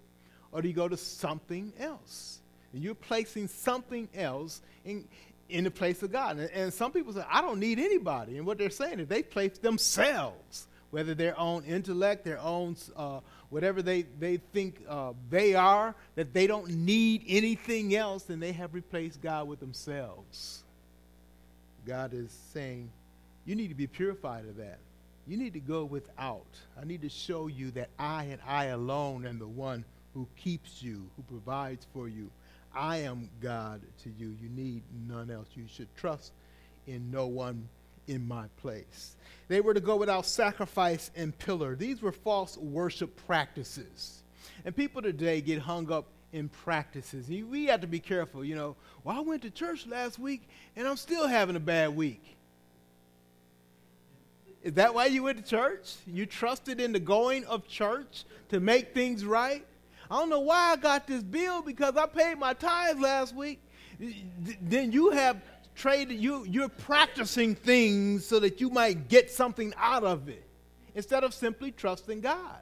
or 0.52 0.60
do 0.60 0.68
you 0.68 0.74
go 0.74 0.88
to 0.88 0.96
something 0.96 1.72
else? 1.78 2.40
And 2.74 2.82
you're 2.82 2.94
placing 2.94 3.48
something 3.48 4.08
else 4.14 4.60
in, 4.84 5.06
in 5.48 5.64
the 5.64 5.70
place 5.70 6.02
of 6.02 6.12
God. 6.12 6.38
And, 6.38 6.50
and 6.50 6.74
some 6.74 6.92
people 6.92 7.12
say, 7.12 7.24
I 7.30 7.40
don't 7.40 7.60
need 7.60 7.78
anybody. 7.78 8.36
And 8.36 8.46
what 8.46 8.58
they're 8.58 8.70
saying 8.70 9.00
is 9.00 9.08
they 9.08 9.22
place 9.22 9.56
themselves, 9.58 10.66
whether 10.90 11.14
their 11.14 11.38
own 11.38 11.64
intellect, 11.64 12.24
their 12.24 12.40
own 12.40 12.76
uh, 12.96 13.20
whatever 13.50 13.82
they, 13.82 14.02
they 14.18 14.38
think 14.38 14.82
uh, 14.88 15.12
they 15.30 15.54
are, 15.54 15.94
that 16.16 16.34
they 16.34 16.48
don't 16.48 16.68
need 16.70 17.24
anything 17.28 17.94
else, 17.94 18.28
and 18.30 18.42
they 18.42 18.52
have 18.52 18.74
replaced 18.74 19.22
God 19.22 19.46
with 19.48 19.60
themselves. 19.60 20.64
God 21.86 22.12
is 22.14 22.36
saying, 22.52 22.90
you 23.44 23.54
need 23.54 23.68
to 23.68 23.74
be 23.74 23.86
purified 23.86 24.44
of 24.44 24.56
that. 24.56 24.78
You 25.30 25.36
need 25.36 25.52
to 25.52 25.60
go 25.60 25.84
without. 25.84 26.58
I 26.76 26.84
need 26.84 27.02
to 27.02 27.08
show 27.08 27.46
you 27.46 27.70
that 27.70 27.90
I 28.00 28.24
and 28.24 28.40
I 28.44 28.64
alone 28.64 29.24
am 29.24 29.38
the 29.38 29.46
one 29.46 29.84
who 30.12 30.26
keeps 30.36 30.82
you, 30.82 31.08
who 31.14 31.22
provides 31.22 31.86
for 31.94 32.08
you. 32.08 32.28
I 32.74 32.96
am 32.96 33.30
God 33.40 33.80
to 34.02 34.10
you. 34.18 34.34
You 34.42 34.48
need 34.48 34.82
none 35.06 35.30
else. 35.30 35.46
You 35.54 35.66
should 35.72 35.86
trust 35.94 36.32
in 36.88 37.12
no 37.12 37.28
one 37.28 37.68
in 38.08 38.26
my 38.26 38.46
place. 38.60 39.14
They 39.46 39.60
were 39.60 39.72
to 39.72 39.78
go 39.78 39.94
without 39.94 40.26
sacrifice 40.26 41.12
and 41.14 41.38
pillar. 41.38 41.76
These 41.76 42.02
were 42.02 42.10
false 42.10 42.56
worship 42.56 43.14
practices. 43.28 44.24
And 44.64 44.74
people 44.74 45.00
today 45.00 45.40
get 45.40 45.60
hung 45.60 45.92
up 45.92 46.06
in 46.32 46.48
practices. 46.48 47.28
We 47.28 47.66
have 47.66 47.82
to 47.82 47.86
be 47.86 48.00
careful. 48.00 48.44
You 48.44 48.56
know, 48.56 48.76
well, 49.04 49.16
I 49.16 49.20
went 49.20 49.42
to 49.42 49.50
church 49.50 49.86
last 49.86 50.18
week 50.18 50.48
and 50.74 50.88
I'm 50.88 50.96
still 50.96 51.28
having 51.28 51.54
a 51.54 51.60
bad 51.60 51.94
week. 51.94 52.36
Is 54.62 54.74
that 54.74 54.94
why 54.94 55.06
you 55.06 55.22
went 55.22 55.38
to 55.38 55.44
church? 55.44 55.94
You 56.06 56.26
trusted 56.26 56.80
in 56.80 56.92
the 56.92 57.00
going 57.00 57.44
of 57.46 57.66
church 57.66 58.24
to 58.50 58.60
make 58.60 58.92
things 58.92 59.24
right? 59.24 59.64
I 60.10 60.18
don't 60.18 60.28
know 60.28 60.40
why 60.40 60.72
I 60.72 60.76
got 60.76 61.06
this 61.06 61.22
bill 61.22 61.62
because 61.62 61.96
I 61.96 62.06
paid 62.06 62.38
my 62.38 62.52
tithes 62.52 63.00
last 63.00 63.34
week. 63.34 63.62
Then 64.60 64.92
you 64.92 65.10
have 65.10 65.40
traded, 65.74 66.20
you, 66.20 66.44
you're 66.44 66.68
practicing 66.68 67.54
things 67.54 68.26
so 68.26 68.40
that 68.40 68.60
you 68.60 68.70
might 68.70 69.08
get 69.08 69.30
something 69.30 69.72
out 69.76 70.04
of 70.04 70.28
it 70.28 70.44
instead 70.94 71.24
of 71.24 71.32
simply 71.32 71.70
trusting 71.70 72.20
God. 72.20 72.60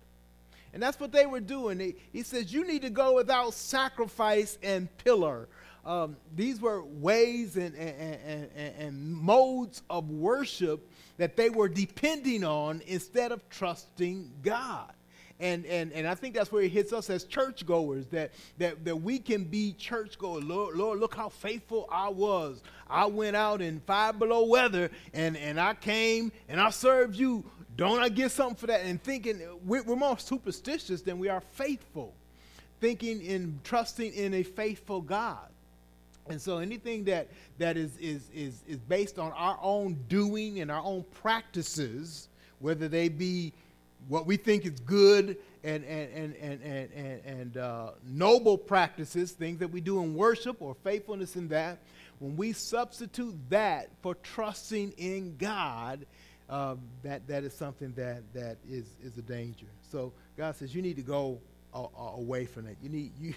And 0.72 0.82
that's 0.82 1.00
what 1.00 1.12
they 1.12 1.26
were 1.26 1.40
doing. 1.40 1.94
He, 2.12 2.22
says, 2.22 2.52
You 2.52 2.66
need 2.66 2.82
to 2.82 2.90
go 2.90 3.14
without 3.14 3.54
sacrifice 3.54 4.58
and 4.62 4.88
pillar. 4.98 5.48
Um, 5.84 6.16
these 6.34 6.60
were 6.60 6.84
ways 6.84 7.56
and, 7.56 7.74
and, 7.74 8.50
and, 8.54 8.74
and, 8.78 9.16
modes 9.16 9.82
of 9.88 10.10
worship 10.10 10.86
that 11.18 11.36
they 11.36 11.50
were 11.50 11.68
depending 11.68 12.44
on 12.44 12.82
instead 12.86 13.32
of 13.32 13.46
trusting 13.50 14.32
God. 14.42 14.92
And, 15.40 15.66
and, 15.66 15.92
and 15.92 16.08
I 16.08 16.14
think 16.16 16.34
that's 16.34 16.50
where 16.50 16.62
it 16.62 16.72
hits 16.72 16.92
us 16.92 17.10
as 17.10 17.22
churchgoers 17.24 18.06
that, 18.08 18.32
that, 18.58 18.84
that 18.84 18.96
we 18.96 19.20
can 19.20 19.44
be 19.44 19.72
churchgoers. 19.72 20.42
Lord, 20.42 20.76
Lord, 20.76 20.98
look 20.98 21.14
how 21.14 21.28
faithful 21.28 21.88
I 21.92 22.08
was. 22.08 22.62
I 22.90 23.06
went 23.06 23.36
out 23.36 23.60
in 23.62 23.80
five 23.80 24.18
below 24.18 24.46
weather 24.46 24.90
and, 25.14 25.36
and 25.36 25.60
I 25.60 25.74
came 25.74 26.32
and 26.48 26.60
I 26.60 26.70
served 26.70 27.14
you. 27.14 27.44
Don't 27.76 28.00
I 28.00 28.08
get 28.08 28.32
something 28.32 28.56
for 28.56 28.66
that? 28.66 28.80
And 28.80 29.00
thinking 29.00 29.40
we're, 29.64 29.84
we're 29.84 29.94
more 29.94 30.18
superstitious 30.18 31.02
than 31.02 31.20
we 31.20 31.28
are 31.28 31.42
faithful, 31.52 32.14
thinking 32.80 33.22
in 33.22 33.60
trusting 33.62 34.12
in 34.14 34.34
a 34.34 34.42
faithful 34.42 35.00
God. 35.00 35.48
And 36.28 36.40
so 36.40 36.58
anything 36.58 37.04
that, 37.04 37.28
that 37.58 37.76
is, 37.76 37.96
is, 37.98 38.28
is, 38.34 38.62
is 38.66 38.78
based 38.78 39.18
on 39.18 39.32
our 39.32 39.58
own 39.62 39.94
doing 40.08 40.60
and 40.60 40.70
our 40.70 40.82
own 40.82 41.04
practices, 41.22 42.28
whether 42.58 42.88
they 42.88 43.08
be 43.08 43.52
what 44.08 44.26
we 44.26 44.36
think 44.36 44.64
is 44.64 44.78
good 44.80 45.36
and, 45.64 45.84
and, 45.84 46.12
and, 46.14 46.62
and, 46.62 46.92
and, 46.92 47.24
and, 47.24 47.56
uh, 47.56 47.90
noble 48.06 48.56
practices, 48.56 49.32
things 49.32 49.58
that 49.58 49.68
we 49.68 49.80
do 49.80 50.02
in 50.02 50.14
worship 50.14 50.58
or 50.60 50.76
faithfulness 50.84 51.36
in 51.36 51.48
that, 51.48 51.78
when 52.20 52.36
we 52.36 52.52
substitute 52.52 53.34
that 53.48 53.88
for 54.02 54.14
trusting 54.16 54.92
in 54.96 55.36
God, 55.36 56.06
um, 56.48 56.80
that, 57.02 57.26
that 57.28 57.44
is 57.44 57.52
something 57.54 57.92
that, 57.96 58.22
that 58.34 58.56
is, 58.68 58.86
is 59.02 59.18
a 59.18 59.22
danger. 59.22 59.66
So 59.90 60.12
God 60.36 60.56
says 60.56 60.74
you 60.74 60.82
need 60.82 60.96
to 60.96 61.02
go 61.02 61.40
away 61.98 62.46
from 62.46 62.66
it. 62.66 62.76
You 62.82 62.88
need, 62.88 63.12
you, 63.20 63.34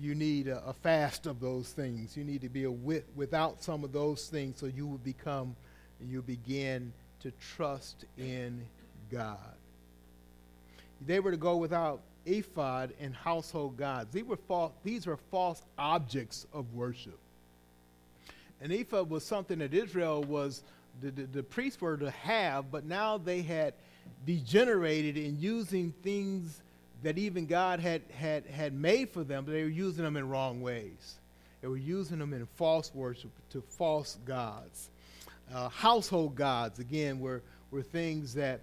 you 0.00 0.14
need 0.14 0.48
a, 0.48 0.62
a, 0.66 0.72
fast 0.72 1.26
of 1.26 1.40
those 1.40 1.70
things. 1.70 2.16
You 2.16 2.24
need 2.24 2.42
to 2.42 2.48
be 2.48 2.64
a 2.64 2.70
with, 2.70 3.04
without 3.14 3.62
some 3.62 3.84
of 3.84 3.92
those 3.92 4.26
things 4.26 4.58
so 4.58 4.66
you 4.66 4.86
will 4.86 4.98
become, 4.98 5.56
you 6.00 6.22
begin 6.22 6.92
to 7.20 7.32
trust 7.56 8.04
in 8.18 8.64
God. 9.10 9.38
They 11.06 11.20
were 11.20 11.30
to 11.30 11.36
go 11.36 11.56
without 11.56 12.00
ephod 12.26 12.92
and 13.00 13.14
household 13.14 13.76
gods. 13.76 14.12
These 14.12 14.24
were 14.24 14.36
false, 14.36 14.72
these 14.84 15.06
were 15.06 15.18
false 15.30 15.62
objects 15.78 16.46
of 16.52 16.74
worship. 16.74 17.18
An 18.60 18.70
ephod 18.70 19.10
was 19.10 19.24
something 19.24 19.58
that 19.58 19.74
Israel 19.74 20.22
was 20.22 20.62
the, 21.00 21.10
the, 21.10 21.22
the 21.22 21.42
priests 21.42 21.80
were 21.80 21.96
to 21.96 22.10
have, 22.10 22.70
but 22.70 22.84
now 22.84 23.18
they 23.18 23.42
had 23.42 23.74
degenerated 24.26 25.16
in 25.16 25.40
using 25.40 25.92
things 26.02 26.60
that 27.02 27.18
even 27.18 27.46
God 27.46 27.80
had, 27.80 28.02
had, 28.16 28.46
had 28.46 28.72
made 28.72 29.10
for 29.10 29.24
them, 29.24 29.44
but 29.44 29.52
they 29.52 29.62
were 29.62 29.68
using 29.68 30.04
them 30.04 30.16
in 30.16 30.28
wrong 30.28 30.60
ways. 30.60 31.16
They 31.60 31.68
were 31.68 31.76
using 31.76 32.18
them 32.18 32.32
in 32.32 32.46
false 32.56 32.92
worship 32.94 33.30
to 33.50 33.62
false 33.62 34.18
gods. 34.24 34.88
Uh, 35.52 35.68
household 35.68 36.34
gods, 36.34 36.78
again, 36.78 37.20
were, 37.20 37.42
were 37.70 37.82
things 37.82 38.34
that, 38.34 38.60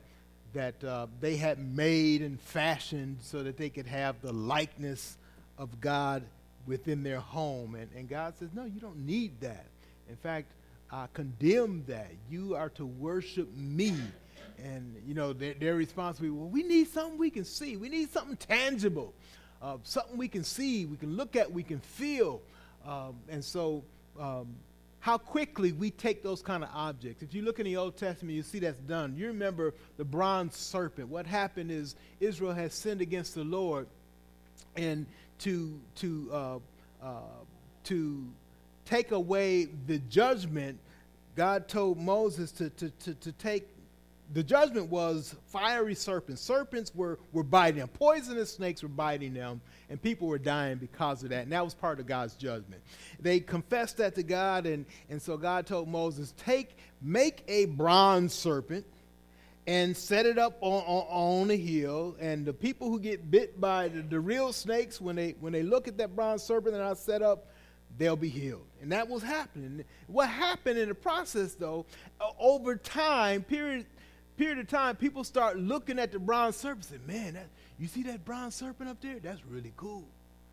that 0.54 0.84
uh, 0.84 1.08
they 1.22 1.38
had 1.38 1.60
made 1.60 2.22
and 2.22 2.40
fashioned 2.40 3.18
so 3.22 3.44
that 3.44 3.58
they 3.58 3.70
could 3.70 3.86
have 3.86 4.22
the 4.22 4.34
likeness 4.34 5.18
of 5.58 5.80
God 5.82 6.24
within 6.66 7.04
their 7.04 7.20
home. 7.20 7.76
And, 7.76 7.90
and 7.96 8.10
God 8.10 8.34
says, 8.38 8.50
no, 8.54 8.66
you 8.66 8.80
don't 8.80 9.06
need 9.06 9.40
that. 9.42 9.66
In 10.10 10.16
fact, 10.16 10.52
I 10.92 11.08
condemn 11.14 11.84
that. 11.88 12.10
You 12.30 12.56
are 12.56 12.70
to 12.70 12.86
worship 12.86 13.48
me. 13.56 13.94
And, 14.64 14.96
you 15.08 15.14
know, 15.14 15.34
their, 15.34 15.54
their 15.54 15.76
response 15.76 16.20
be, 16.20 16.30
well, 16.30 16.50
we 16.50 16.64
need 16.64 16.88
something 16.90 17.18
we 17.18 17.30
can 17.30 17.46
see. 17.46 17.78
We 17.78 17.90
need 17.90 18.12
something 18.12 18.38
tangible, 18.38 19.14
uh, 19.62 19.78
something 19.84 20.18
we 20.18 20.28
can 20.28 20.44
see, 20.44 20.86
we 20.86 20.98
can 20.98 21.16
look 21.16 21.36
at, 21.36 21.52
we 21.52 21.64
can 21.64 21.80
feel. 21.80 22.42
Um, 22.86 23.16
and 23.30 23.44
so, 23.44 23.84
um, 24.20 24.48
how 25.02 25.18
quickly 25.18 25.72
we 25.72 25.92
take 25.92 26.24
those 26.24 26.42
kind 26.42 26.64
of 26.64 26.70
objects. 26.74 27.24
If 27.24 27.34
you 27.34 27.42
look 27.42 27.60
in 27.60 27.66
the 27.66 27.78
Old 27.78 27.96
Testament, 27.96 28.36
you 28.36 28.44
see 28.44 28.60
that's 28.60 28.80
done. 28.82 29.16
You 29.16 29.28
remember 29.28 29.74
the 29.98 30.04
bronze 30.04 30.58
serpent. 30.58 31.08
What 31.08 31.26
happened 31.26 31.72
is 31.72 31.96
Israel 32.20 32.54
has 32.54 32.74
sinned 32.74 33.00
against 33.00 33.34
the 33.34 33.46
Lord, 33.46 33.88
and 34.76 35.06
to 35.40 35.80
to 35.96 36.30
uh, 36.34 36.60
uh, 37.02 37.22
to 37.86 38.26
take 38.86 39.12
away 39.12 39.70
the 39.88 40.00
judgment, 40.10 40.78
God 41.36 41.68
told 41.68 41.98
Moses 41.98 42.52
to, 42.54 42.70
to, 42.72 42.90
to, 42.90 43.14
to 43.14 43.32
take 43.34 43.68
the 44.32 44.44
judgment 44.44 44.90
was 44.90 45.36
fiery 45.48 45.96
serpents. 45.96 46.42
Serpents 46.42 46.94
were, 46.94 47.20
were 47.32 47.44
biting 47.44 47.80
them. 47.80 47.88
Poisonous 47.88 48.54
snakes 48.54 48.84
were 48.84 48.90
biting 48.90 49.34
them, 49.34 49.62
and 49.90 50.02
people 50.02 50.28
were 50.28 50.38
dying 50.38 50.78
because 50.78 51.24
of 51.24 51.30
that. 51.30 51.44
And 51.44 51.52
that 51.52 51.64
was 51.64 51.74
part 51.74 52.00
of 52.00 52.06
God's 52.06 52.36
judgment. 52.36 52.82
They 53.20 53.40
confessed 53.40 53.98
that 53.98 54.16
to 54.16 54.24
God, 54.24 54.66
and, 54.66 54.86
and 55.10 55.22
so 55.22 55.36
God 55.38 55.66
told 55.66 55.88
Moses, 55.88 56.34
Take, 56.38 56.78
make 57.02 57.44
a 57.48 57.66
bronze 57.66 58.34
serpent 58.34 58.86
and 59.66 59.96
set 59.96 60.26
it 60.26 60.38
up 60.38 60.58
on, 60.62 60.84
on, 60.86 61.42
on 61.44 61.52
a 61.52 61.58
hill. 61.58 62.16
And 62.20 62.46
the 62.46 62.54
people 62.54 62.90
who 62.90 63.00
get 63.00 63.30
bit 63.30 63.60
by 63.60 63.88
the, 63.88 64.02
the 64.02 64.20
real 64.20 64.54
snakes, 64.54 65.02
when 65.02 65.16
they 65.16 65.36
when 65.40 65.54
they 65.54 65.64
look 65.64 65.88
at 65.88 65.98
that 65.98 66.16
bronze 66.16 66.44
serpent 66.44 66.76
that 66.76 66.84
I 66.84 66.94
set 66.94 67.22
up, 67.22 67.48
they'll 67.98 68.16
be 68.16 68.30
healed. 68.30 68.66
And 68.82 68.92
that 68.92 69.08
was 69.08 69.22
happening. 69.22 69.84
What 70.08 70.30
happened 70.30 70.80
in 70.80 70.90
the 70.90 70.96
process, 70.96 71.54
though, 71.54 71.86
over 72.40 72.76
time, 72.76 73.44
period, 73.44 73.86
period 74.40 74.58
of 74.58 74.68
time, 74.68 74.96
people 74.96 75.26
start 75.26 75.60
looking 75.60 76.00
at 76.00 76.14
the 76.14 76.18
bronze 76.18 76.56
serpent 76.56 76.90
and 76.92 77.06
man, 77.06 77.34
that, 77.34 77.48
you 77.78 77.88
see 77.88 78.04
that 78.04 78.24
bronze 78.24 78.56
serpent 78.56 78.90
up 78.90 79.02
there? 79.02 79.20
That's 79.20 79.46
really 79.46 79.74
cool. 79.76 80.06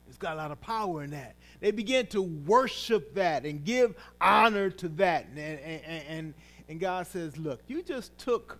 It's 0.09 0.19
got 0.19 0.35
a 0.35 0.37
lot 0.37 0.51
of 0.51 0.61
power 0.61 1.05
in 1.05 1.11
that. 1.11 1.37
They 1.61 1.71
begin 1.71 2.09
to 2.09 2.21
worship 2.21 3.15
that 3.15 3.47
and 3.47 3.65
give 3.65 3.95
honor 4.21 4.71
to 4.71 4.89
that. 4.89 5.27
And, 5.37 5.39
and, 5.39 6.05
and, 6.09 6.35
and 6.69 6.81
God 6.81 7.07
says, 7.07 7.37
look, 7.37 7.61
you 7.69 7.81
just 7.81 8.17
took 8.19 8.59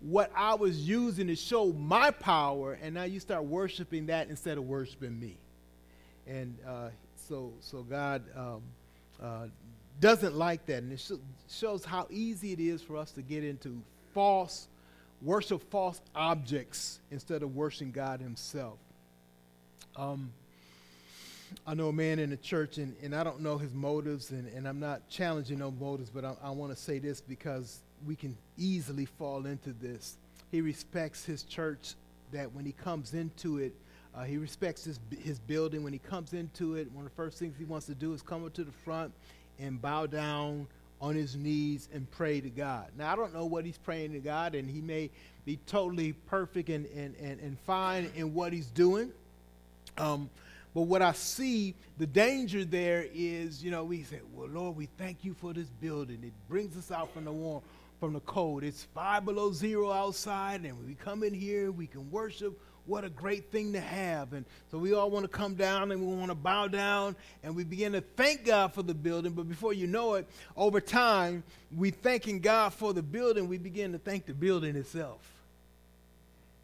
what 0.00 0.32
I 0.34 0.54
was 0.54 0.88
using 0.88 1.26
to 1.26 1.36
show 1.36 1.72
my 1.74 2.10
power, 2.10 2.78
and 2.82 2.94
now 2.94 3.04
you 3.04 3.20
start 3.20 3.44
worshiping 3.44 4.06
that 4.06 4.30
instead 4.30 4.56
of 4.56 4.64
worshiping 4.64 5.20
me. 5.20 5.36
And 6.26 6.56
uh, 6.66 6.88
so, 7.28 7.52
so 7.60 7.82
God 7.82 8.22
um, 8.34 8.62
uh, 9.22 9.46
doesn't 10.00 10.34
like 10.34 10.64
that. 10.66 10.82
And 10.82 10.92
it 10.92 11.00
sh- 11.00 11.12
shows 11.50 11.84
how 11.84 12.06
easy 12.10 12.52
it 12.52 12.60
is 12.60 12.80
for 12.80 12.96
us 12.96 13.12
to 13.12 13.22
get 13.22 13.44
into 13.44 13.82
false, 14.12 14.68
worship 15.20 15.70
false 15.70 16.00
objects 16.14 17.00
instead 17.10 17.42
of 17.42 17.54
worshiping 17.54 17.92
God 17.92 18.20
Himself. 18.20 18.78
Um, 19.96 20.32
I 21.66 21.74
know 21.74 21.88
a 21.88 21.92
man 21.92 22.18
in 22.18 22.30
the 22.30 22.36
church, 22.36 22.78
and, 22.78 22.94
and 23.02 23.14
I 23.14 23.24
don't 23.24 23.40
know 23.40 23.58
his 23.58 23.72
motives, 23.72 24.30
and, 24.30 24.48
and 24.54 24.66
I'm 24.66 24.80
not 24.80 25.08
challenging 25.08 25.58
no 25.58 25.70
motives, 25.70 26.10
but 26.10 26.24
I, 26.24 26.34
I 26.42 26.50
want 26.50 26.74
to 26.74 26.80
say 26.80 26.98
this 26.98 27.20
because 27.20 27.80
we 28.06 28.16
can 28.16 28.36
easily 28.56 29.04
fall 29.04 29.46
into 29.46 29.72
this. 29.72 30.16
He 30.50 30.60
respects 30.60 31.24
his 31.24 31.42
church 31.42 31.94
that 32.32 32.52
when 32.52 32.64
he 32.64 32.72
comes 32.72 33.14
into 33.14 33.58
it, 33.58 33.74
uh, 34.14 34.24
he 34.24 34.36
respects 34.36 34.84
his, 34.84 34.98
his 35.22 35.38
building. 35.38 35.82
When 35.82 35.92
he 35.92 35.98
comes 35.98 36.32
into 36.32 36.74
it, 36.74 36.90
one 36.92 37.04
of 37.04 37.10
the 37.10 37.16
first 37.16 37.38
things 37.38 37.54
he 37.58 37.64
wants 37.64 37.86
to 37.86 37.94
do 37.94 38.12
is 38.12 38.22
come 38.22 38.44
up 38.44 38.52
to 38.54 38.64
the 38.64 38.72
front 38.84 39.12
and 39.58 39.80
bow 39.80 40.06
down 40.06 40.66
on 41.02 41.16
his 41.16 41.34
knees 41.34 41.88
and 41.92 42.08
pray 42.12 42.40
to 42.40 42.48
God. 42.48 42.86
Now, 42.96 43.12
I 43.12 43.16
don't 43.16 43.34
know 43.34 43.44
what 43.44 43.66
he's 43.66 43.76
praying 43.76 44.12
to 44.12 44.20
God, 44.20 44.54
and 44.54 44.70
he 44.70 44.80
may 44.80 45.10
be 45.44 45.58
totally 45.66 46.12
perfect 46.12 46.68
and, 46.68 46.86
and, 46.94 47.16
and, 47.20 47.40
and 47.40 47.58
fine 47.66 48.08
in 48.14 48.32
what 48.32 48.52
he's 48.52 48.68
doing. 48.68 49.10
Um, 49.98 50.30
but 50.74 50.82
what 50.82 51.02
I 51.02 51.12
see, 51.12 51.74
the 51.98 52.06
danger 52.06 52.64
there 52.64 53.04
is, 53.12 53.62
you 53.64 53.72
know, 53.72 53.84
we 53.84 54.04
say, 54.04 54.20
well, 54.32 54.48
Lord, 54.48 54.76
we 54.76 54.86
thank 54.96 55.24
you 55.24 55.34
for 55.34 55.52
this 55.52 55.68
building. 55.80 56.20
It 56.22 56.32
brings 56.48 56.76
us 56.76 56.92
out 56.92 57.12
from 57.12 57.24
the 57.24 57.32
warm, 57.32 57.62
from 57.98 58.12
the 58.12 58.20
cold. 58.20 58.62
It's 58.62 58.84
five 58.94 59.24
below 59.24 59.52
zero 59.52 59.90
outside, 59.90 60.64
and 60.64 60.86
we 60.86 60.94
come 60.94 61.24
in 61.24 61.34
here, 61.34 61.64
and 61.64 61.76
we 61.76 61.88
can 61.88 62.10
worship 62.12 62.58
what 62.86 63.04
a 63.04 63.10
great 63.10 63.50
thing 63.50 63.72
to 63.74 63.80
have. 63.80 64.32
And 64.32 64.44
so 64.70 64.78
we 64.78 64.92
all 64.92 65.10
want 65.10 65.24
to 65.24 65.28
come 65.28 65.54
down 65.54 65.92
and 65.92 66.00
we 66.00 66.14
want 66.14 66.30
to 66.30 66.34
bow 66.34 66.66
down 66.68 67.16
and 67.42 67.54
we 67.54 67.64
begin 67.64 67.92
to 67.92 68.00
thank 68.00 68.44
God 68.44 68.72
for 68.74 68.82
the 68.82 68.94
building. 68.94 69.32
But 69.32 69.48
before 69.48 69.72
you 69.72 69.86
know 69.86 70.14
it, 70.14 70.26
over 70.56 70.80
time, 70.80 71.44
we 71.76 71.90
thanking 71.90 72.40
God 72.40 72.72
for 72.74 72.92
the 72.92 73.02
building, 73.02 73.48
we 73.48 73.58
begin 73.58 73.92
to 73.92 73.98
thank 73.98 74.26
the 74.26 74.34
building 74.34 74.76
itself. 74.76 75.20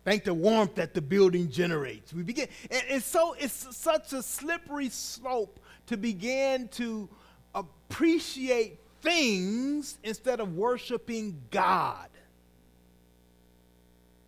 Thank 0.05 0.25
the 0.25 0.35
warmth 0.35 0.77
that 0.77 0.95
the 0.95 1.03
building 1.03 1.51
generates. 1.51 2.15
We 2.15 2.23
begin, 2.23 2.49
and 2.71 2.83
it's 2.89 3.05
so 3.05 3.35
it's 3.39 3.77
such 3.77 4.13
a 4.15 4.23
slippery 4.23 4.89
slope 4.89 5.61
to 5.89 5.99
begin 5.99 6.69
to 6.69 7.09
appreciate 7.55 8.79
things 9.03 9.99
instead 10.03 10.41
of 10.41 10.57
worshiping 10.57 11.43
God. 11.51 12.09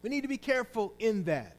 We 0.02 0.10
need 0.10 0.22
to 0.22 0.28
be 0.28 0.36
careful 0.36 0.92
in 0.98 1.24
that. 1.24 1.56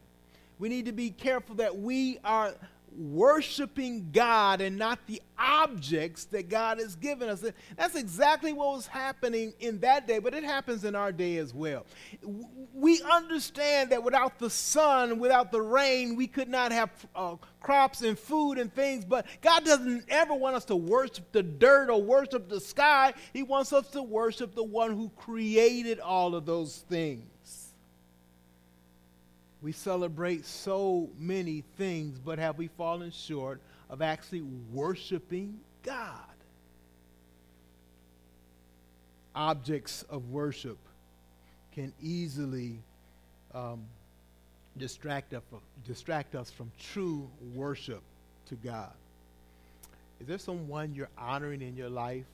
We 0.62 0.68
need 0.68 0.86
to 0.86 0.92
be 0.92 1.10
careful 1.10 1.56
that 1.56 1.76
we 1.76 2.20
are 2.22 2.54
worshiping 2.96 4.10
God 4.12 4.60
and 4.60 4.78
not 4.78 5.00
the 5.08 5.20
objects 5.36 6.26
that 6.26 6.48
God 6.48 6.78
has 6.78 6.94
given 6.94 7.28
us. 7.28 7.44
That's 7.76 7.96
exactly 7.96 8.52
what 8.52 8.76
was 8.76 8.86
happening 8.86 9.54
in 9.58 9.80
that 9.80 10.06
day, 10.06 10.20
but 10.20 10.34
it 10.34 10.44
happens 10.44 10.84
in 10.84 10.94
our 10.94 11.10
day 11.10 11.38
as 11.38 11.52
well. 11.52 11.84
We 12.72 13.02
understand 13.02 13.90
that 13.90 14.04
without 14.04 14.38
the 14.38 14.50
sun, 14.50 15.18
without 15.18 15.50
the 15.50 15.60
rain, 15.60 16.14
we 16.14 16.28
could 16.28 16.48
not 16.48 16.70
have 16.70 16.90
uh, 17.16 17.34
crops 17.58 18.02
and 18.02 18.16
food 18.16 18.56
and 18.56 18.72
things, 18.72 19.04
but 19.04 19.26
God 19.40 19.64
doesn't 19.64 20.04
ever 20.08 20.34
want 20.34 20.54
us 20.54 20.64
to 20.66 20.76
worship 20.76 21.32
the 21.32 21.42
dirt 21.42 21.90
or 21.90 22.00
worship 22.00 22.48
the 22.48 22.60
sky. 22.60 23.14
He 23.32 23.42
wants 23.42 23.72
us 23.72 23.88
to 23.88 24.02
worship 24.04 24.54
the 24.54 24.62
one 24.62 24.92
who 24.92 25.08
created 25.16 25.98
all 25.98 26.36
of 26.36 26.46
those 26.46 26.84
things. 26.88 27.31
We 29.62 29.70
celebrate 29.70 30.44
so 30.44 31.08
many 31.18 31.62
things, 31.76 32.18
but 32.18 32.40
have 32.40 32.58
we 32.58 32.66
fallen 32.66 33.12
short 33.12 33.60
of 33.88 34.02
actually 34.02 34.42
worshiping 34.72 35.60
God? 35.84 36.18
Objects 39.34 40.02
of 40.10 40.30
worship 40.30 40.78
can 41.72 41.92
easily 42.02 42.80
um, 43.54 43.84
distract, 44.76 45.32
us, 45.32 45.42
distract 45.86 46.34
us 46.34 46.50
from 46.50 46.70
true 46.92 47.30
worship 47.54 48.02
to 48.48 48.56
God. 48.56 48.92
Is 50.20 50.26
there 50.26 50.38
someone 50.38 50.94
you're 50.94 51.08
honoring 51.16 51.62
in 51.62 51.76
your 51.76 51.88
life? 51.88 52.26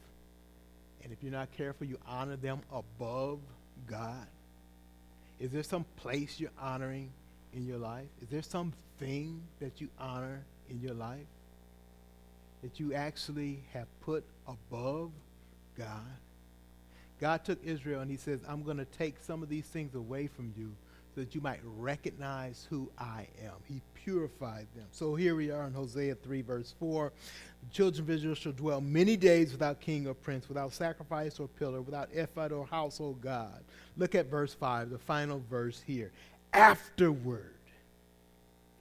And 1.02 1.12
if 1.12 1.22
you're 1.22 1.32
not 1.32 1.52
careful, 1.52 1.86
you 1.86 1.98
honor 2.06 2.36
them 2.36 2.60
above 2.72 3.38
God? 3.86 4.26
Is 5.40 5.50
there 5.50 5.62
some 5.62 5.84
place 5.96 6.40
you're 6.40 6.50
honoring 6.60 7.10
in 7.54 7.66
your 7.66 7.78
life? 7.78 8.08
Is 8.22 8.28
there 8.28 8.42
something 8.42 9.42
that 9.60 9.80
you 9.80 9.88
honor 9.98 10.42
in 10.68 10.80
your 10.80 10.94
life 10.94 11.26
that 12.62 12.80
you 12.80 12.92
actually 12.94 13.62
have 13.72 13.86
put 14.00 14.24
above 14.46 15.10
God? 15.76 16.16
God 17.20 17.44
took 17.44 17.62
Israel 17.64 18.00
and 18.00 18.10
he 18.10 18.16
says, 18.16 18.40
I'm 18.48 18.62
going 18.62 18.76
to 18.76 18.84
take 18.84 19.16
some 19.22 19.42
of 19.42 19.48
these 19.48 19.66
things 19.66 19.94
away 19.94 20.26
from 20.26 20.52
you 20.56 20.74
that 21.18 21.34
you 21.34 21.40
might 21.40 21.60
recognize 21.76 22.66
who 22.70 22.90
I 22.98 23.26
am. 23.44 23.54
He 23.66 23.80
purified 23.94 24.66
them. 24.74 24.86
So 24.90 25.14
here 25.14 25.34
we 25.34 25.50
are 25.50 25.66
in 25.66 25.72
Hosea 25.72 26.14
3, 26.14 26.42
verse 26.42 26.74
4. 26.78 27.12
The 27.62 27.74
children 27.74 28.04
of 28.04 28.10
Israel 28.10 28.34
shall 28.34 28.52
dwell 28.52 28.80
many 28.80 29.16
days 29.16 29.52
without 29.52 29.80
king 29.80 30.06
or 30.06 30.14
prince, 30.14 30.48
without 30.48 30.72
sacrifice 30.72 31.38
or 31.38 31.48
pillar, 31.48 31.82
without 31.82 32.08
ephod 32.12 32.52
or 32.52 32.66
household 32.66 33.20
god. 33.20 33.62
Look 33.96 34.14
at 34.14 34.30
verse 34.30 34.54
5, 34.54 34.90
the 34.90 34.98
final 34.98 35.42
verse 35.50 35.82
here. 35.86 36.12
Afterward, 36.52 37.57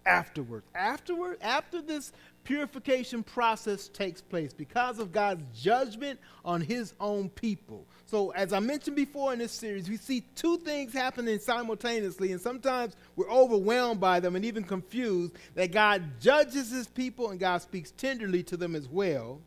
afterward, 0.07 0.63
afterward, 0.73 1.37
after 1.41 1.81
this 1.81 2.13
purification 2.47 3.23
process 3.23 3.89
takes 3.89 4.21
place 4.21 4.53
because 4.53 4.99
of 4.99 5.11
God's 5.11 5.43
judgment 5.53 6.17
on 6.45 6.61
his 6.61 6.93
own 6.99 7.27
people. 7.29 7.85
So, 8.05 8.29
as 8.29 8.53
I 8.53 8.59
mentioned 8.59 8.95
before 8.95 9.33
in 9.33 9.39
this 9.39 9.51
series, 9.51 9.89
we 9.89 9.97
see 9.97 10.23
two 10.33 10.57
things 10.59 10.93
happening 10.93 11.39
simultaneously, 11.39 12.31
and 12.31 12.39
sometimes 12.39 12.95
we're 13.17 13.29
overwhelmed 13.29 13.99
by 13.99 14.21
them 14.21 14.37
and 14.37 14.45
even 14.45 14.63
confused 14.63 15.33
that 15.55 15.73
God 15.73 16.21
judges 16.21 16.71
his 16.71 16.87
people 16.87 17.31
and 17.31 17.39
God 17.39 17.61
speaks 17.61 17.91
tenderly 17.91 18.43
to 18.43 18.55
them 18.55 18.75
as 18.75 18.87
well. 18.87 19.41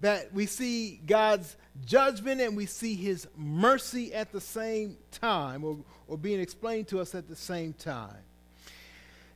That 0.00 0.32
we 0.32 0.46
see 0.46 1.00
God's 1.04 1.56
judgment 1.84 2.40
and 2.40 2.56
we 2.56 2.66
see 2.66 2.94
his 2.94 3.26
mercy 3.36 4.14
at 4.14 4.30
the 4.30 4.40
same 4.40 4.96
time, 5.10 5.64
or, 5.64 5.76
or 6.06 6.16
being 6.16 6.38
explained 6.38 6.86
to 6.88 7.00
us 7.00 7.16
at 7.16 7.28
the 7.28 7.36
same 7.36 7.72
time. 7.72 8.16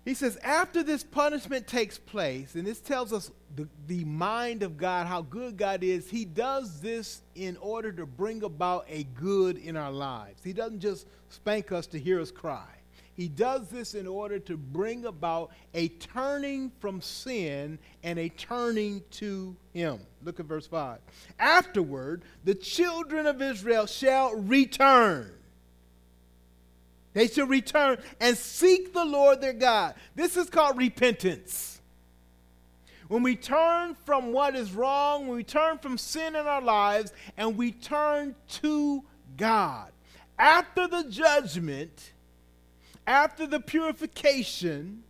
He 0.05 0.13
says, 0.13 0.37
after 0.43 0.83
this 0.83 1.03
punishment 1.03 1.67
takes 1.67 1.99
place, 1.99 2.55
and 2.55 2.67
this 2.67 2.81
tells 2.81 3.13
us 3.13 3.31
the, 3.57 3.69
the 3.87 4.05
mind 4.05 4.63
of 4.63 4.77
God, 4.77 5.07
how 5.07 5.23
good 5.23 5.57
God 5.57 5.83
is, 5.83 6.11
He 6.11 6.27
does 6.27 6.81
this 6.81 7.23
in 7.35 7.57
order 7.57 7.91
to 7.93 8.05
bring 8.05 8.43
about 8.43 8.85
a 8.89 9.05
good 9.05 9.57
in 9.57 9.77
our 9.77 9.93
lives. 9.93 10.43
He 10.45 10.53
doesn't 10.53 10.81
just 10.81 11.07
spank 11.31 11.73
us 11.73 11.87
to 11.89 11.99
hear 11.99 12.21
us 12.21 12.31
cry. 12.31 12.67
He 13.15 13.29
does 13.29 13.69
this 13.69 13.95
in 13.95 14.07
order 14.07 14.39
to 14.41 14.57
bring 14.57 15.07
about 15.07 15.53
a 15.73 15.89
turning 15.89 16.73
from 16.81 17.01
sin 17.01 17.79
and 18.03 18.19
a 18.19 18.29
turning 18.29 19.03
to 19.13 19.57
Him. 19.73 20.01
Look 20.23 20.41
at 20.41 20.47
verse 20.47 20.67
5. 20.67 20.99
Afterward, 21.39 22.25
the 22.43 22.57
children 22.57 23.27
of 23.27 23.41
Israel 23.41 23.87
shall 23.87 24.35
return 24.35 25.33
they 27.15 27.29
shall 27.29 27.47
return 27.47 27.99
and 28.21 28.37
seek 28.37 28.93
the 28.93 29.05
Lord 29.05 29.41
their 29.41 29.53
God. 29.53 29.95
This 30.15 30.37
is 30.37 30.51
called 30.51 30.77
repentance. 30.77 31.81
When 33.09 33.23
we 33.23 33.37
turn 33.37 33.95
from 34.05 34.33
what 34.33 34.57
is 34.57 34.73
wrong, 34.73 35.29
when 35.29 35.37
we 35.37 35.45
turn 35.45 35.79
from 35.79 35.97
sin 35.97 36.35
in 36.35 36.47
our 36.47 36.63
lives, 36.63 37.13
and 37.37 37.57
we 37.57 37.71
turn 37.73 38.35
to 38.61 39.05
God. 39.37 39.93
After 40.39 40.89
the 40.89 41.05
judgment, 41.05 42.13
after 43.07 43.47
the 43.47 43.61
purification, 43.61 45.05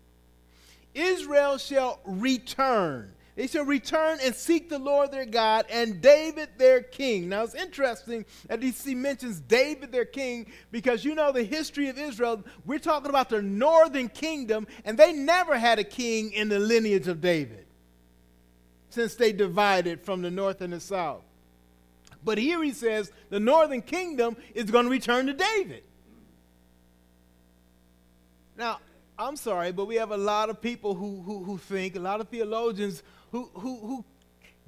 Israel 0.94 1.58
shall 1.58 2.00
return. 2.04 3.12
They 3.36 3.48
shall 3.48 3.64
return 3.64 4.18
and 4.22 4.32
seek 4.32 4.68
the 4.68 4.78
Lord 4.78 5.10
their 5.10 5.24
God 5.24 5.66
and 5.68 6.00
David 6.00 6.50
their 6.56 6.82
king. 6.82 7.28
Now 7.28 7.42
it's 7.42 7.54
interesting 7.54 8.24
that 8.46 8.62
he 8.62 8.94
mentions 8.94 9.40
David 9.40 9.90
their 9.90 10.04
king 10.04 10.52
because 10.70 11.04
you 11.04 11.16
know 11.16 11.32
the 11.32 11.42
history 11.42 11.88
of 11.88 11.98
Israel. 11.98 12.44
We're 12.64 12.78
talking 12.78 13.10
about 13.10 13.30
the 13.30 13.42
northern 13.42 14.08
kingdom, 14.08 14.68
and 14.84 14.96
they 14.96 15.12
never 15.12 15.58
had 15.58 15.80
a 15.80 15.84
king 15.84 16.32
in 16.32 16.48
the 16.48 16.60
lineage 16.60 17.08
of 17.08 17.20
David 17.20 17.66
since 18.90 19.16
they 19.16 19.32
divided 19.32 20.00
from 20.00 20.22
the 20.22 20.30
north 20.30 20.60
and 20.60 20.72
the 20.72 20.78
south. 20.78 21.22
But 22.24 22.38
here 22.38 22.62
he 22.62 22.70
says 22.70 23.10
the 23.30 23.40
northern 23.40 23.82
kingdom 23.82 24.36
is 24.54 24.70
going 24.70 24.84
to 24.84 24.90
return 24.90 25.26
to 25.26 25.34
David. 25.34 25.82
Now, 28.56 28.78
I'm 29.18 29.36
sorry, 29.36 29.72
but 29.72 29.86
we 29.86 29.96
have 29.96 30.10
a 30.10 30.16
lot 30.16 30.50
of 30.50 30.60
people 30.60 30.94
who, 30.94 31.20
who, 31.22 31.44
who 31.44 31.58
think, 31.58 31.96
a 31.96 32.00
lot 32.00 32.20
of 32.20 32.28
theologians 32.28 33.02
who, 33.34 33.50
who, 33.54 33.76
who 33.80 34.04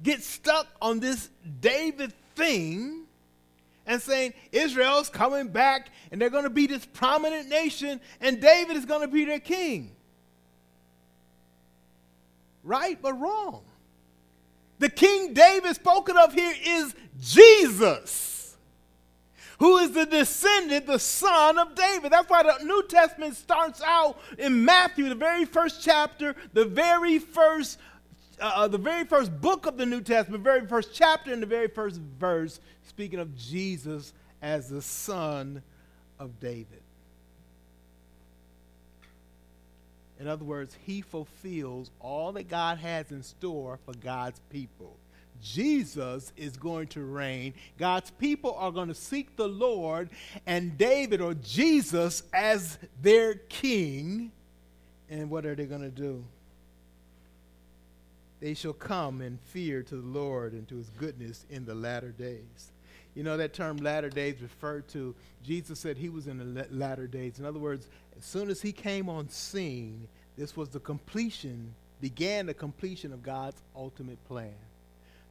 get 0.03 0.21
stuck 0.21 0.67
on 0.81 0.99
this 0.99 1.29
David 1.61 2.11
thing 2.35 3.05
and 3.85 4.01
saying 4.01 4.33
Israel's 4.51 5.07
coming 5.07 5.47
back 5.47 5.89
and 6.11 6.19
they're 6.19 6.29
going 6.29 6.43
to 6.43 6.49
be 6.49 6.67
this 6.67 6.85
prominent 6.85 7.47
nation 7.47 8.01
and 8.19 8.41
David 8.41 8.75
is 8.75 8.83
going 8.83 8.99
to 8.99 9.07
be 9.07 9.23
their 9.23 9.39
king. 9.39 9.95
Right, 12.61 13.01
but 13.01 13.13
wrong. 13.13 13.63
The 14.79 14.89
King 14.89 15.33
David 15.33 15.73
spoken 15.73 16.17
of 16.17 16.33
here 16.33 16.53
is 16.65 16.93
Jesus, 17.21 18.57
who 19.59 19.77
is 19.77 19.91
the 19.91 20.05
descendant, 20.05 20.87
the 20.87 20.99
son 20.99 21.57
of 21.57 21.73
David. 21.73 22.11
That's 22.11 22.29
why 22.29 22.43
the 22.43 22.65
New 22.65 22.83
Testament 22.83 23.37
starts 23.37 23.81
out 23.81 24.19
in 24.37 24.65
Matthew, 24.65 25.07
the 25.07 25.15
very 25.15 25.45
first 25.45 25.81
chapter, 25.81 26.35
the 26.51 26.65
very 26.65 27.17
first 27.17 27.79
uh, 28.39 28.51
uh, 28.55 28.67
the 28.67 28.77
very 28.77 29.05
first 29.05 29.39
book 29.41 29.65
of 29.65 29.77
the 29.77 29.85
New 29.85 30.01
Testament, 30.01 30.43
very 30.43 30.65
first 30.67 30.93
chapter 30.93 31.33
and 31.33 31.41
the 31.41 31.47
very 31.47 31.67
first 31.67 31.99
verse, 32.19 32.59
speaking 32.87 33.19
of 33.19 33.35
Jesus 33.35 34.13
as 34.41 34.69
the 34.69 34.81
son 34.81 35.61
of 36.19 36.39
David. 36.39 36.81
In 40.19 40.27
other 40.27 40.45
words, 40.45 40.75
he 40.85 41.01
fulfills 41.01 41.91
all 41.99 42.31
that 42.33 42.47
God 42.47 42.79
has 42.79 43.11
in 43.11 43.21
store 43.21 43.79
for 43.85 43.93
God's 43.93 44.39
people. 44.49 44.95
Jesus 45.41 46.33
is 46.35 46.57
going 46.57 46.87
to 46.87 47.03
reign. 47.03 47.53
God's 47.77 48.09
people 48.09 48.55
are 48.57 48.71
going 48.71 48.87
to 48.87 48.95
seek 48.95 49.35
the 49.35 49.47
Lord 49.47 50.09
and 50.47 50.75
David 50.77 51.21
or 51.21 51.35
Jesus 51.35 52.23
as 52.33 52.79
their 53.01 53.35
king. 53.35 54.31
And 55.09 55.29
what 55.29 55.45
are 55.45 55.53
they 55.53 55.65
going 55.65 55.81
to 55.81 55.89
do? 55.89 56.23
They 58.39 58.53
shall 58.53 58.73
come 58.73 59.21
and 59.21 59.39
fear 59.41 59.81
to 59.83 59.95
the 59.95 60.07
Lord 60.07 60.53
and 60.53 60.67
to 60.67 60.75
his 60.75 60.89
goodness 60.91 61.45
in 61.49 61.65
the 61.65 61.75
latter 61.75 62.11
days. 62.11 62.71
You 63.15 63.23
know, 63.23 63.37
that 63.37 63.53
term 63.53 63.77
latter 63.77 64.09
days 64.09 64.41
referred 64.41 64.87
to, 64.89 65.15
Jesus 65.43 65.79
said 65.79 65.97
he 65.97 66.09
was 66.09 66.27
in 66.27 66.37
the 66.37 66.67
latter 66.69 67.07
days. 67.07 67.39
In 67.39 67.45
other 67.45 67.59
words, 67.59 67.87
as 68.17 68.25
soon 68.25 68.49
as 68.49 68.61
he 68.61 68.71
came 68.71 69.09
on 69.09 69.29
scene, 69.29 70.07
this 70.37 70.55
was 70.55 70.69
the 70.69 70.79
completion, 70.79 71.73
began 71.99 72.45
the 72.45 72.53
completion 72.53 73.11
of 73.11 73.23
God's 73.23 73.59
ultimate 73.75 74.23
plan. 74.27 74.53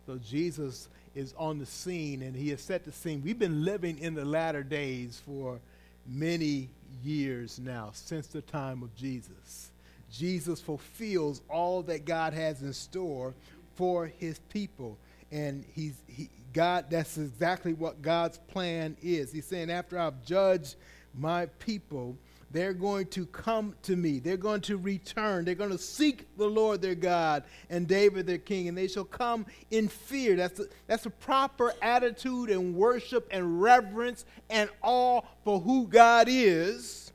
So 0.04 0.18
Jesus 0.18 0.88
is 1.14 1.32
on 1.38 1.58
the 1.58 1.66
scene 1.66 2.22
and 2.22 2.34
he 2.34 2.50
has 2.50 2.60
set 2.60 2.84
the 2.84 2.92
scene. 2.92 3.22
We've 3.24 3.38
been 3.38 3.64
living 3.64 3.98
in 3.98 4.14
the 4.14 4.24
latter 4.24 4.64
days 4.64 5.22
for 5.24 5.60
many 6.08 6.68
years 7.04 7.58
now, 7.58 7.90
since 7.92 8.26
the 8.26 8.42
time 8.42 8.82
of 8.82 8.94
Jesus. 8.96 9.70
Jesus 10.16 10.60
fulfills 10.60 11.42
all 11.48 11.82
that 11.84 12.04
God 12.04 12.32
has 12.32 12.62
in 12.62 12.72
store 12.72 13.34
for 13.74 14.06
his 14.06 14.38
people. 14.50 14.98
And 15.30 15.64
he's 15.74 16.00
he, 16.06 16.30
God, 16.52 16.86
that's 16.88 17.18
exactly 17.18 17.74
what 17.74 18.00
God's 18.00 18.38
plan 18.48 18.96
is. 19.02 19.32
He's 19.32 19.46
saying, 19.46 19.70
after 19.70 19.98
I've 19.98 20.24
judged 20.24 20.76
my 21.14 21.46
people, 21.58 22.16
they're 22.50 22.72
going 22.72 23.06
to 23.08 23.26
come 23.26 23.74
to 23.82 23.96
me. 23.96 24.20
They're 24.20 24.36
going 24.36 24.60
to 24.62 24.78
return. 24.78 25.44
They're 25.44 25.54
going 25.54 25.70
to 25.70 25.78
seek 25.78 26.26
the 26.38 26.46
Lord 26.46 26.80
their 26.80 26.94
God 26.94 27.42
and 27.68 27.86
David 27.88 28.26
their 28.26 28.38
king, 28.38 28.68
and 28.68 28.78
they 28.78 28.88
shall 28.88 29.04
come 29.04 29.46
in 29.70 29.88
fear. 29.88 30.36
That's 30.36 30.60
a, 30.60 30.64
that's 30.86 31.06
a 31.06 31.10
proper 31.10 31.74
attitude 31.82 32.50
and 32.50 32.74
worship 32.74 33.28
and 33.30 33.60
reverence 33.60 34.24
and 34.48 34.70
awe 34.80 35.22
for 35.44 35.60
who 35.60 35.86
God 35.88 36.28
is 36.30 37.12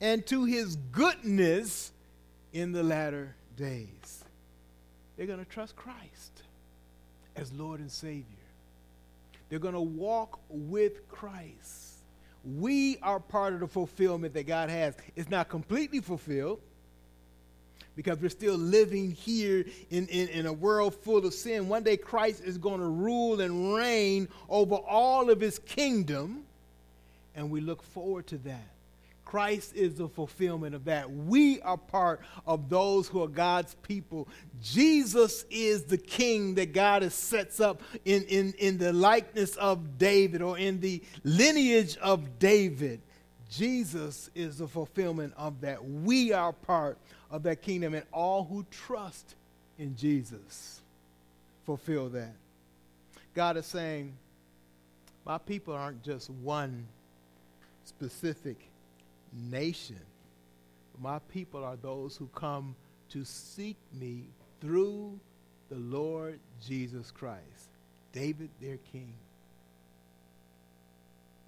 and 0.00 0.26
to 0.26 0.44
his 0.44 0.76
goodness 0.90 1.92
in 2.52 2.72
the 2.72 2.82
latter 2.82 3.34
days. 3.56 4.24
They're 5.16 5.26
going 5.26 5.38
to 5.38 5.50
trust 5.50 5.76
Christ 5.76 6.42
as 7.36 7.52
Lord 7.52 7.80
and 7.80 7.90
Savior. 7.90 8.24
They're 9.48 9.58
going 9.58 9.74
to 9.74 9.80
walk 9.80 10.40
with 10.48 11.08
Christ. 11.08 11.98
We 12.44 12.98
are 13.02 13.20
part 13.20 13.52
of 13.54 13.60
the 13.60 13.68
fulfillment 13.68 14.34
that 14.34 14.46
God 14.46 14.70
has. 14.70 14.96
It's 15.14 15.30
not 15.30 15.48
completely 15.48 16.00
fulfilled 16.00 16.60
because 17.94 18.18
we're 18.18 18.30
still 18.30 18.56
living 18.56 19.10
here 19.10 19.64
in, 19.90 20.06
in, 20.08 20.28
in, 20.28 20.46
a 20.46 20.52
world 20.52 20.94
full 20.94 21.26
of 21.26 21.34
sin. 21.34 21.68
One 21.68 21.82
day 21.82 21.96
Christ 21.96 22.42
is 22.42 22.56
going 22.56 22.80
to 22.80 22.86
rule 22.86 23.40
and 23.40 23.74
reign 23.74 24.28
over 24.48 24.76
all 24.76 25.30
of 25.30 25.40
his 25.40 25.58
kingdom, 25.58 26.44
and 27.34 27.50
we 27.50 27.60
look 27.60 27.82
forward 27.82 28.26
to 28.28 28.38
that. 28.38 28.71
Christ 29.32 29.74
is 29.74 29.94
the 29.94 30.08
fulfillment 30.08 30.74
of 30.74 30.84
that. 30.84 31.10
We 31.10 31.62
are 31.62 31.78
part 31.78 32.20
of 32.46 32.68
those 32.68 33.08
who 33.08 33.22
are 33.22 33.28
God's 33.28 33.74
people. 33.76 34.28
Jesus 34.60 35.46
is 35.48 35.84
the 35.84 35.96
king 35.96 36.54
that 36.56 36.74
God 36.74 37.00
has 37.00 37.14
sets 37.14 37.58
up 37.58 37.80
in, 38.04 38.24
in, 38.24 38.52
in 38.58 38.76
the 38.76 38.92
likeness 38.92 39.56
of 39.56 39.96
David 39.96 40.42
or 40.42 40.58
in 40.58 40.80
the 40.80 41.02
lineage 41.24 41.96
of 41.96 42.38
David. 42.38 43.00
Jesus 43.48 44.28
is 44.34 44.58
the 44.58 44.68
fulfillment 44.68 45.32
of 45.38 45.62
that. 45.62 45.82
We 45.82 46.34
are 46.34 46.52
part 46.52 46.98
of 47.30 47.42
that 47.44 47.62
kingdom, 47.62 47.94
and 47.94 48.04
all 48.12 48.44
who 48.44 48.66
trust 48.70 49.34
in 49.78 49.96
Jesus 49.96 50.82
fulfill 51.64 52.10
that. 52.10 52.34
God 53.32 53.56
is 53.56 53.64
saying, 53.64 54.12
My 55.24 55.38
people 55.38 55.72
aren't 55.72 56.02
just 56.02 56.28
one 56.28 56.86
specific 57.86 58.58
nation. 59.32 60.00
My 61.00 61.18
people 61.18 61.64
are 61.64 61.76
those 61.76 62.16
who 62.16 62.28
come 62.34 62.74
to 63.10 63.24
seek 63.24 63.76
me 63.92 64.28
through 64.60 65.18
the 65.68 65.76
Lord 65.76 66.38
Jesus 66.66 67.10
Christ. 67.10 67.68
David, 68.12 68.50
their 68.60 68.78
king. 68.92 69.14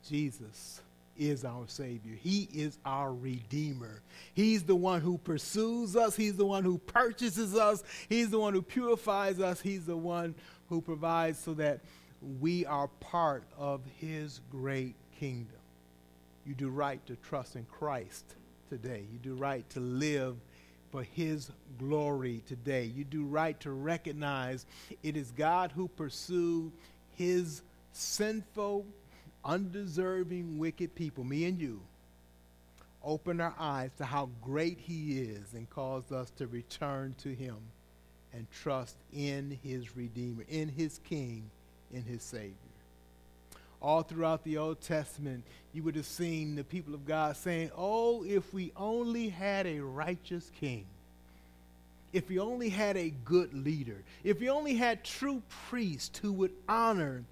Jesus 0.09 0.81
is 1.17 1.45
our 1.45 1.67
Savior. 1.69 2.15
He 2.21 2.49
is 2.53 2.79
our 2.85 3.13
Redeemer. 3.15 4.03
He's 4.35 4.65
the 4.65 4.75
one 4.75 5.01
who 5.01 5.19
pursues 5.19 5.97
us. 5.97 6.17
He's 6.17 6.37
the 6.37 6.47
one 6.47 6.65
who 6.65 6.79
purchases 6.79 7.55
us. 7.57 7.83
He's 8.09 8.31
the 8.31 8.39
one 8.39 8.53
who 8.53 8.63
purifies 8.63 9.41
us. 9.41 9.61
He's 9.61 9.87
the 9.87 9.97
one 9.97 10.35
who 10.69 10.81
provides 10.81 11.39
so 11.39 11.55
that 11.55 11.81
we 12.41 12.67
are 12.67 12.89
part 13.01 13.45
of 13.59 13.81
His 14.01 14.41
great 14.51 14.95
kingdom. 15.19 15.55
You 16.47 16.55
do 16.55 16.69
right 16.69 17.05
to 17.07 17.17
trust 17.17 17.57
in 17.57 17.65
Christ 17.65 18.35
today. 18.69 19.05
You 19.13 19.19
do 19.19 19.35
right 19.35 19.69
to 19.71 19.81
live 19.81 20.37
for 20.91 21.03
His 21.03 21.51
glory 21.79 22.43
today. 22.47 22.85
You 22.85 23.05
do 23.05 23.25
right 23.25 23.59
to 23.61 23.71
recognize 23.71 24.67
it 25.03 25.17
is 25.17 25.31
God 25.31 25.73
who 25.73 25.89
pursued 25.89 26.73
His 27.13 27.63
sinful, 27.93 28.85
undeserving, 29.45 30.59
wicked 30.59 30.95
people, 30.95 31.25
me 31.25 31.47
and 31.47 31.61
you. 31.61 31.81
Open 33.03 33.41
our 33.41 33.55
eyes 33.59 33.91
to 33.99 34.05
how 34.05 34.29
great 34.43 34.79
He 34.79 35.21
is 35.21 35.55
and 35.55 35.69
cause 35.71 36.13
us 36.13 36.31
to 36.37 36.47
return 36.47 37.15
to 37.23 37.35
Him 37.35 37.57
and 38.33 38.47
trust 38.51 38.97
in 39.15 39.59
His 39.63 39.97
Redeemer, 39.97 40.45
in 40.49 40.69
His 40.69 41.01
King, 41.05 41.51
in 41.93 42.03
His 42.03 42.23
Savior 42.23 42.64
all 43.85 44.03
throughout 44.03 44.43
the 44.45 44.57
Old 44.57 44.81
Testament, 44.81 45.45
you 45.75 45.83
would 45.83 45.95
have 45.97 46.07
seen 46.07 46.57
the 46.57 46.65
people 46.65 46.95
of 46.95 47.07
God 47.07 47.37
saying, 47.37 47.71
Oh, 47.77 48.25
if 48.25 48.55
we 48.55 48.73
only 48.77 49.29
had 49.29 49.67
a 49.67 49.81
righteous 49.81 50.51
king, 50.59 50.87
if 52.13 52.29
we 52.31 52.39
only 52.39 52.71
had 52.71 52.97
a 52.97 53.11
good 53.25 53.53
leader, 53.53 54.03
if 54.23 54.41
we 54.41 54.49
only 54.49 54.75
had 54.75 55.05
true 55.05 55.43
priests 55.69 56.19
who 56.19 56.33
would 56.33 56.53
honor 56.67 57.25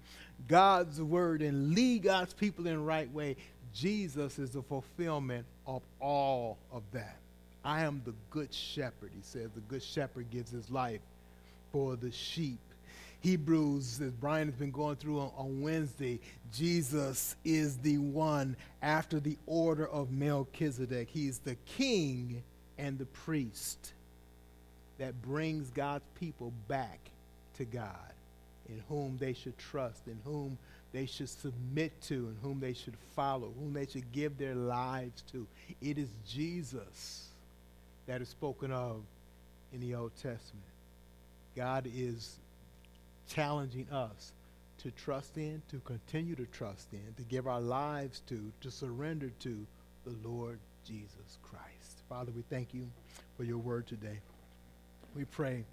God's 0.47 1.01
word 1.01 1.41
and 1.41 1.73
lead 1.73 2.03
God's 2.03 2.33
people 2.33 2.67
in 2.67 2.73
the 2.73 2.79
right 2.79 3.11
way, 3.11 3.35
Jesus 3.73 4.37
is 4.37 4.51
the 4.51 4.61
fulfillment 4.61 5.45
of 5.65 5.81
all 5.99 6.59
of 6.71 6.83
that. 6.91 7.17
I 7.65 7.81
am 7.81 8.03
the 8.05 8.13
good 8.29 8.53
shepherd, 8.53 9.09
he 9.15 9.21
says. 9.23 9.49
The 9.55 9.61
good 9.61 9.81
shepherd 9.81 10.29
gives 10.29 10.51
his 10.51 10.69
life 10.69 11.01
for 11.71 11.95
the 11.95 12.11
sheep. 12.11 12.59
Hebrews, 13.23 14.01
as 14.01 14.11
Brian 14.11 14.49
has 14.49 14.55
been 14.55 14.71
going 14.71 14.97
through 14.97 15.21
on, 15.21 15.31
on, 15.37 15.61
Wednesday, 15.61 16.19
Jesus 16.51 17.37
is 17.45 17.77
the 17.77 17.97
one 17.97 18.57
after 18.81 19.17
the 19.17 19.37
order 19.47 19.87
of 19.87 20.11
Melchizedek. 20.11 21.07
He's 21.09 21.39
the 21.39 21.55
king 21.65 22.43
and 22.77 22.99
the 22.99 23.05
priest 23.05 23.93
that 24.97 25.21
brings 25.21 25.69
God's 25.69 26.03
people 26.19 26.51
back 26.67 26.99
to 27.55 27.63
God, 27.63 28.11
in 28.67 28.83
whom 28.89 29.17
they 29.17 29.31
should 29.31 29.57
trust, 29.57 30.01
in 30.05 30.19
whom 30.25 30.57
they 30.91 31.05
should 31.05 31.29
submit 31.29 31.93
to, 32.01 32.15
in 32.15 32.37
whom 32.41 32.59
they 32.59 32.73
should 32.73 32.97
follow, 33.15 33.53
whom 33.57 33.71
they 33.71 33.85
should 33.85 34.11
give 34.11 34.37
their 34.37 34.55
lives 34.55 35.23
to. 35.31 35.47
It 35.81 35.97
is 35.97 36.09
Jesus 36.27 37.29
that 38.05 38.21
is 38.21 38.27
spoken 38.27 38.73
of 38.73 38.97
in 39.71 39.79
the 39.79 39.95
Old 39.95 40.11
Testament. 40.17 40.65
God 41.55 41.89
is 41.95 42.35
challenging 43.27 43.87
us 43.91 44.33
to 44.79 44.91
trust 44.91 45.37
in, 45.37 45.61
to 45.69 45.79
continue 45.79 46.35
to 46.35 46.45
trust 46.47 46.87
in, 46.91 47.13
to 47.15 47.23
give 47.23 47.47
our 47.47 47.61
lives 47.61 48.21
to, 48.27 48.51
to 48.61 48.69
surrender 48.69 49.31
to 49.39 49.65
the 50.05 50.27
Lord 50.27 50.59
Jesus 50.85 51.37
Christ. 51.41 52.01
Father, 52.09 52.31
we 52.35 52.43
thank 52.49 52.73
you 52.73 52.87
for 53.37 53.43
your 53.43 53.57
word 53.57 53.87
today. 53.87 54.19
We 55.15 55.25
pray 55.25 55.63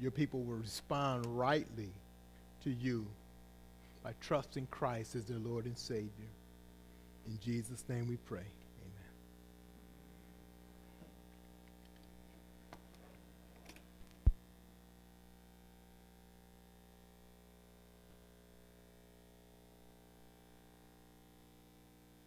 your 0.00 0.10
people 0.10 0.42
will 0.42 0.56
respond 0.56 1.26
rightly 1.26 1.90
to 2.64 2.70
you 2.70 3.06
by 4.04 4.12
trusting 4.20 4.68
Christ 4.70 5.16
as 5.16 5.24
their 5.24 5.38
Lord 5.38 5.64
and 5.64 5.76
Savior. 5.76 6.08
In 7.26 7.38
Jesus' 7.42 7.84
name 7.88 8.06
we 8.08 8.16
pray. 8.16 8.46